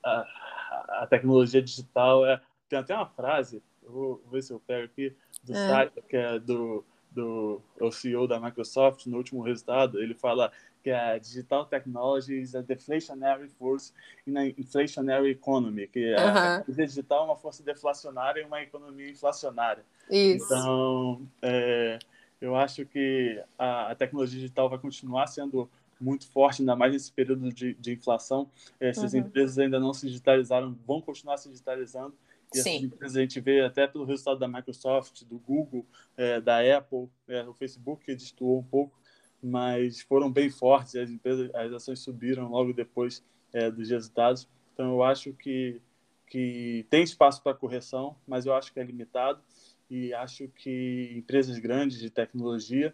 a, 0.03 1.01
a 1.03 1.07
tecnologia 1.07 1.61
digital 1.61 2.26
é. 2.26 2.41
Tem 2.68 2.80
até 2.80 2.95
uma 2.95 3.05
frase 3.05 3.61
vou, 3.88 4.22
ver 4.32 4.44
se 4.44 4.54
eu 4.54 4.60
pego 4.60 4.86
aqui, 4.86 5.16
do 5.44 5.54
é. 5.54 5.68
site, 5.68 6.02
que 6.08 6.16
é 6.16 6.40
do, 6.40 6.84
do 7.12 7.62
é 7.80 7.84
o 7.84 7.92
CEO 7.92 8.28
da 8.28 8.40
Microsoft, 8.40 9.06
no 9.06 9.18
último 9.18 9.42
resultado, 9.42 10.02
ele 10.02 10.14
fala 10.14 10.52
que 10.84 10.92
a 10.92 11.18
digital 11.18 11.66
technology 11.66 12.42
is 12.42 12.56
a 12.56 12.62
deflationary 12.62 13.48
force 13.48 13.94
in 14.28 14.38
an 14.38 14.48
inflationary 14.58 15.32
economy, 15.32 15.88
que 15.88 16.14
a 16.14 16.60
tecnologia 16.60 16.88
digital 16.88 17.22
é 17.22 17.26
uma 17.28 17.38
força 17.38 17.64
deflacionária 17.64 18.42
em 18.42 18.46
uma 18.46 18.62
economia 18.62 19.10
inflacionária. 19.10 19.84
Isso. 20.10 20.46
Então, 20.46 21.22
é, 21.42 21.98
eu 22.42 22.56
acho 22.56 22.86
que 22.86 23.42
a, 23.58 23.92
a, 23.92 23.96
tecnologia 23.96 24.40
digital 24.40 24.70
vai 24.70 24.78
continuar 24.78 25.28
sendo 25.28 25.70
muito 26.00 26.28
forte, 26.28 26.62
ainda 26.62 26.76
mais 26.76 26.92
nesse 26.92 27.10
período 27.10 27.50
de, 27.54 27.74
de 27.76 27.94
inflação. 27.94 28.50
Essas 28.78 29.14
uhum. 29.14 29.22
empresas 29.22 29.58
ainda 29.58 29.80
não 29.80 29.94
se 29.94 30.08
digitalizaram, 30.08 30.76
vão 30.86 31.00
continuar 31.00 31.38
se 31.38 31.48
digitalizando 31.48 32.14
e 32.56 32.86
empresas 32.86 33.18
a 33.18 33.22
gente 33.22 33.39
vê 33.39 33.62
até 33.62 33.88
pelo 33.88 34.06
resultado 34.06 34.39
da 34.39 34.47
Microsoft, 34.47 35.24
do 35.24 35.38
Google, 35.39 35.86
é, 36.18 36.39
da 36.39 36.60
Apple, 36.78 37.10
é, 37.28 37.43
o 37.43 37.54
Facebook 37.54 38.06
destoou 38.14 38.60
um 38.60 38.64
pouco, 38.64 38.97
mas 39.41 40.01
foram 40.01 40.32
bem 40.32 40.49
fortes. 40.49 40.95
As 40.95 41.10
empresas, 41.10 41.54
as 41.54 41.72
ações 41.74 41.99
subiram 41.99 42.49
logo 42.49 42.74
depois 42.74 43.24
é, 43.51 43.70
dos 43.70 43.89
resultados. 43.89 44.47
Então 44.74 44.91
eu 44.91 45.04
acho 45.04 45.34
que 45.34 45.82
que 46.26 46.84
tem 46.89 47.04
espaço 47.04 47.43
para 47.43 47.54
correção, 47.54 48.16
mas 48.26 48.47
eu 48.47 48.56
acho 48.56 48.74
que 48.74 48.80
é 48.80 48.84
limitado 48.84 49.39
e 49.88 50.12
acho 50.16 50.47
que 50.47 51.14
empresas 51.16 51.60
grandes 51.60 51.99
de 51.99 52.10
tecnologia 52.10 52.91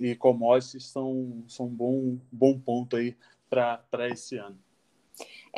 e 0.00 0.14
commodities 0.14 0.86
são 0.86 1.42
são 1.48 1.66
um 1.66 1.74
bom 1.74 2.18
bom 2.30 2.56
ponto 2.60 2.94
aí 2.94 3.16
para 3.50 4.08
esse 4.08 4.36
ano. 4.36 4.56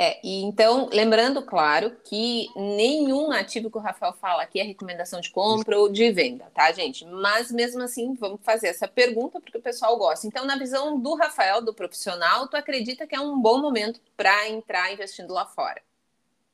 É, 0.01 0.21
e 0.25 0.43
então, 0.45 0.89
lembrando, 0.93 1.43
claro, 1.43 1.97
que 2.05 2.47
nenhum 2.55 3.33
ativo 3.33 3.69
que 3.69 3.79
o 3.79 3.81
Rafael 3.81 4.13
fala 4.13 4.45
aqui 4.45 4.61
é 4.61 4.63
recomendação 4.63 5.21
de 5.21 5.29
compra 5.29 5.77
ou 5.77 5.91
de 5.91 6.13
venda, 6.13 6.49
tá, 6.55 6.71
gente? 6.71 7.05
Mas 7.05 7.51
mesmo 7.51 7.83
assim, 7.83 8.15
vamos 8.15 8.39
fazer 8.45 8.69
essa 8.69 8.87
pergunta 8.87 9.41
porque 9.41 9.59
o 9.59 9.61
pessoal 9.61 9.99
gosta. 9.99 10.25
Então, 10.25 10.47
na 10.47 10.57
visão 10.57 11.01
do 11.01 11.17
Rafael, 11.17 11.61
do 11.61 11.75
profissional, 11.75 12.47
tu 12.47 12.57
acredita 12.57 13.09
que 13.09 13.17
é 13.17 13.21
um 13.21 13.41
bom 13.41 13.61
momento 13.61 14.01
para 14.17 14.49
entrar 14.49 14.93
investindo 14.93 15.35
lá 15.35 15.47
fora? 15.47 15.83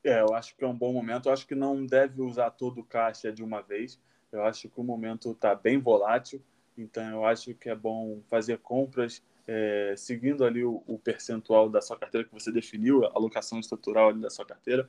É, 0.03 0.23
eu 0.23 0.35
acho 0.35 0.57
que 0.57 0.65
é 0.65 0.67
um 0.67 0.77
bom 0.77 0.95
momento. 0.95 1.29
Eu 1.29 1.33
acho 1.35 1.47
que 1.47 1.55
não 1.55 1.85
deve 1.85 2.23
usar 2.23 2.51
todo 2.51 2.81
o 2.81 2.85
caixa 2.85 3.31
de 3.31 3.45
uma 3.45 3.61
vez. 3.61 4.01
Eu 4.33 4.43
acho 4.45 4.71
que 4.71 4.81
o 4.81 4.85
momento 4.85 5.33
está 5.33 5.55
bem 5.55 5.79
volátil. 5.79 6.43
Então, 6.79 7.05
eu 7.11 7.25
acho 7.27 7.55
que 7.55 7.69
é 7.69 7.75
bom 7.75 8.23
fazer 8.31 8.57
compras 8.59 9.23
é, 9.47 9.95
seguindo 9.97 10.45
ali 10.45 10.65
o, 10.65 10.83
o, 10.87 10.99
percentual 10.99 11.69
da 11.69 11.81
sua 11.81 11.99
carteira 11.99 12.27
que 12.27 12.33
você 12.33 12.51
definiu, 12.51 13.05
a 13.05 13.13
alocação 13.15 13.61
estrutural 13.61 14.13
da 14.15 14.31
sua 14.31 14.45
carteira, 14.45 14.89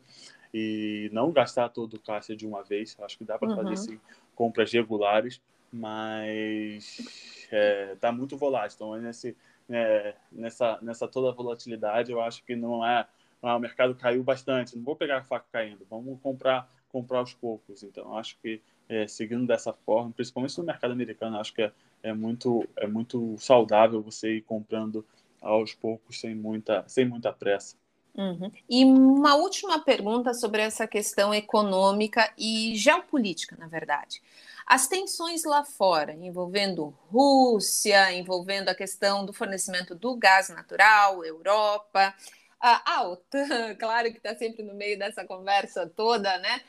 e 0.53 1.09
não 1.11 1.31
gastar 1.31 1.69
todo 1.69 1.95
o 1.95 1.99
caixa 1.99 2.35
de 2.35 2.47
uma 2.47 2.63
vez. 2.63 2.95
Acho 3.01 3.17
que 3.17 3.25
dá 3.25 3.37
para 3.37 3.49
uhum. 3.49 3.55
fazer 3.55 3.77
sim, 3.77 3.99
compras 4.33 4.71
regulares, 4.71 5.41
mas 5.71 7.47
é, 7.51 7.95
tá 7.99 8.11
muito 8.11 8.37
volátil. 8.37 8.75
Então, 8.75 8.95
nesse, 8.95 9.35
é, 9.69 10.15
nessa, 10.31 10.79
nessa 10.81 11.07
toda 11.07 11.35
volatilidade, 11.35 12.11
eu 12.11 12.21
acho 12.21 12.43
que 12.43 12.55
não 12.55 12.85
é. 12.85 13.05
Ah, 13.41 13.57
o 13.57 13.59
mercado 13.59 13.93
caiu 13.93 14.23
bastante, 14.23 14.75
não 14.75 14.83
vou 14.83 14.95
pegar 14.95 15.19
a 15.19 15.23
faca 15.23 15.45
caindo, 15.51 15.85
vamos 15.87 16.19
comprar 16.19 16.67
comprar 16.95 17.19
aos 17.19 17.33
poucos. 17.33 17.83
Então, 17.83 18.17
acho 18.17 18.37
que 18.41 18.61
é, 18.87 19.05
seguindo 19.05 19.45
dessa 19.45 19.73
forma, 19.73 20.11
principalmente 20.11 20.57
no 20.57 20.63
mercado 20.63 20.91
americano, 20.91 21.37
acho 21.37 21.53
que 21.53 21.61
é, 21.61 21.71
é, 22.05 22.13
muito, 22.13 22.67
é 22.77 22.85
muito 22.85 23.35
saudável 23.39 23.99
você 23.99 24.37
ir 24.37 24.41
comprando 24.41 25.03
aos 25.41 25.73
poucos, 25.73 26.19
sem 26.19 26.35
muita, 26.35 26.83
sem 26.87 27.03
muita 27.03 27.33
pressa. 27.33 27.75
Uhum. 28.13 28.51
E 28.69 28.85
uma 28.85 29.35
última 29.35 29.79
pergunta 29.79 30.33
sobre 30.33 30.61
essa 30.61 30.87
questão 30.87 31.33
econômica 31.33 32.31
e 32.37 32.75
geopolítica, 32.75 33.57
na 33.57 33.67
verdade. 33.67 34.21
As 34.67 34.87
tensões 34.87 35.43
lá 35.43 35.65
fora, 35.65 36.13
envolvendo 36.13 36.95
Rússia, 37.11 38.13
envolvendo 38.13 38.69
a 38.69 38.75
questão 38.75 39.25
do 39.25 39.33
fornecimento 39.33 39.95
do 39.95 40.15
gás 40.15 40.49
natural, 40.49 41.25
Europa, 41.25 42.13
a, 42.61 42.97
a 42.97 43.07
OTAN, 43.09 43.75
claro 43.79 44.11
que 44.11 44.17
está 44.17 44.35
sempre 44.35 44.63
no 44.63 44.75
meio 44.75 44.97
dessa 44.97 45.25
conversa 45.25 45.91
toda, 45.95 46.37
né? 46.37 46.61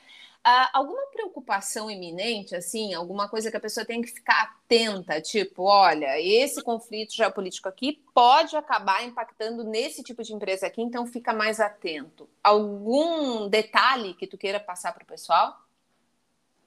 Uh, 0.47 0.71
alguma 0.73 1.05
preocupação 1.09 1.91
iminente, 1.91 2.55
assim, 2.55 2.95
alguma 2.95 3.29
coisa 3.29 3.51
que 3.51 3.57
a 3.57 3.61
pessoa 3.61 3.85
tem 3.85 4.01
que 4.01 4.13
ficar 4.13 4.45
atenta, 4.45 5.21
tipo, 5.21 5.65
olha, 5.65 6.21
esse 6.21 6.63
conflito 6.63 7.13
geopolítico 7.17 7.69
aqui 7.69 8.01
pode 8.15 8.55
acabar 8.55 9.05
impactando 9.05 9.65
nesse 9.65 10.05
tipo 10.05 10.23
de 10.23 10.33
empresa 10.33 10.69
aqui, 10.69 10.81
então 10.81 11.05
fica 11.05 11.33
mais 11.33 11.59
atento. 11.59 12.29
Algum 12.45 13.49
detalhe 13.49 14.15
que 14.15 14.29
tu 14.29 14.39
queira 14.39 14.61
passar 14.61 14.93
para 14.93 15.03
o 15.03 15.07
pessoal? 15.07 15.67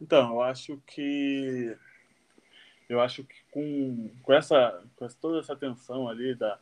Então, 0.01 0.33
eu 0.33 0.41
acho 0.41 0.81
que 0.85 1.77
eu 2.89 2.99
acho 2.99 3.23
que 3.23 3.35
com, 3.49 4.09
com, 4.23 4.33
essa, 4.33 4.83
com 4.97 5.07
toda 5.21 5.39
essa 5.39 5.55
tensão 5.55 6.09
ali 6.09 6.35
da, 6.35 6.59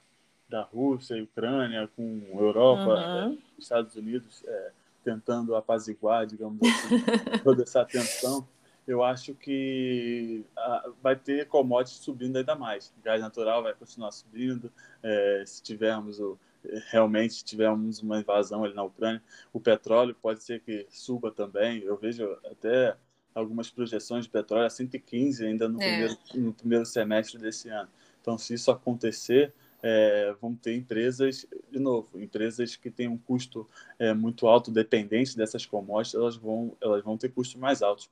da 0.47 0.61
Rússia 0.61 1.15
e 1.15 1.23
Ucrânia, 1.23 1.89
com 1.95 2.27
Europa, 2.33 2.93
uhum. 2.93 3.33
é, 3.33 3.37
Estados 3.57 3.95
Unidos, 3.95 4.43
é, 4.45 4.71
tentando 5.07 5.55
apaziguar, 5.55 6.25
digamos 6.25 6.59
assim, 6.61 6.99
toda 7.41 7.63
essa 7.63 7.85
tensão, 7.85 8.45
eu 8.85 9.01
acho 9.01 9.33
que 9.33 10.43
ah, 10.57 10.89
vai 11.01 11.15
ter 11.15 11.47
commodities 11.47 12.03
subindo 12.03 12.35
ainda 12.35 12.55
mais. 12.55 12.93
O 12.99 13.01
gás 13.01 13.21
natural 13.21 13.63
vai 13.63 13.73
continuar 13.73 14.11
subindo. 14.11 14.69
É, 15.01 15.43
se 15.45 15.63
tivermos 15.63 16.19
o, 16.19 16.37
realmente 16.89 17.41
tivermos 17.41 18.01
uma 18.01 18.19
invasão 18.19 18.65
ali 18.65 18.73
na 18.73 18.83
Ucrânia, 18.83 19.23
o 19.53 19.61
petróleo 19.61 20.13
pode 20.21 20.43
ser 20.43 20.59
que 20.59 20.85
suba 20.89 21.31
também. 21.31 21.81
Eu 21.83 21.95
vejo 21.95 22.37
até 22.51 22.97
algumas 23.33 23.69
projeções 23.69 24.25
de 24.25 24.31
petróleo 24.31 24.65
a 24.65 24.69
115 24.69 25.45
ainda 25.45 25.69
no, 25.69 25.81
é. 25.81 25.87
primeiro, 25.87 26.17
no 26.35 26.53
primeiro 26.53 26.85
semestre 26.85 27.39
desse 27.39 27.69
ano. 27.69 27.89
Então, 28.21 28.37
se 28.37 28.53
isso 28.55 28.69
acontecer, 28.71 29.53
é, 29.81 30.35
vão 30.41 30.55
ter 30.55 30.75
empresas, 30.75 31.45
de 31.71 31.79
novo, 31.79 32.19
empresas 32.19 32.75
que 32.75 32.89
têm 32.89 33.07
um 33.07 33.17
custo 33.17 33.67
é, 33.99 34.13
muito 34.13 34.47
alto, 34.47 34.71
dependente 34.71 35.37
dessas 35.37 35.65
commodities, 35.65 36.15
elas 36.15 36.35
vão, 36.35 36.75
elas 36.81 37.03
vão 37.03 37.17
ter 37.17 37.29
custos 37.29 37.59
mais 37.59 37.81
altos. 37.81 38.09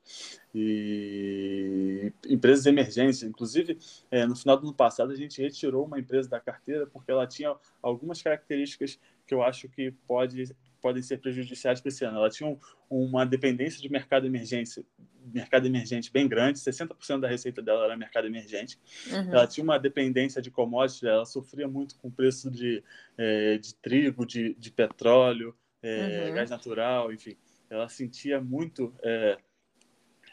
E 0.54 2.12
empresas 2.30 2.66
emergentes, 2.66 3.24
inclusive, 3.24 3.78
é, 4.12 4.26
no 4.26 4.36
final 4.36 4.58
do 4.58 4.68
ano 4.68 4.74
passado, 4.74 5.12
a 5.12 5.16
gente 5.16 5.42
retirou 5.42 5.86
uma 5.86 6.00
empresa 6.00 6.30
da 6.30 6.40
carteira 6.40 6.86
porque 6.88 7.12
ela 7.12 7.28
tinha 7.28 7.56
algumas 7.82 8.22
características 8.22 9.00
que 9.26 9.34
eu 9.34 9.42
acho 9.42 9.68
que 9.70 9.92
pode 10.08 10.56
podem 10.86 11.02
ser 11.02 11.18
prejudiciais 11.18 11.82
para 11.82 11.90
esse 11.90 12.06
ano. 12.06 12.20
Ela 12.20 12.30
tinha 12.30 12.48
um, 12.48 12.60
uma 12.92 13.26
dependência 13.26 13.82
de 13.82 13.90
mercado 13.90 14.28
emergente, 14.28 14.86
mercado 15.34 15.66
emergente 15.66 16.12
bem 16.12 16.28
grande, 16.28 16.60
60% 16.60 17.22
da 17.22 17.28
receita 17.28 17.60
dela 17.60 17.86
era 17.86 17.98
mercado 17.98 18.28
emergente. 18.28 18.80
Uhum. 19.12 19.32
Ela 19.32 19.48
tinha 19.48 19.64
uma 19.64 19.80
dependência 19.80 20.40
de 20.44 20.52
commodities, 20.52 21.02
ela 21.02 21.26
sofria 21.26 21.68
muito 21.68 21.98
com 21.98 22.10
o 22.10 22.12
preço 22.12 22.52
de, 22.52 22.84
é, 23.18 23.58
de 23.58 23.74
trigo, 23.74 24.28
de, 24.28 24.54
de 24.60 24.70
petróleo, 24.70 25.56
é, 25.82 26.28
uhum. 26.28 26.36
gás 26.36 26.52
natural, 26.52 27.12
enfim. 27.12 27.36
Ela 27.68 27.90
sentia 27.90 28.40
muito 28.40 28.94
é, 29.02 29.40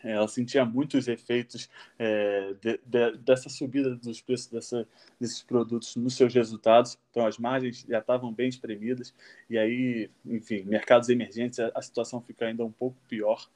ela 0.02 0.28
sentia 0.28 0.64
muitos 0.64 1.08
efeitos 1.08 1.68
é, 1.98 2.54
de, 2.60 2.80
de, 2.84 3.16
dessa 3.18 3.48
subida 3.48 3.94
dos 3.94 4.20
preços 4.20 4.48
dessa, 4.48 4.88
desses 5.20 5.42
produtos 5.42 5.96
nos 5.96 6.16
seus 6.16 6.34
resultados. 6.34 6.98
Então, 7.10 7.26
as 7.26 7.38
margens 7.38 7.84
já 7.88 7.98
estavam 7.98 8.32
bem 8.32 8.48
espremidas, 8.48 9.14
e 9.48 9.58
aí, 9.58 10.10
enfim, 10.24 10.62
mercados 10.64 11.08
emergentes, 11.08 11.60
a, 11.60 11.70
a 11.74 11.82
situação 11.82 12.20
fica 12.20 12.46
ainda 12.46 12.64
um 12.64 12.72
pouco 12.72 12.96
pior. 13.08 13.48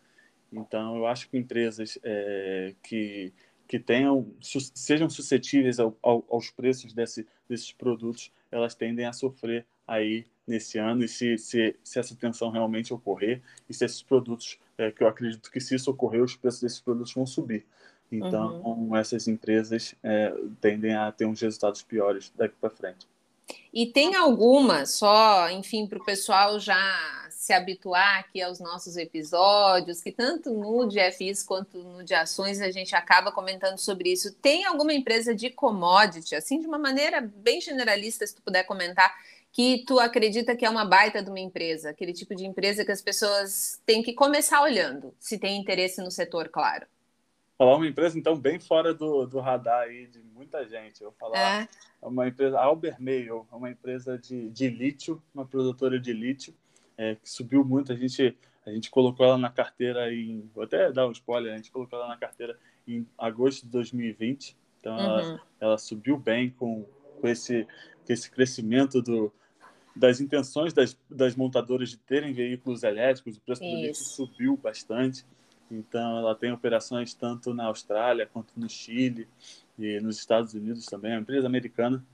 Então, 0.52 0.96
eu 0.96 1.06
acho 1.06 1.28
que 1.28 1.36
empresas 1.36 1.98
é, 2.02 2.74
que, 2.82 3.32
que 3.66 3.78
tenham, 3.78 4.32
sejam 4.40 5.10
suscetíveis 5.10 5.80
ao, 5.80 5.96
ao, 6.02 6.24
aos 6.30 6.50
preços 6.50 6.92
desse, 6.92 7.26
desses 7.48 7.72
produtos, 7.72 8.32
elas 8.50 8.74
tendem 8.74 9.06
a 9.06 9.12
sofrer 9.12 9.66
aí 9.86 10.26
nesse 10.46 10.78
ano 10.78 11.04
e 11.04 11.08
se, 11.08 11.36
se, 11.38 11.76
se 11.82 11.98
essa 11.98 12.14
tensão 12.14 12.50
realmente 12.50 12.94
ocorrer 12.94 13.42
e 13.68 13.74
se 13.74 13.84
esses 13.84 14.02
produtos 14.02 14.58
é, 14.78 14.90
que 14.90 15.02
eu 15.02 15.08
acredito 15.08 15.50
que 15.50 15.60
se 15.60 15.74
isso 15.74 15.90
ocorrer, 15.90 16.22
os 16.22 16.36
preços 16.36 16.60
desses 16.60 16.80
produtos 16.80 17.14
vão 17.14 17.26
subir. 17.26 17.64
Então, 18.10 18.62
uhum. 18.62 18.96
essas 18.96 19.26
empresas 19.26 19.94
é, 20.02 20.32
tendem 20.60 20.94
a 20.94 21.10
ter 21.10 21.26
uns 21.26 21.40
resultados 21.40 21.82
piores 21.82 22.32
daqui 22.36 22.54
para 22.60 22.70
frente. 22.70 23.06
E 23.72 23.86
tem 23.86 24.14
alguma, 24.16 24.86
só, 24.86 25.50
enfim, 25.50 25.86
para 25.86 25.98
o 25.98 26.04
pessoal 26.04 26.58
já 26.58 27.26
se 27.30 27.52
habituar 27.52 28.18
aqui 28.18 28.42
aos 28.42 28.58
nossos 28.58 28.96
episódios, 28.96 30.02
que 30.02 30.10
tanto 30.10 30.52
no 30.52 30.86
DFIs 30.88 31.44
quanto 31.44 31.78
no 31.78 32.02
de 32.02 32.14
ações 32.14 32.60
a 32.60 32.70
gente 32.72 32.96
acaba 32.96 33.30
comentando 33.30 33.78
sobre 33.78 34.10
isso. 34.10 34.32
Tem 34.34 34.64
alguma 34.64 34.92
empresa 34.92 35.32
de 35.32 35.50
commodity, 35.50 36.34
assim, 36.34 36.58
de 36.58 36.66
uma 36.66 36.78
maneira 36.78 37.20
bem 37.20 37.60
generalista, 37.60 38.26
se 38.26 38.34
tu 38.34 38.42
puder 38.42 38.64
comentar, 38.64 39.14
que 39.56 39.82
tu 39.86 39.98
acredita 39.98 40.54
que 40.54 40.66
é 40.66 40.68
uma 40.68 40.84
baita 40.84 41.22
de 41.22 41.30
uma 41.30 41.40
empresa, 41.40 41.88
aquele 41.88 42.12
tipo 42.12 42.34
de 42.34 42.44
empresa 42.44 42.84
que 42.84 42.92
as 42.92 43.00
pessoas 43.00 43.80
têm 43.86 44.02
que 44.02 44.12
começar 44.12 44.60
olhando, 44.60 45.14
se 45.18 45.38
tem 45.38 45.58
interesse 45.58 46.02
no 46.02 46.10
setor, 46.10 46.50
claro. 46.50 46.86
Falar 47.56 47.76
uma 47.76 47.86
empresa, 47.86 48.18
então, 48.18 48.38
bem 48.38 48.60
fora 48.60 48.92
do, 48.92 49.24
do 49.24 49.40
radar 49.40 49.84
aí 49.84 50.08
de 50.08 50.22
muita 50.34 50.68
gente. 50.68 51.00
Eu 51.00 51.08
vou 51.08 51.16
falar 51.18 51.62
é. 51.62 51.68
é 52.02 52.06
uma 52.06 52.28
empresa, 52.28 52.60
Albermail, 52.60 53.48
é 53.50 53.56
uma 53.56 53.70
empresa 53.70 54.18
de, 54.18 54.50
de 54.50 54.68
lítio, 54.68 55.22
uma 55.34 55.46
produtora 55.46 55.98
de 55.98 56.12
lítio, 56.12 56.54
é, 56.98 57.14
que 57.14 57.30
subiu 57.30 57.64
muito. 57.64 57.90
A 57.90 57.96
gente, 57.96 58.36
a 58.66 58.70
gente 58.70 58.90
colocou 58.90 59.24
ela 59.24 59.38
na 59.38 59.48
carteira 59.48 60.12
em. 60.12 60.50
Vou 60.54 60.64
até 60.64 60.92
dar 60.92 61.06
um 61.06 61.12
spoiler, 61.12 61.54
a 61.54 61.56
gente 61.56 61.70
colocou 61.70 61.98
ela 61.98 62.08
na 62.08 62.18
carteira 62.18 62.58
em 62.86 63.08
agosto 63.16 63.62
de 63.62 63.70
2020. 63.70 64.54
Então 64.80 64.94
uhum. 64.94 65.02
ela, 65.02 65.42
ela 65.58 65.78
subiu 65.78 66.18
bem 66.18 66.50
com, 66.50 66.84
com, 67.18 67.26
esse, 67.26 67.66
com 68.06 68.12
esse 68.12 68.30
crescimento 68.30 69.00
do, 69.00 69.32
das 69.96 70.20
intenções 70.20 70.72
das, 70.72 70.96
das 71.10 71.34
montadoras 71.34 71.90
de 71.90 71.96
terem 71.96 72.32
veículos 72.32 72.82
elétricos. 72.82 73.36
O 73.36 73.40
preço 73.40 73.64
Isso. 73.64 73.74
do 73.74 73.82
lítio 73.82 74.04
subiu 74.04 74.56
bastante. 74.56 75.24
Então 75.70 76.18
ela 76.18 76.34
tem 76.34 76.52
operações 76.52 77.14
tanto 77.14 77.52
na 77.52 77.64
Austrália 77.64 78.28
quanto 78.30 78.52
no 78.56 78.68
Chile 78.68 79.26
e 79.78 79.98
nos 80.00 80.18
Estados 80.18 80.54
Unidos 80.54 80.86
também, 80.86 81.12
é 81.12 81.14
uma 81.14 81.22
empresa 81.22 81.46
americana. 81.46 82.04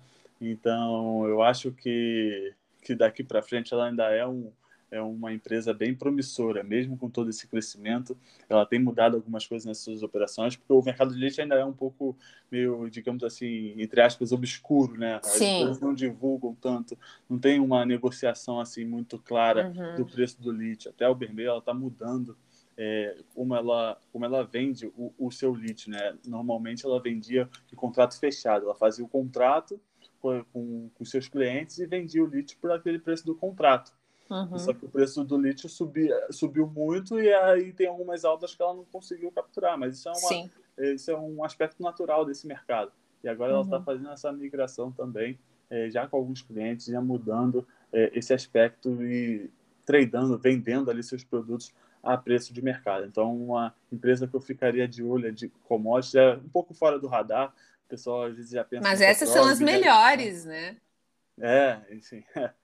Então 0.41 1.27
eu 1.27 1.43
acho 1.43 1.71
que 1.73 2.55
que 2.83 2.97
daqui 2.97 3.23
para 3.23 3.43
frente 3.43 3.73
ela 3.73 3.87
ainda 3.87 4.11
é 4.11 4.27
um 4.27 4.51
é 4.93 5.01
uma 5.01 5.33
empresa 5.33 5.73
bem 5.73 5.95
promissora, 5.95 6.63
mesmo 6.63 6.99
com 6.99 7.09
todo 7.09 7.31
esse 7.31 7.49
crescimento. 7.49 8.15
Ela 8.47 8.67
tem 8.67 8.79
mudado 8.79 9.17
algumas 9.17 9.47
coisas 9.47 9.65
nas 9.65 9.79
suas 9.79 10.03
operações, 10.03 10.55
porque 10.55 10.71
o 10.71 10.83
mercado 10.83 11.15
de 11.15 11.19
leite 11.19 11.41
ainda 11.41 11.55
é 11.55 11.65
um 11.65 11.73
pouco 11.73 12.15
meio, 12.51 12.91
digamos 12.91 13.25
assim, 13.25 13.75
entre 13.81 14.03
aspas, 14.03 14.33
obscuro, 14.33 14.99
né? 14.99 15.19
As 15.25 15.31
Sim. 15.31 15.61
empresas 15.61 15.81
não 15.81 15.95
divulgam 15.95 16.55
tanto, 16.55 16.97
não 17.29 17.39
tem 17.39 17.59
uma 17.59 17.87
negociação 17.87 18.61
assim 18.61 18.85
muito 18.85 19.19
clara 19.19 19.73
uhum. 19.75 19.97
do 19.97 20.05
preço 20.05 20.41
do 20.43 20.51
leite. 20.51 20.91
Até 20.91 21.09
o 21.09 21.15
Bermejo 21.15 21.49
ela 21.49 21.59
está 21.59 21.73
mudando 21.73 22.37
é, 22.77 23.17
como 23.35 23.55
ela 23.55 23.99
como 24.13 24.27
ela 24.27 24.45
vende 24.45 24.87
o, 24.89 25.13
o 25.19 25.31
seu 25.31 25.55
leite, 25.55 25.89
né? 25.89 26.15
Normalmente 26.27 26.85
ela 26.85 27.01
vendia 27.01 27.49
de 27.67 27.75
contrato 27.75 28.19
fechado, 28.19 28.67
ela 28.67 28.75
fazia 28.75 29.03
o 29.03 29.09
contrato 29.09 29.81
com, 30.21 30.45
com, 30.53 30.91
com 30.95 31.05
seus 31.07 31.29
clientes 31.29 31.79
e 31.79 31.87
vendia 31.87 32.23
o 32.23 32.27
leite 32.27 32.57
por 32.57 32.71
aquele 32.71 32.99
preço 32.99 33.25
do 33.25 33.35
contrato. 33.35 33.91
Uhum. 34.33 34.59
Só 34.59 34.73
que 34.73 34.87
o 34.87 34.89
preço 34.89 35.23
do 35.25 35.37
lítio 35.37 35.69
subi, 35.69 36.09
subiu 36.31 36.67
muito 36.67 37.21
e 37.21 37.33
aí 37.33 37.73
tem 37.73 37.87
algumas 37.87 38.25
altas 38.25 38.55
que 38.55 38.63
ela 38.63 38.73
não 38.73 38.85
conseguiu 38.87 39.31
capturar. 39.31 39.79
Mas 39.79 39.99
isso 39.99 40.09
é, 40.09 40.13
uma, 40.13 40.51
isso 40.95 41.11
é 41.11 41.17
um 41.17 41.45
aspecto 41.45 41.83
natural 41.83 42.25
desse 42.25 42.47
mercado. 42.47 42.91
E 43.23 43.29
agora 43.29 43.53
ela 43.53 43.63
está 43.63 43.77
uhum. 43.77 43.85
fazendo 43.85 44.11
essa 44.11 44.33
migração 44.33 44.91
também, 44.91 45.39
é, 45.69 45.91
já 45.91 46.07
com 46.07 46.17
alguns 46.17 46.41
clientes, 46.41 46.87
já 46.87 47.01
mudando 47.01 47.67
é, 47.93 48.11
esse 48.15 48.33
aspecto 48.33 49.03
e 49.03 49.51
tradando, 49.85 50.39
vendendo 50.39 50.91
ali 50.91 51.03
seus 51.03 51.23
produtos 51.23 51.73
a 52.03 52.17
preço 52.17 52.53
de 52.53 52.63
mercado. 52.63 53.07
Então, 53.07 53.35
uma 53.37 53.75
empresa 53.93 54.27
que 54.27 54.35
eu 54.35 54.41
ficaria 54.41 54.89
de 54.89 55.03
olho 55.05 55.29
é 55.29 55.31
de 55.31 55.49
commodities 55.69 56.15
é 56.15 56.35
um 56.35 56.49
pouco 56.49 56.75
fora 56.75 56.99
do 56.99 57.07
radar. 57.07 57.53
O 57.87 57.89
pessoal 57.89 58.23
às 58.25 58.35
vezes 58.35 58.51
já 58.51 58.65
pensa. 58.65 58.83
Mas 58.83 59.01
essas 59.01 59.29
são 59.29 59.45
as 59.45 59.61
melhores, 59.61 60.45
né? 60.45 60.77
É, 61.41 61.81
enfim. 61.91 62.25
é, 62.35 62.51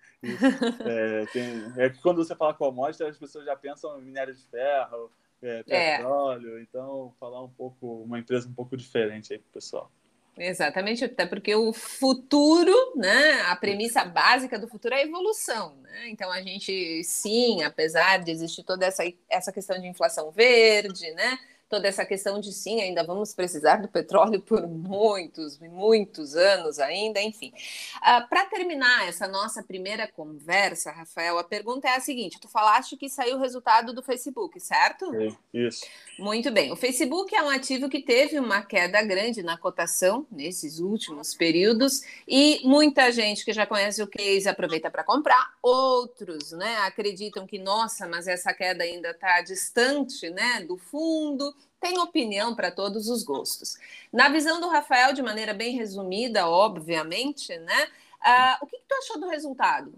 tem, 1.32 1.72
é 1.76 1.90
que 1.90 2.00
quando 2.00 2.24
você 2.24 2.34
fala 2.34 2.54
commodity, 2.54 3.04
as 3.04 3.18
pessoas 3.18 3.44
já 3.44 3.56
pensam 3.56 3.98
em 4.00 4.04
minério 4.04 4.34
de 4.34 4.42
ferro, 4.42 5.10
é, 5.42 5.64
é. 5.68 5.96
petróleo. 5.96 6.58
É. 6.58 6.62
Então, 6.62 7.14
falar 7.18 7.42
um 7.42 7.48
pouco, 7.48 8.02
uma 8.02 8.18
empresa 8.18 8.48
um 8.48 8.52
pouco 8.52 8.76
diferente 8.76 9.32
aí 9.32 9.38
para 9.38 9.48
o 9.48 9.52
pessoal. 9.52 9.90
Exatamente, 10.36 11.04
até 11.04 11.26
porque 11.26 11.52
o 11.54 11.72
futuro, 11.72 12.72
né, 12.94 13.40
a 13.48 13.56
premissa 13.56 14.04
básica 14.04 14.56
do 14.56 14.68
futuro 14.68 14.94
é 14.94 14.98
a 14.98 15.04
evolução, 15.04 15.74
né? 15.82 16.08
Então 16.10 16.30
a 16.30 16.40
gente, 16.40 17.02
sim, 17.02 17.62
apesar 17.64 18.18
de 18.18 18.30
existir 18.30 18.62
toda 18.62 18.86
essa, 18.86 19.02
essa 19.28 19.50
questão 19.50 19.80
de 19.80 19.88
inflação 19.88 20.30
verde, 20.30 21.10
né? 21.10 21.38
Toda 21.68 21.86
essa 21.86 22.04
questão 22.04 22.40
de 22.40 22.52
sim, 22.52 22.80
ainda 22.80 23.04
vamos 23.04 23.34
precisar 23.34 23.76
do 23.76 23.88
petróleo 23.88 24.40
por 24.40 24.66
muitos, 24.66 25.58
muitos 25.58 26.34
anos 26.34 26.78
ainda, 26.78 27.20
enfim. 27.20 27.52
Uh, 27.96 28.28
Para 28.28 28.46
terminar 28.46 29.06
essa 29.06 29.28
nossa 29.28 29.62
primeira 29.62 30.08
conversa, 30.08 30.90
Rafael, 30.90 31.38
a 31.38 31.44
pergunta 31.44 31.86
é 31.88 31.96
a 31.96 32.00
seguinte: 32.00 32.40
tu 32.40 32.48
falaste 32.48 32.96
que 32.96 33.08
saiu 33.08 33.36
o 33.36 33.40
resultado 33.40 33.92
do 33.92 34.02
Facebook, 34.02 34.58
certo? 34.58 35.14
É, 35.14 35.28
isso. 35.52 35.84
Muito 36.18 36.50
bem. 36.50 36.72
O 36.72 36.76
Facebook 36.76 37.34
é 37.34 37.42
um 37.42 37.50
ativo 37.50 37.88
que 37.88 38.00
teve 38.00 38.38
uma 38.38 38.62
queda 38.62 39.00
grande 39.02 39.42
na 39.42 39.56
cotação 39.56 40.26
nesses 40.30 40.78
últimos 40.80 41.34
períodos 41.34 42.02
e 42.26 42.60
muita 42.64 43.12
gente 43.12 43.44
que 43.44 43.52
já 43.52 43.66
conhece 43.66 44.02
o 44.02 44.06
case 44.06 44.48
aproveita 44.48 44.90
para 44.90 45.04
comprar, 45.04 45.54
outros, 45.62 46.52
né, 46.52 46.78
acreditam 46.78 47.46
que 47.46 47.58
nossa, 47.58 48.06
mas 48.08 48.26
essa 48.26 48.52
queda 48.52 48.82
ainda 48.82 49.10
está 49.10 49.40
distante, 49.42 50.28
né, 50.30 50.64
do 50.66 50.76
fundo 50.76 51.54
tem 51.80 51.98
opinião 51.98 52.54
para 52.54 52.70
todos 52.70 53.08
os 53.08 53.22
gostos. 53.22 53.76
Na 54.12 54.28
visão 54.28 54.60
do 54.60 54.68
Rafael, 54.68 55.12
de 55.12 55.22
maneira 55.22 55.54
bem 55.54 55.76
resumida, 55.76 56.48
obviamente, 56.48 57.56
né? 57.58 57.84
Uh, 58.20 58.64
o 58.64 58.66
que, 58.66 58.78
que, 58.78 58.84
tu 58.88 58.94
achou 58.94 59.20
do 59.20 59.28
resultado? 59.28 59.92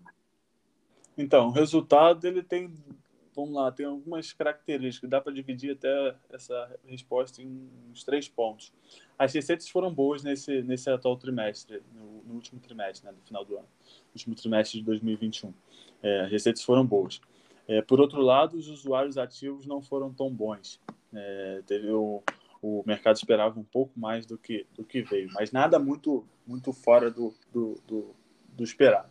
Então, 1.16 1.48
o 1.48 1.50
resultado 1.50 2.26
ele 2.26 2.42
tem, 2.42 2.72
vamos 3.34 3.54
lá, 3.54 3.72
tem 3.72 3.86
algumas 3.86 4.32
características. 4.32 5.08
Dá 5.08 5.20
para 5.20 5.32
dividir 5.32 5.72
até 5.72 6.14
essa 6.30 6.78
resposta 6.86 7.42
em 7.42 7.68
uns 7.90 8.04
três 8.04 8.28
pontos. 8.28 8.72
As 9.18 9.32
receitas 9.32 9.68
foram 9.68 9.92
boas 9.92 10.22
nesse 10.22 10.62
nesse 10.62 10.88
atual 10.90 11.16
trimestre, 11.16 11.82
no, 11.94 12.22
no 12.24 12.34
último 12.34 12.60
trimestre, 12.60 13.06
né, 13.06 13.12
no 13.12 13.22
final 13.26 13.44
do 13.44 13.56
ano, 13.56 13.68
último 14.14 14.34
trimestre 14.34 14.78
de 14.78 14.84
2021. 14.84 15.52
É, 16.02 16.20
as 16.22 16.30
receitas 16.30 16.62
foram 16.62 16.84
boas. 16.84 17.20
É, 17.66 17.80
por 17.82 18.00
outro 18.00 18.20
lado, 18.20 18.56
os 18.56 18.68
usuários 18.68 19.16
ativos 19.16 19.66
não 19.66 19.80
foram 19.80 20.12
tão 20.12 20.30
bons. 20.30 20.80
É, 21.14 21.62
teve 21.66 21.90
o, 21.90 22.22
o 22.62 22.82
mercado 22.86 23.16
esperava 23.16 23.58
um 23.58 23.64
pouco 23.64 23.98
mais 23.98 24.26
do 24.26 24.36
que, 24.36 24.66
do 24.74 24.84
que 24.84 25.02
veio, 25.02 25.28
mas 25.32 25.50
nada 25.50 25.78
muito, 25.78 26.26
muito 26.46 26.72
fora 26.72 27.10
do, 27.10 27.34
do, 27.52 27.80
do, 27.86 28.14
do 28.48 28.64
esperado. 28.64 29.08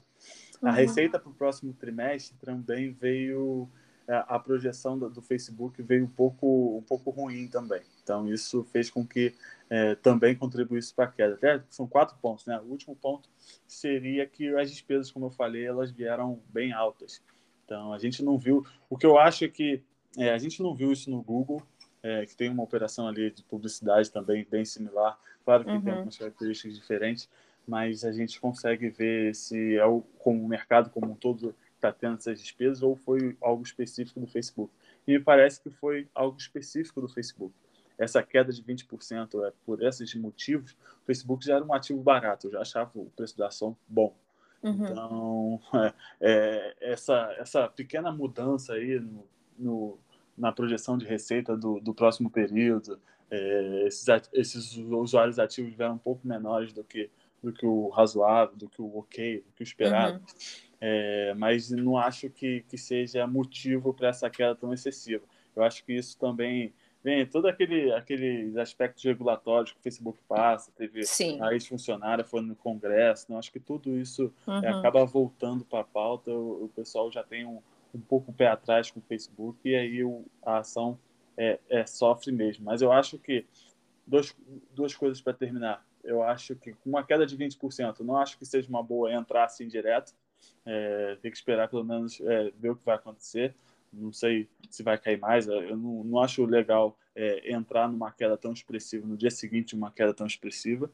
Uhum. 0.61 0.69
A 0.69 0.71
receita 0.71 1.19
para 1.19 1.29
o 1.29 1.33
próximo 1.33 1.73
trimestre 1.73 2.37
também 2.39 2.91
veio 2.91 3.69
é, 4.07 4.23
a 4.27 4.39
projeção 4.39 4.97
do, 4.97 5.09
do, 5.09 5.21
Facebook 5.21 5.81
veio 5.81 6.03
um 6.03 6.09
pouco 6.09 6.77
um 6.77 6.81
pouco 6.81 7.09
ruim 7.09 7.47
também. 7.47 7.81
Então 8.03 8.27
isso 8.27 8.63
fez 8.65 8.89
com 8.89 9.05
que 9.05 9.33
é, 9.69 9.95
também 9.95 10.35
contribuísse 10.35 10.93
para 10.93 11.05
a 11.05 11.11
queda. 11.11 11.35
Até 11.35 11.63
são 11.69 11.87
quatro 11.87 12.17
pontos, 12.21 12.45
né? 12.45 12.59
O 12.59 12.71
último 12.71 12.95
ponto 12.95 13.29
seria 13.67 14.25
que 14.25 14.53
as 14.55 14.69
despesas, 14.69 15.11
como 15.11 15.27
eu 15.27 15.31
falei, 15.31 15.65
elas 15.65 15.91
vieram 15.91 16.41
bem 16.49 16.73
altas. 16.73 17.21
Então 17.63 17.93
a 17.93 17.99
gente 17.99 18.23
não 18.23 18.37
viu. 18.37 18.65
O 18.89 18.97
que 18.97 19.05
eu 19.05 19.17
acho 19.17 19.45
é 19.45 19.47
que 19.47 19.83
é, 20.17 20.31
a 20.31 20.37
gente 20.37 20.61
não 20.61 20.73
viu 20.73 20.91
isso 20.91 21.09
no 21.09 21.21
Google 21.21 21.61
é, 22.01 22.25
que 22.25 22.35
tem 22.35 22.49
uma 22.49 22.63
operação 22.63 23.07
ali 23.07 23.31
de 23.31 23.43
publicidade 23.43 24.11
também 24.11 24.45
bem 24.49 24.65
similar. 24.65 25.19
Claro 25.43 25.63
que 25.63 25.71
uhum. 25.71 25.81
tem 25.81 25.93
algumas 25.93 26.17
características 26.17 26.75
diferentes, 26.75 27.29
mas 27.67 28.03
a 28.03 28.11
gente 28.11 28.39
consegue 28.39 28.89
ver 28.89 29.35
se 29.35 29.75
é 29.75 29.85
o, 29.85 30.01
como 30.19 30.43
o 30.43 30.47
mercado 30.47 30.89
como 30.89 31.11
um 31.11 31.15
todo 31.15 31.55
está 31.75 31.91
tendo 31.91 32.17
essas 32.17 32.39
despesas 32.39 32.83
ou 32.83 32.95
foi 32.95 33.37
algo 33.41 33.63
específico 33.63 34.19
do 34.19 34.27
Facebook. 34.27 34.71
E 35.07 35.13
me 35.13 35.19
parece 35.19 35.61
que 35.61 35.69
foi 35.69 36.07
algo 36.13 36.37
específico 36.37 37.01
do 37.01 37.07
Facebook. 37.07 37.53
Essa 37.97 38.23
queda 38.23 38.51
de 38.53 38.63
20% 38.63 39.45
é 39.45 39.53
por 39.65 39.81
esses 39.83 40.13
motivos. 40.15 40.71
O 41.03 41.05
Facebook 41.05 41.45
já 41.45 41.55
era 41.55 41.65
um 41.65 41.73
ativo 41.73 42.01
barato, 42.01 42.47
eu 42.47 42.51
já 42.51 42.61
achava 42.61 42.91
o 42.95 43.09
preço 43.15 43.37
da 43.37 43.47
ação 43.47 43.75
bom. 43.87 44.15
Uhum. 44.63 44.85
Então, 44.85 45.61
é, 45.73 45.93
é, 46.21 46.75
essa, 46.79 47.35
essa 47.37 47.67
pequena 47.67 48.11
mudança 48.11 48.73
aí 48.73 48.99
no, 48.99 49.25
no 49.57 49.97
na 50.39 50.51
projeção 50.51 50.97
de 50.97 51.05
receita 51.05 51.55
do, 51.55 51.79
do 51.79 51.93
próximo 51.93 52.29
período. 52.29 52.99
É, 53.29 53.83
esses, 53.85 54.05
esses 54.33 54.77
usuários 54.77 55.37
ativos 55.37 55.75
vieram 55.75 55.95
um 55.95 55.99
pouco 55.99 56.27
menores 56.27 56.73
do 56.73 56.83
que, 56.83 57.09
do 57.43 57.53
que 57.53 57.65
o 57.65 57.89
razoável, 57.89 58.55
do 58.55 58.67
que 58.67 58.81
o 58.81 58.97
ok, 58.97 59.43
do 59.45 59.53
que 59.53 59.61
o 59.61 59.63
esperado. 59.63 60.17
Uhum. 60.17 60.69
É, 60.81 61.33
mas 61.37 61.69
não 61.69 61.97
acho 61.97 62.29
que, 62.29 62.63
que 62.67 62.77
seja 62.77 63.27
motivo 63.27 63.93
para 63.93 64.07
essa 64.07 64.29
queda 64.29 64.55
tão 64.55 64.73
excessiva. 64.73 65.23
Eu 65.55 65.63
acho 65.63 65.83
que 65.83 65.93
isso 65.93 66.17
também 66.17 66.73
vem 67.03 67.25
todo 67.25 67.47
aquele 67.47 67.93
aqueles 67.93 68.57
aspectos 68.57 69.03
regulatórios 69.03 69.71
que 69.71 69.79
o 69.79 69.81
Facebook 69.81 70.19
passa, 70.27 70.71
teve 70.75 71.03
Sim. 71.03 71.41
a 71.41 71.53
ex-funcionária 71.53 72.23
foi 72.23 72.41
no 72.41 72.55
Congresso, 72.55 73.25
não 73.29 73.37
acho 73.37 73.51
que 73.51 73.59
tudo 73.59 73.97
isso 73.97 74.33
é, 74.47 74.51
uhum. 74.51 74.79
acaba 74.79 75.05
voltando 75.05 75.63
para 75.63 75.79
a 75.79 75.83
pauta, 75.83 76.31
o, 76.31 76.65
o, 76.65 76.69
pessoal 76.69 77.11
já 77.11 77.23
tem 77.23 77.45
um, 77.45 77.61
um 77.93 77.99
pouco 77.99 78.31
o 78.31 78.33
pé 78.33 78.47
atrás 78.47 78.91
com 78.91 78.99
o 78.99 79.03
Facebook 79.03 79.59
e 79.67 79.75
aí 79.75 80.03
o, 80.03 80.25
a 80.43 80.59
ação 80.59 80.99
é, 81.37 81.59
é, 81.69 81.85
sofre 81.85 82.31
mesmo. 82.31 82.65
Mas 82.65 82.81
eu 82.81 82.91
acho 82.91 83.17
que 83.17 83.45
dois, 84.05 84.35
duas 84.73 84.95
coisas 84.95 85.21
para 85.21 85.33
terminar. 85.33 85.85
eu 86.03 86.23
acho 86.23 86.55
que 86.55 86.73
com 86.73 86.89
uma 86.89 87.03
queda 87.03 87.25
de 87.25 87.37
20%, 87.37 87.99
não 88.01 88.17
acho 88.17 88.37
que 88.37 88.45
seja 88.45 88.67
uma 88.69 88.83
boa 88.83 89.11
entrar 89.11 89.45
assim 89.45 89.67
direto. 89.67 90.13
É, 90.65 91.17
tem 91.21 91.31
que 91.31 91.37
esperar 91.37 91.67
pelo 91.67 91.83
menos 91.83 92.19
é, 92.21 92.51
ver 92.57 92.69
o 92.69 92.75
que 92.75 92.85
vai 92.85 92.95
acontecer. 92.95 93.55
Não 93.91 94.11
sei 94.11 94.47
se 94.69 94.83
vai 94.83 94.97
cair 94.97 95.19
mais. 95.19 95.47
Eu 95.47 95.75
não, 95.75 96.03
não 96.03 96.19
acho 96.19 96.45
legal 96.45 96.97
é, 97.15 97.51
entrar 97.51 97.87
numa 97.89 98.11
queda 98.11 98.37
tão 98.37 98.53
expressiva 98.53 99.05
no 99.07 99.17
dia 99.17 99.31
seguinte, 99.31 99.75
uma 99.75 99.91
queda 99.91 100.13
tão 100.13 100.27
expressiva. 100.27 100.91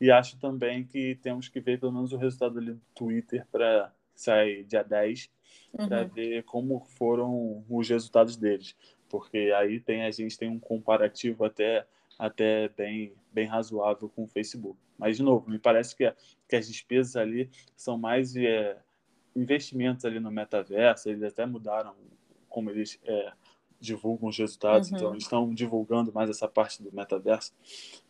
E 0.00 0.10
acho 0.10 0.38
também 0.38 0.84
que 0.84 1.16
temos 1.16 1.48
que 1.48 1.60
ver 1.60 1.80
pelo 1.80 1.92
menos 1.92 2.12
o 2.12 2.16
resultado 2.16 2.58
ali 2.58 2.72
do 2.72 2.80
Twitter 2.94 3.44
para 3.50 3.92
sair 4.20 4.64
dia 4.64 4.82
10, 4.82 5.30
uhum. 5.72 5.88
para 5.88 6.04
ver 6.04 6.42
como 6.44 6.80
foram 6.80 7.64
os 7.68 7.88
resultados 7.88 8.36
deles. 8.36 8.76
Porque 9.08 9.52
aí 9.56 9.80
tem 9.80 10.04
a 10.04 10.10
gente 10.10 10.38
tem 10.38 10.48
um 10.48 10.58
comparativo 10.58 11.44
até 11.44 11.86
até 12.18 12.68
bem, 12.70 13.12
bem 13.32 13.46
razoável 13.46 14.08
com 14.08 14.24
o 14.24 14.26
Facebook. 14.26 14.76
Mas, 14.98 15.16
de 15.16 15.22
novo, 15.22 15.48
me 15.48 15.58
parece 15.58 15.94
que, 15.94 16.12
que 16.48 16.56
as 16.56 16.66
despesas 16.66 17.14
ali 17.14 17.48
são 17.76 17.96
mais 17.96 18.34
é, 18.34 18.76
investimentos 19.36 20.04
ali 20.04 20.18
no 20.18 20.30
metaverso, 20.30 21.08
eles 21.08 21.22
até 21.22 21.46
mudaram 21.46 21.94
como 22.48 22.70
eles 22.70 22.98
é, 23.04 23.32
divulgam 23.80 24.28
os 24.28 24.36
resultados, 24.36 24.88
então 24.88 24.98
uhum. 24.98 25.04
então 25.04 25.14
eles 25.14 25.22
estão 25.22 25.54
divulgando 25.54 26.12
mais 26.12 26.28
essa 26.28 26.48
parte 26.48 26.82
do 26.82 26.92
metaverso. 26.92 27.54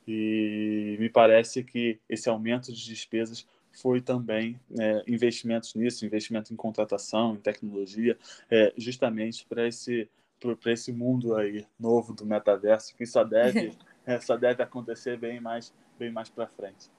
E 0.06 0.96
me 0.98 1.11
parece 1.11 1.62
que 1.62 2.00
esse 2.09 2.30
aumento 2.30 2.72
de 2.72 2.82
despesas 2.82 3.46
foi 3.80 4.00
também 4.00 4.58
é, 4.78 5.02
investimentos 5.06 5.74
nisso, 5.74 6.04
investimento 6.04 6.52
em 6.52 6.56
contratação, 6.56 7.34
em 7.34 7.40
tecnologia, 7.40 8.18
é, 8.50 8.72
justamente 8.76 9.46
para 9.46 9.66
esse 9.66 10.08
para 10.40 10.70
esse 10.72 10.92
mundo 10.92 11.34
aí 11.34 11.66
novo 11.80 12.14
do 12.14 12.24
metaverso 12.24 12.94
que 12.94 13.04
só 13.04 13.24
deve 13.24 13.72
é, 14.06 14.20
só 14.20 14.36
deve 14.36 14.62
acontecer 14.62 15.18
bem 15.18 15.40
mais, 15.40 15.74
bem 15.98 16.12
mais 16.12 16.28
para 16.28 16.46
frente. 16.46 16.90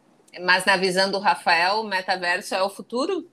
Mas 0.41 0.65
na 0.65 0.77
visão 0.77 1.09
do 1.09 1.17
Rafael, 1.17 1.81
o 1.81 1.83
metaverso 1.83 2.53
é 2.53 2.61
o 2.61 2.69
futuro? 2.69 3.27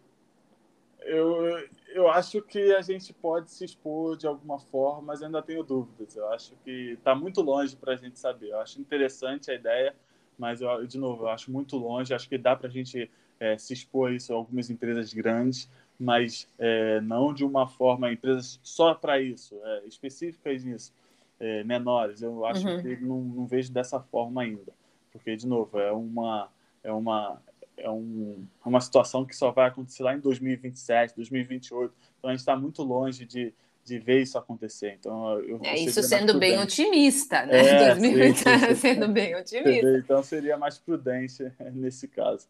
Eu, 1.00 1.68
eu 1.88 2.08
acho 2.08 2.40
que 2.42 2.74
a 2.74 2.80
gente 2.80 3.12
pode 3.12 3.50
se 3.50 3.64
expor 3.64 4.16
de 4.16 4.26
alguma 4.26 4.58
forma, 4.58 5.02
mas 5.02 5.22
ainda 5.22 5.42
tenho 5.42 5.62
dúvidas. 5.62 6.16
Eu 6.16 6.26
acho 6.32 6.54
que 6.64 6.92
está 6.92 7.14
muito 7.14 7.42
longe 7.42 7.76
para 7.76 7.92
a 7.92 7.96
gente 7.96 8.18
saber. 8.18 8.50
Eu 8.50 8.60
acho 8.60 8.80
interessante 8.80 9.50
a 9.50 9.54
ideia, 9.54 9.94
mas, 10.38 10.60
eu, 10.60 10.86
de 10.86 10.98
novo, 10.98 11.24
eu 11.24 11.28
acho 11.28 11.50
muito 11.50 11.76
longe. 11.76 12.14
Acho 12.14 12.28
que 12.28 12.38
dá 12.38 12.56
para 12.56 12.68
a 12.68 12.70
gente 12.70 13.10
é, 13.38 13.56
se 13.58 13.72
expor 13.72 14.10
a 14.10 14.14
isso 14.14 14.32
a 14.32 14.36
algumas 14.36 14.70
empresas 14.70 15.12
grandes, 15.12 15.68
mas 15.98 16.48
é, 16.58 17.00
não 17.00 17.32
de 17.32 17.44
uma 17.44 17.66
forma, 17.66 18.12
empresas 18.12 18.60
só 18.62 18.94
para 18.94 19.20
isso, 19.20 19.58
é, 19.62 19.82
específicas 19.86 20.64
nisso 20.64 20.92
é, 21.40 21.64
menores. 21.64 22.22
Eu 22.22 22.44
acho 22.44 22.66
uhum. 22.66 22.82
que 22.82 22.96
não, 22.96 23.20
não 23.20 23.46
vejo 23.46 23.72
dessa 23.72 24.00
forma 24.00 24.42
ainda, 24.42 24.72
porque 25.12 25.36
de 25.36 25.46
novo 25.46 25.78
é 25.78 25.92
uma 25.92 26.48
é 26.82 26.92
uma 26.92 27.40
é 27.76 27.90
um, 27.90 28.46
é 28.64 28.68
uma 28.68 28.80
situação 28.80 29.24
que 29.24 29.36
só 29.36 29.50
vai 29.50 29.68
acontecer 29.68 30.02
lá 30.02 30.14
em 30.14 30.20
2027, 30.20 31.14
2028. 31.14 31.94
Então 32.18 32.30
a 32.30 32.32
gente 32.32 32.40
está 32.40 32.56
muito 32.56 32.82
longe 32.82 33.26
de, 33.26 33.52
de 33.84 33.98
ver 33.98 34.22
isso 34.22 34.38
acontecer. 34.38 34.96
Então 34.98 35.38
eu, 35.40 35.60
é 35.62 35.78
isso 35.78 36.02
sendo 36.02 36.38
bem 36.38 36.58
otimista, 36.58 37.44
né? 37.44 37.58
É, 37.58 37.86
2027 37.92 38.74
sendo 38.76 39.08
bem 39.08 39.36
otimista. 39.36 39.98
Então 39.98 40.22
seria 40.22 40.56
mais 40.56 40.78
prudente 40.78 41.52
nesse 41.74 42.08
caso 42.08 42.48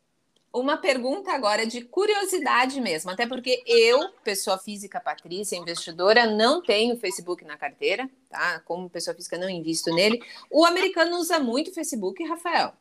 uma 0.60 0.76
pergunta 0.76 1.32
agora 1.32 1.66
de 1.66 1.82
curiosidade 1.82 2.80
mesmo, 2.80 3.10
até 3.10 3.26
porque 3.26 3.62
eu, 3.66 4.10
pessoa 4.24 4.58
física 4.58 5.00
Patrícia, 5.00 5.56
investidora, 5.56 6.26
não 6.26 6.62
tenho 6.62 6.96
Facebook 6.96 7.44
na 7.44 7.56
carteira, 7.56 8.08
tá? 8.30 8.60
Como 8.60 8.88
pessoa 8.88 9.14
física 9.14 9.36
não 9.36 9.50
invisto 9.50 9.94
nele. 9.94 10.22
O 10.50 10.64
americano 10.64 11.18
usa 11.18 11.38
muito 11.38 11.74
Facebook, 11.74 12.24
Rafael? 12.24 12.72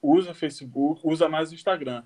Usa 0.00 0.32
Facebook, 0.32 1.00
usa 1.04 1.28
mais 1.28 1.50
o 1.50 1.54
Instagram. 1.54 2.04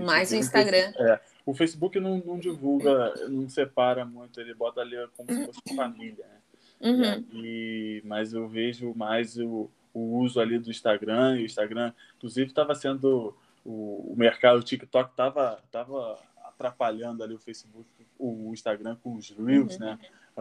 Mais 0.00 0.32
o 0.32 0.36
Instagram. 0.36 0.92
É, 0.96 1.20
o 1.46 1.54
Facebook 1.54 2.00
não, 2.00 2.18
não, 2.24 2.38
divulga, 2.38 3.14
não 3.28 3.48
separa 3.48 4.04
muito, 4.04 4.40
ele 4.40 4.54
bota 4.54 4.80
ali 4.80 4.96
como 5.16 5.32
se 5.32 5.46
fosse 5.46 5.76
família, 5.76 6.26
né? 6.26 6.40
Uhum. 6.80 7.24
E, 7.32 8.02
mas 8.04 8.32
eu 8.32 8.48
vejo 8.48 8.92
mais 8.96 9.38
o, 9.38 9.70
o 9.92 10.18
uso 10.18 10.40
ali 10.40 10.58
do 10.58 10.70
Instagram, 10.70 11.36
e 11.36 11.42
o 11.42 11.46
Instagram, 11.46 11.92
inclusive, 12.16 12.48
estava 12.48 12.74
sendo 12.74 13.34
o, 13.64 14.12
o 14.12 14.14
mercado, 14.16 14.58
o 14.58 14.62
TikTok 14.62 15.10
estava 15.10 15.62
tava 15.70 16.18
atrapalhando 16.44 17.22
ali 17.24 17.34
o 17.34 17.38
Facebook, 17.38 17.88
o 18.18 18.52
Instagram 18.52 18.96
com 19.02 19.14
os 19.14 19.30
Reels, 19.30 19.74
uhum. 19.74 19.80
né? 19.80 19.98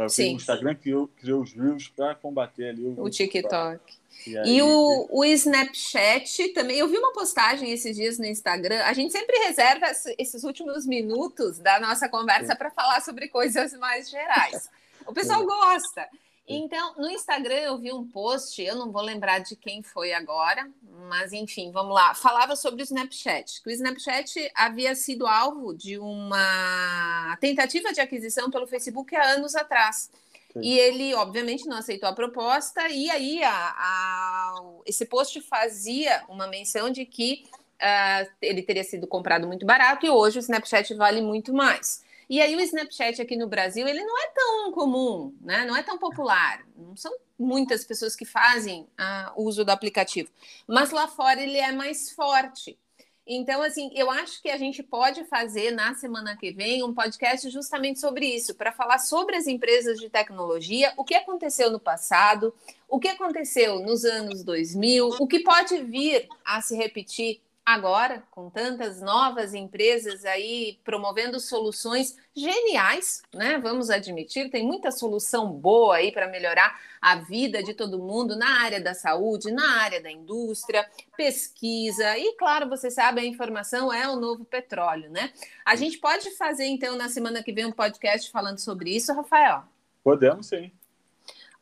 Sim. 0.10 0.34
O 0.34 0.38
Instagram 0.38 0.76
criou, 0.76 1.08
criou 1.08 1.42
os 1.42 1.54
Reels 1.54 1.88
para 1.88 2.16
combater 2.16 2.70
ali 2.70 2.84
o, 2.84 3.04
o 3.04 3.10
TikTok. 3.10 3.80
E, 4.26 4.38
aí... 4.38 4.58
e, 4.58 4.62
o, 4.62 5.08
o 5.12 5.24
Snapchat 5.24 6.50
também. 6.50 6.80
Eu 6.80 6.88
vi 6.88 6.98
uma 6.98 7.14
postagem 7.14 7.72
esses 7.72 7.96
dias 7.96 8.18
no 8.18 8.26
Instagram. 8.26 8.82
A 8.84 8.94
gente 8.94 9.12
sempre 9.12 9.38
reserva 9.46 9.86
esses 10.18 10.44
últimos 10.44 10.88
minutos 10.88 11.60
da 11.60 11.80
nossa 11.80 12.10
conversa 12.10 12.56
para 12.56 12.72
falar 12.72 13.02
sobre 13.02 13.28
coisas 13.28 13.74
mais 13.74 14.10
gerais. 14.10 14.68
O 15.06 15.14
pessoal 15.14 15.46
gosta. 15.46 16.08
Então, 16.48 16.96
no 16.98 17.10
Instagram 17.10 17.56
eu 17.56 17.78
vi 17.78 17.94
um 17.94 18.06
post, 18.06 18.62
eu 18.62 18.76
não 18.76 18.92
vou 18.92 19.02
lembrar 19.02 19.40
de 19.40 19.56
quem 19.56 19.82
foi 19.82 20.12
agora, 20.12 20.70
mas 21.08 21.32
enfim, 21.32 21.72
vamos 21.72 21.94
lá. 21.94 22.14
Falava 22.14 22.56
sobre 22.56 22.82
o 22.82 22.84
Snapchat, 22.84 23.62
que 23.62 23.70
o 23.70 23.72
Snapchat 23.72 24.52
havia 24.54 24.94
sido 24.94 25.26
alvo 25.26 25.74
de 25.74 25.98
uma 25.98 27.38
tentativa 27.40 27.94
de 27.94 28.02
aquisição 28.02 28.52
pelo 28.52 28.68
Facebook 28.68 29.16
há 29.16 29.32
anos 29.32 29.56
atrás. 29.56 30.12
Sim. 30.52 30.60
E 30.62 30.78
ele, 30.78 31.16
obviamente, 31.16 31.66
não 31.66 31.78
aceitou 31.78 32.10
a 32.10 32.14
proposta, 32.14 32.90
e 32.90 33.10
aí 33.10 33.42
a, 33.44 33.52
a, 33.52 34.64
esse 34.86 35.06
post 35.06 35.40
fazia 35.42 36.24
uma 36.28 36.46
menção 36.46 36.90
de 36.90 37.06
que 37.06 37.46
uh, 37.82 38.30
ele 38.42 38.62
teria 38.62 38.84
sido 38.84 39.08
comprado 39.08 39.48
muito 39.48 39.66
barato 39.66 40.06
e 40.06 40.10
hoje 40.10 40.38
o 40.38 40.42
Snapchat 40.42 40.94
vale 40.94 41.22
muito 41.22 41.54
mais. 41.54 42.04
E 42.30 42.42
aí 42.42 42.56
o 42.56 42.60
Snapchat 42.60 43.22
aqui 43.22 43.36
no 43.36 43.48
Brasil, 43.48 43.88
ele 43.88 44.04
não 44.04 44.18
é 44.22 44.28
tão 44.28 44.72
comum, 44.72 45.34
né? 45.42 45.66
Não 45.66 45.76
é 45.76 45.84
tão 45.84 45.98
popular. 45.98 46.66
Não 46.76 46.96
são 46.96 47.14
muitas 47.38 47.84
pessoas 47.84 48.16
que 48.16 48.26
fazem 48.26 48.88
ah, 48.98 49.34
uso 49.36 49.64
do 49.66 49.72
aplicativo. 49.72 50.30
Mas 50.68 50.92
lá 50.92 51.08
fora 51.08 51.42
ele 51.42 51.58
é 51.58 51.72
mais 51.72 52.12
forte. 52.12 52.78
Então, 53.26 53.64
assim, 53.64 53.90
eu 53.96 54.12
acho 54.12 54.42
que 54.42 54.50
a 54.50 54.58
gente 54.58 54.84
pode 54.84 55.24
fazer 55.26 55.72
na 55.72 55.96
semana 55.96 56.36
que 56.36 56.52
vem 56.52 56.84
um 56.84 56.94
podcast 56.94 57.50
justamente 57.50 58.00
sobre 58.00 58.26
isso, 58.26 58.54
para 58.54 58.74
falar 58.74 59.00
sobre 59.00 59.38
as 59.38 59.48
empresas 59.48 59.98
de 59.98 60.10
tecnologia, 60.10 60.94
o 60.98 61.06
que 61.06 61.16
aconteceu 61.16 61.72
no 61.72 61.80
passado, 61.80 62.54
o 62.88 63.00
que 63.00 63.08
aconteceu 63.08 63.80
nos 63.80 64.04
anos 64.04 64.44
2000, 64.44 65.16
o 65.20 65.26
que 65.26 65.40
pode 65.40 65.82
vir 65.84 66.28
a 66.44 66.62
se 66.62 66.76
repetir 66.76 67.40
agora, 67.66 68.24
com 68.30 68.50
tantas 68.50 69.02
novas 69.02 69.54
empresas 69.54 70.26
aí 70.26 70.80
promovendo 70.84 71.40
soluções 71.40 72.18
geniais, 72.36 73.22
né? 73.34 73.58
Vamos 73.58 73.90
admitir, 73.90 74.50
tem 74.50 74.66
muita 74.66 74.92
solução 74.92 75.52
boa 75.52 75.96
aí 75.96 76.12
para 76.12 76.28
melhorar 76.28 76.80
a 77.02 77.16
vida 77.16 77.64
de 77.64 77.74
todo 77.74 78.00
mundo 78.00 78.36
na 78.36 78.62
área 78.62 78.82
da 78.82 78.94
saúde, 78.94 79.52
na 79.52 79.82
área 79.82 80.02
da 80.02 80.12
indústria, 80.12 80.90
pesquisa 81.16 82.18
e, 82.18 82.36
claro, 82.36 82.68
você 82.68 82.92
sabe, 82.92 83.22
a 83.22 83.26
informação 83.26 83.92
é 83.92 84.08
o 84.10 84.16
novo 84.16 84.44
petróleo, 84.44 85.10
né? 85.10 85.32
A 85.66 85.76
gente 85.76 85.98
pode 85.98 86.32
fazer 86.32 86.66
então 86.66 86.98
na 86.98 87.10
semana 87.10 87.44
que 87.44 87.54
vem 87.54 87.66
um 87.66 87.72
podcast 87.72 88.30
falando 88.30 88.60
sobre 88.60 88.96
isso, 88.96 89.14
Rafael? 89.14 89.64
Podemos 90.04 90.48
sim. 90.48 90.72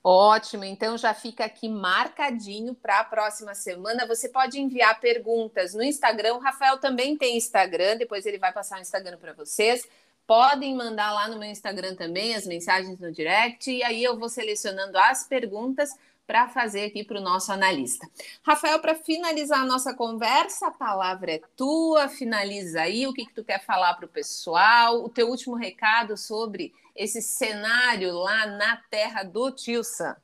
Ótimo, 0.04 0.64
então 0.64 0.98
já 0.98 1.14
fica 1.14 1.46
aqui 1.46 1.70
marcadinho 1.70 2.74
para 2.74 3.02
a 3.02 3.04
próxima 3.04 3.54
semana. 3.54 4.08
Você 4.08 4.30
pode 4.30 4.60
enviar 4.60 5.00
perguntas 5.00 5.76
no 5.76 5.84
Instagram. 5.84 6.34
O 6.34 6.40
Rafael 6.40 6.80
também 6.80 7.16
tem 7.16 7.38
Instagram, 7.38 7.98
depois 7.98 8.26
ele 8.26 8.40
vai 8.40 8.52
passar 8.52 8.80
o 8.80 8.82
Instagram 8.82 9.20
para 9.20 9.34
vocês. 9.34 9.88
Podem 10.32 10.74
mandar 10.74 11.12
lá 11.12 11.28
no 11.28 11.38
meu 11.38 11.50
Instagram 11.50 11.94
também 11.94 12.34
as 12.34 12.48
mensagens 12.48 12.98
no 12.98 13.12
direct, 13.12 13.70
e 13.70 13.84
aí 13.84 14.02
eu 14.02 14.18
vou 14.18 14.30
selecionando 14.30 14.98
as 14.98 15.28
perguntas 15.28 15.90
para 16.26 16.48
fazer 16.48 16.86
aqui 16.86 17.04
para 17.04 17.20
o 17.20 17.22
nosso 17.22 17.52
analista. 17.52 18.08
Rafael, 18.42 18.80
para 18.80 18.96
finalizar 18.96 19.60
a 19.60 19.66
nossa 19.66 19.94
conversa, 19.94 20.68
a 20.68 20.72
palavra 20.72 21.34
é 21.34 21.42
tua, 21.58 22.08
finaliza 22.08 22.80
aí 22.80 23.06
o 23.06 23.12
que, 23.12 23.26
que 23.26 23.34
tu 23.34 23.44
quer 23.44 23.62
falar 23.66 23.94
para 23.96 24.06
o 24.06 24.08
pessoal, 24.08 25.04
o 25.04 25.10
teu 25.10 25.28
último 25.28 25.58
recado 25.58 26.16
sobre 26.16 26.74
esse 26.96 27.22
cenário 27.22 28.14
lá 28.14 28.46
na 28.46 28.78
terra 28.90 29.24
do 29.24 29.52
Tio 29.52 29.84
Sam. 29.84 30.16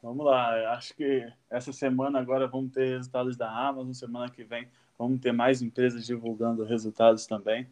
Vamos 0.00 0.24
lá, 0.24 0.72
acho 0.74 0.94
que 0.94 1.28
essa 1.50 1.72
semana 1.72 2.20
agora 2.20 2.46
vamos 2.46 2.70
ter 2.72 2.90
resultados 2.90 3.36
da 3.36 3.50
Amazon, 3.50 3.92
semana 3.92 4.30
que 4.30 4.44
vem 4.44 4.68
vamos 4.96 5.18
ter 5.18 5.32
mais 5.32 5.62
empresas 5.62 6.04
divulgando 6.04 6.62
resultados 6.62 7.26
também. 7.26 7.66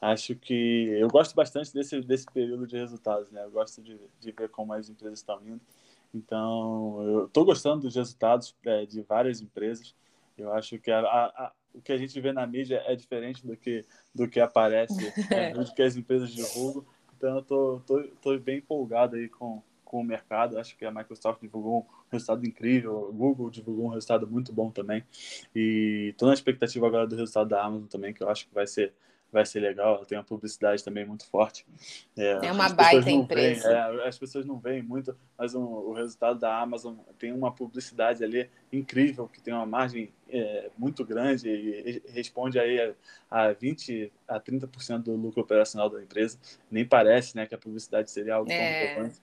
Acho 0.00 0.34
que 0.34 0.88
eu 0.98 1.08
gosto 1.08 1.34
bastante 1.34 1.74
desse, 1.74 2.00
desse 2.00 2.24
período 2.26 2.66
de 2.66 2.76
resultados, 2.76 3.30
né? 3.30 3.44
Eu 3.44 3.50
gosto 3.50 3.82
de, 3.82 3.98
de 4.18 4.32
ver 4.32 4.48
como 4.48 4.72
as 4.72 4.88
empresas 4.88 5.18
estão 5.18 5.40
indo. 5.46 5.60
Então, 6.14 7.02
eu 7.02 7.26
estou 7.26 7.44
gostando 7.44 7.82
dos 7.82 7.94
resultados 7.94 8.54
é, 8.64 8.86
de 8.86 9.02
várias 9.02 9.42
empresas. 9.42 9.94
Eu 10.38 10.52
acho 10.54 10.78
que 10.78 10.90
a, 10.90 11.00
a, 11.00 11.52
o 11.74 11.82
que 11.82 11.92
a 11.92 11.98
gente 11.98 12.18
vê 12.18 12.32
na 12.32 12.46
mídia 12.46 12.82
é 12.86 12.96
diferente 12.96 13.46
do 13.46 13.54
que, 13.56 13.84
do 14.14 14.26
que 14.26 14.40
aparece, 14.40 14.94
é, 15.30 15.52
do 15.52 15.64
que 15.72 15.82
as 15.82 15.96
empresas 15.96 16.30
divulgam. 16.30 16.84
Então, 17.16 17.36
eu 17.36 17.42
tô, 17.42 17.82
tô, 17.86 18.02
tô 18.22 18.38
bem 18.38 18.58
empolgado 18.58 19.16
aí 19.16 19.28
com, 19.28 19.62
com 19.84 20.00
o 20.00 20.04
mercado. 20.04 20.58
Acho 20.58 20.76
que 20.78 20.84
a 20.86 20.90
Microsoft 20.90 21.42
divulgou 21.42 21.80
um 21.80 22.10
resultado 22.10 22.46
incrível, 22.46 23.08
o 23.10 23.12
Google 23.12 23.50
divulgou 23.50 23.86
um 23.86 23.90
resultado 23.90 24.26
muito 24.26 24.50
bom 24.50 24.70
também. 24.70 25.04
E 25.54 26.08
estou 26.12 26.26
na 26.26 26.34
expectativa 26.34 26.86
agora 26.86 27.06
do 27.06 27.16
resultado 27.16 27.50
da 27.50 27.62
Amazon 27.62 27.86
também, 27.86 28.14
que 28.14 28.22
eu 28.22 28.30
acho 28.30 28.48
que 28.48 28.54
vai 28.54 28.66
ser 28.66 28.94
vai 29.32 29.46
ser 29.46 29.60
legal. 29.60 29.96
Ela 29.96 30.04
tem 30.04 30.18
uma 30.18 30.24
publicidade 30.24 30.84
também 30.84 31.04
muito 31.04 31.26
forte. 31.26 31.66
É, 32.16 32.46
é 32.46 32.52
uma 32.52 32.68
baita 32.68 33.10
empresa. 33.10 33.68
Veem, 33.68 34.00
é, 34.00 34.08
as 34.08 34.18
pessoas 34.18 34.44
não 34.44 34.58
veem 34.58 34.82
muito, 34.82 35.16
mas 35.38 35.54
um, 35.54 35.62
o 35.62 35.92
resultado 35.92 36.38
da 36.38 36.60
Amazon 36.60 36.96
tem 37.18 37.32
uma 37.32 37.52
publicidade 37.52 38.22
ali 38.24 38.48
incrível, 38.72 39.28
que 39.28 39.40
tem 39.40 39.54
uma 39.54 39.66
margem 39.66 40.12
é, 40.28 40.70
muito 40.76 41.04
grande 41.04 41.48
e 41.48 42.02
responde 42.12 42.58
aí 42.58 42.80
a, 43.30 43.48
a 43.48 43.52
20 43.52 44.12
a 44.28 44.40
30% 44.40 45.02
do 45.02 45.16
lucro 45.16 45.40
operacional 45.40 45.88
da 45.88 46.02
empresa. 46.02 46.38
Nem 46.70 46.84
parece 46.84 47.36
né, 47.36 47.46
que 47.46 47.54
a 47.54 47.58
publicidade 47.58 48.10
seria 48.10 48.34
algo 48.34 48.48
tão 48.48 48.56
é. 48.56 48.86
relevante. 48.86 49.20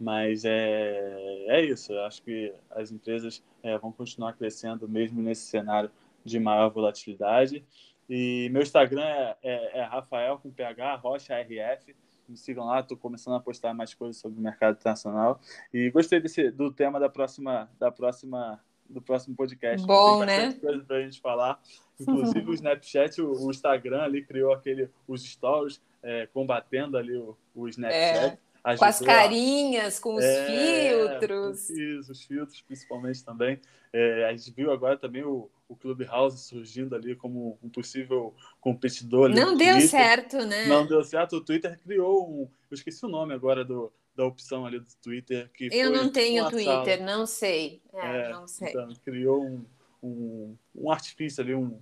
Mas 0.00 0.46
é, 0.46 1.44
é 1.48 1.62
isso, 1.62 1.92
eu 1.92 2.02
acho 2.04 2.22
que 2.22 2.54
as 2.70 2.90
empresas 2.90 3.42
é, 3.62 3.76
vão 3.76 3.92
continuar 3.92 4.32
crescendo 4.32 4.88
mesmo 4.88 5.20
nesse 5.20 5.42
cenário 5.42 5.90
de 6.24 6.38
maior 6.40 6.70
volatilidade. 6.70 7.64
E 8.10 8.48
meu 8.50 8.60
Instagram 8.60 9.04
é, 9.04 9.36
é, 9.40 9.78
é 9.78 9.82
Rafael 9.84 10.36
com 10.36 10.50
PH, 10.50 10.96
Rocha 10.96 11.32
RF. 11.40 11.94
Me 12.28 12.36
sigam 12.36 12.66
lá, 12.66 12.80
estou 12.80 12.96
começando 12.96 13.34
a 13.36 13.40
postar 13.40 13.72
mais 13.72 13.94
coisas 13.94 14.16
sobre 14.16 14.36
o 14.36 14.42
mercado 14.42 14.76
internacional. 14.76 15.40
E 15.72 15.88
gostei 15.90 16.18
desse, 16.18 16.50
do 16.50 16.72
tema 16.72 16.98
da 16.98 17.08
próxima, 17.08 17.70
da 17.78 17.92
próxima, 17.92 18.60
do 18.88 19.00
próximo 19.00 19.36
podcast. 19.36 19.86
Bom, 19.86 20.26
Tem 20.26 20.26
né? 20.26 20.52
coisa 20.54 20.84
para 20.84 20.96
a 20.96 21.02
gente 21.02 21.20
falar. 21.20 21.60
Inclusive 22.00 22.50
o 22.50 22.54
Snapchat, 22.54 23.22
o, 23.22 23.46
o, 23.46 23.50
Instagram 23.50 24.02
ali 24.02 24.24
criou 24.24 24.52
aquele, 24.52 24.90
os 25.06 25.22
stories 25.22 25.80
é, 26.02 26.26
combatendo 26.26 26.98
ali 26.98 27.16
o, 27.16 27.38
o 27.54 27.68
Snapchat. 27.68 28.34
É. 28.34 28.38
Ajudou 28.62 28.78
com 28.78 28.84
as 28.84 29.00
carinhas, 29.00 29.98
com 30.00 30.14
os 30.16 30.24
é, 30.24 30.46
filtros. 30.46 31.70
Isso, 31.70 32.10
os 32.10 32.24
filtros 32.24 32.60
principalmente 32.60 33.24
também. 33.24 33.60
É, 33.92 34.24
a 34.24 34.32
gente 34.36 34.50
viu 34.50 34.72
agora 34.72 34.96
também 34.96 35.24
o, 35.24 35.48
o 35.70 35.76
Clubhouse 35.76 36.36
surgindo 36.36 36.96
ali 36.96 37.14
como 37.14 37.56
um 37.62 37.68
possível 37.68 38.34
competidor. 38.60 39.28
Não 39.28 39.56
deu 39.56 39.74
Twitter. 39.74 39.88
certo, 39.88 40.44
né? 40.44 40.66
Não 40.66 40.84
deu 40.84 41.04
certo. 41.04 41.36
O 41.36 41.40
Twitter 41.40 41.78
criou 41.78 42.28
um. 42.28 42.40
Eu 42.68 42.74
esqueci 42.74 43.06
o 43.06 43.08
nome 43.08 43.32
agora 43.32 43.64
do, 43.64 43.92
da 44.16 44.26
opção 44.26 44.66
ali 44.66 44.80
do 44.80 44.90
Twitter. 45.00 45.48
Que 45.54 45.68
eu 45.72 45.92
não 45.92 46.10
tenho 46.10 46.50
Twitter, 46.50 46.98
sala. 46.98 47.16
não 47.16 47.24
sei. 47.24 47.80
É, 47.94 48.16
é, 48.16 48.32
não 48.32 48.48
sei. 48.48 48.70
Então, 48.70 48.88
criou 49.04 49.44
um, 49.44 49.64
um, 50.02 50.56
um 50.74 50.90
artifício 50.90 51.40
ali, 51.40 51.54
um, 51.54 51.78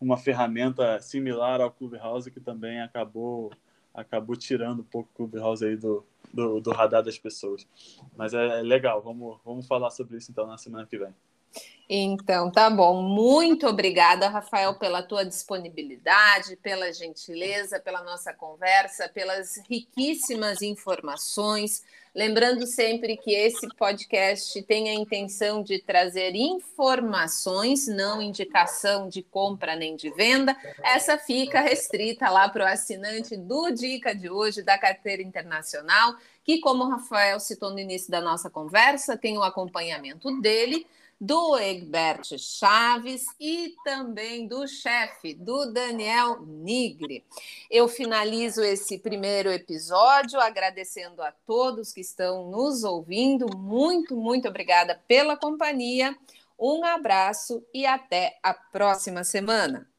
uma 0.00 0.16
ferramenta 0.16 1.00
similar 1.00 1.60
ao 1.60 1.72
Clubhouse 1.72 2.30
que 2.30 2.40
também 2.40 2.80
acabou 2.80 3.50
acabou 3.92 4.34
tirando 4.36 4.80
um 4.80 4.84
pouco 4.84 5.10
o 5.12 5.28
Clubhouse 5.28 5.62
aí 5.62 5.76
do, 5.76 6.02
do, 6.32 6.60
do 6.60 6.70
radar 6.70 7.02
das 7.02 7.18
pessoas. 7.18 7.66
Mas 8.16 8.32
é 8.32 8.62
legal, 8.62 9.02
vamos, 9.02 9.38
vamos 9.44 9.66
falar 9.66 9.90
sobre 9.90 10.16
isso 10.16 10.30
então 10.30 10.46
na 10.46 10.56
semana 10.56 10.86
que 10.86 10.96
vem. 10.96 11.12
Então, 11.94 12.50
tá 12.50 12.70
bom. 12.70 13.02
Muito 13.02 13.66
obrigada, 13.66 14.26
Rafael, 14.26 14.72
pela 14.76 15.02
tua 15.02 15.26
disponibilidade, 15.26 16.56
pela 16.56 16.90
gentileza, 16.90 17.78
pela 17.78 18.02
nossa 18.02 18.32
conversa, 18.32 19.10
pelas 19.10 19.58
riquíssimas 19.68 20.62
informações. 20.62 21.84
Lembrando 22.14 22.66
sempre 22.66 23.18
que 23.18 23.34
esse 23.34 23.68
podcast 23.76 24.62
tem 24.62 24.88
a 24.88 24.94
intenção 24.94 25.62
de 25.62 25.80
trazer 25.80 26.34
informações, 26.34 27.86
não 27.86 28.22
indicação 28.22 29.06
de 29.06 29.22
compra 29.22 29.76
nem 29.76 29.94
de 29.94 30.08
venda. 30.08 30.56
Essa 30.82 31.18
fica 31.18 31.60
restrita 31.60 32.30
lá 32.30 32.48
para 32.48 32.64
o 32.64 32.68
assinante 32.68 33.36
do 33.36 33.70
Dica 33.70 34.14
de 34.14 34.30
hoje 34.30 34.62
da 34.62 34.78
carteira 34.78 35.22
internacional, 35.22 36.16
que, 36.42 36.58
como 36.58 36.84
o 36.84 36.88
Rafael 36.88 37.38
citou 37.38 37.70
no 37.70 37.78
início 37.78 38.10
da 38.10 38.22
nossa 38.22 38.48
conversa, 38.48 39.14
tem 39.14 39.36
o 39.36 39.42
acompanhamento 39.42 40.40
dele 40.40 40.86
do 41.22 41.56
Egbert 41.56 42.36
Chaves 42.36 43.26
e 43.38 43.76
também 43.84 44.48
do 44.48 44.66
chefe, 44.66 45.34
do 45.34 45.72
Daniel 45.72 46.44
Nigre. 46.44 47.24
Eu 47.70 47.86
finalizo 47.86 48.60
esse 48.60 48.98
primeiro 48.98 49.48
episódio 49.48 50.40
agradecendo 50.40 51.22
a 51.22 51.30
todos 51.46 51.92
que 51.92 52.00
estão 52.00 52.50
nos 52.50 52.82
ouvindo. 52.82 53.46
Muito, 53.56 54.16
muito 54.16 54.48
obrigada 54.48 55.00
pela 55.06 55.36
companhia. 55.36 56.18
Um 56.58 56.84
abraço 56.84 57.64
e 57.72 57.86
até 57.86 58.36
a 58.42 58.52
próxima 58.52 59.22
semana. 59.22 59.91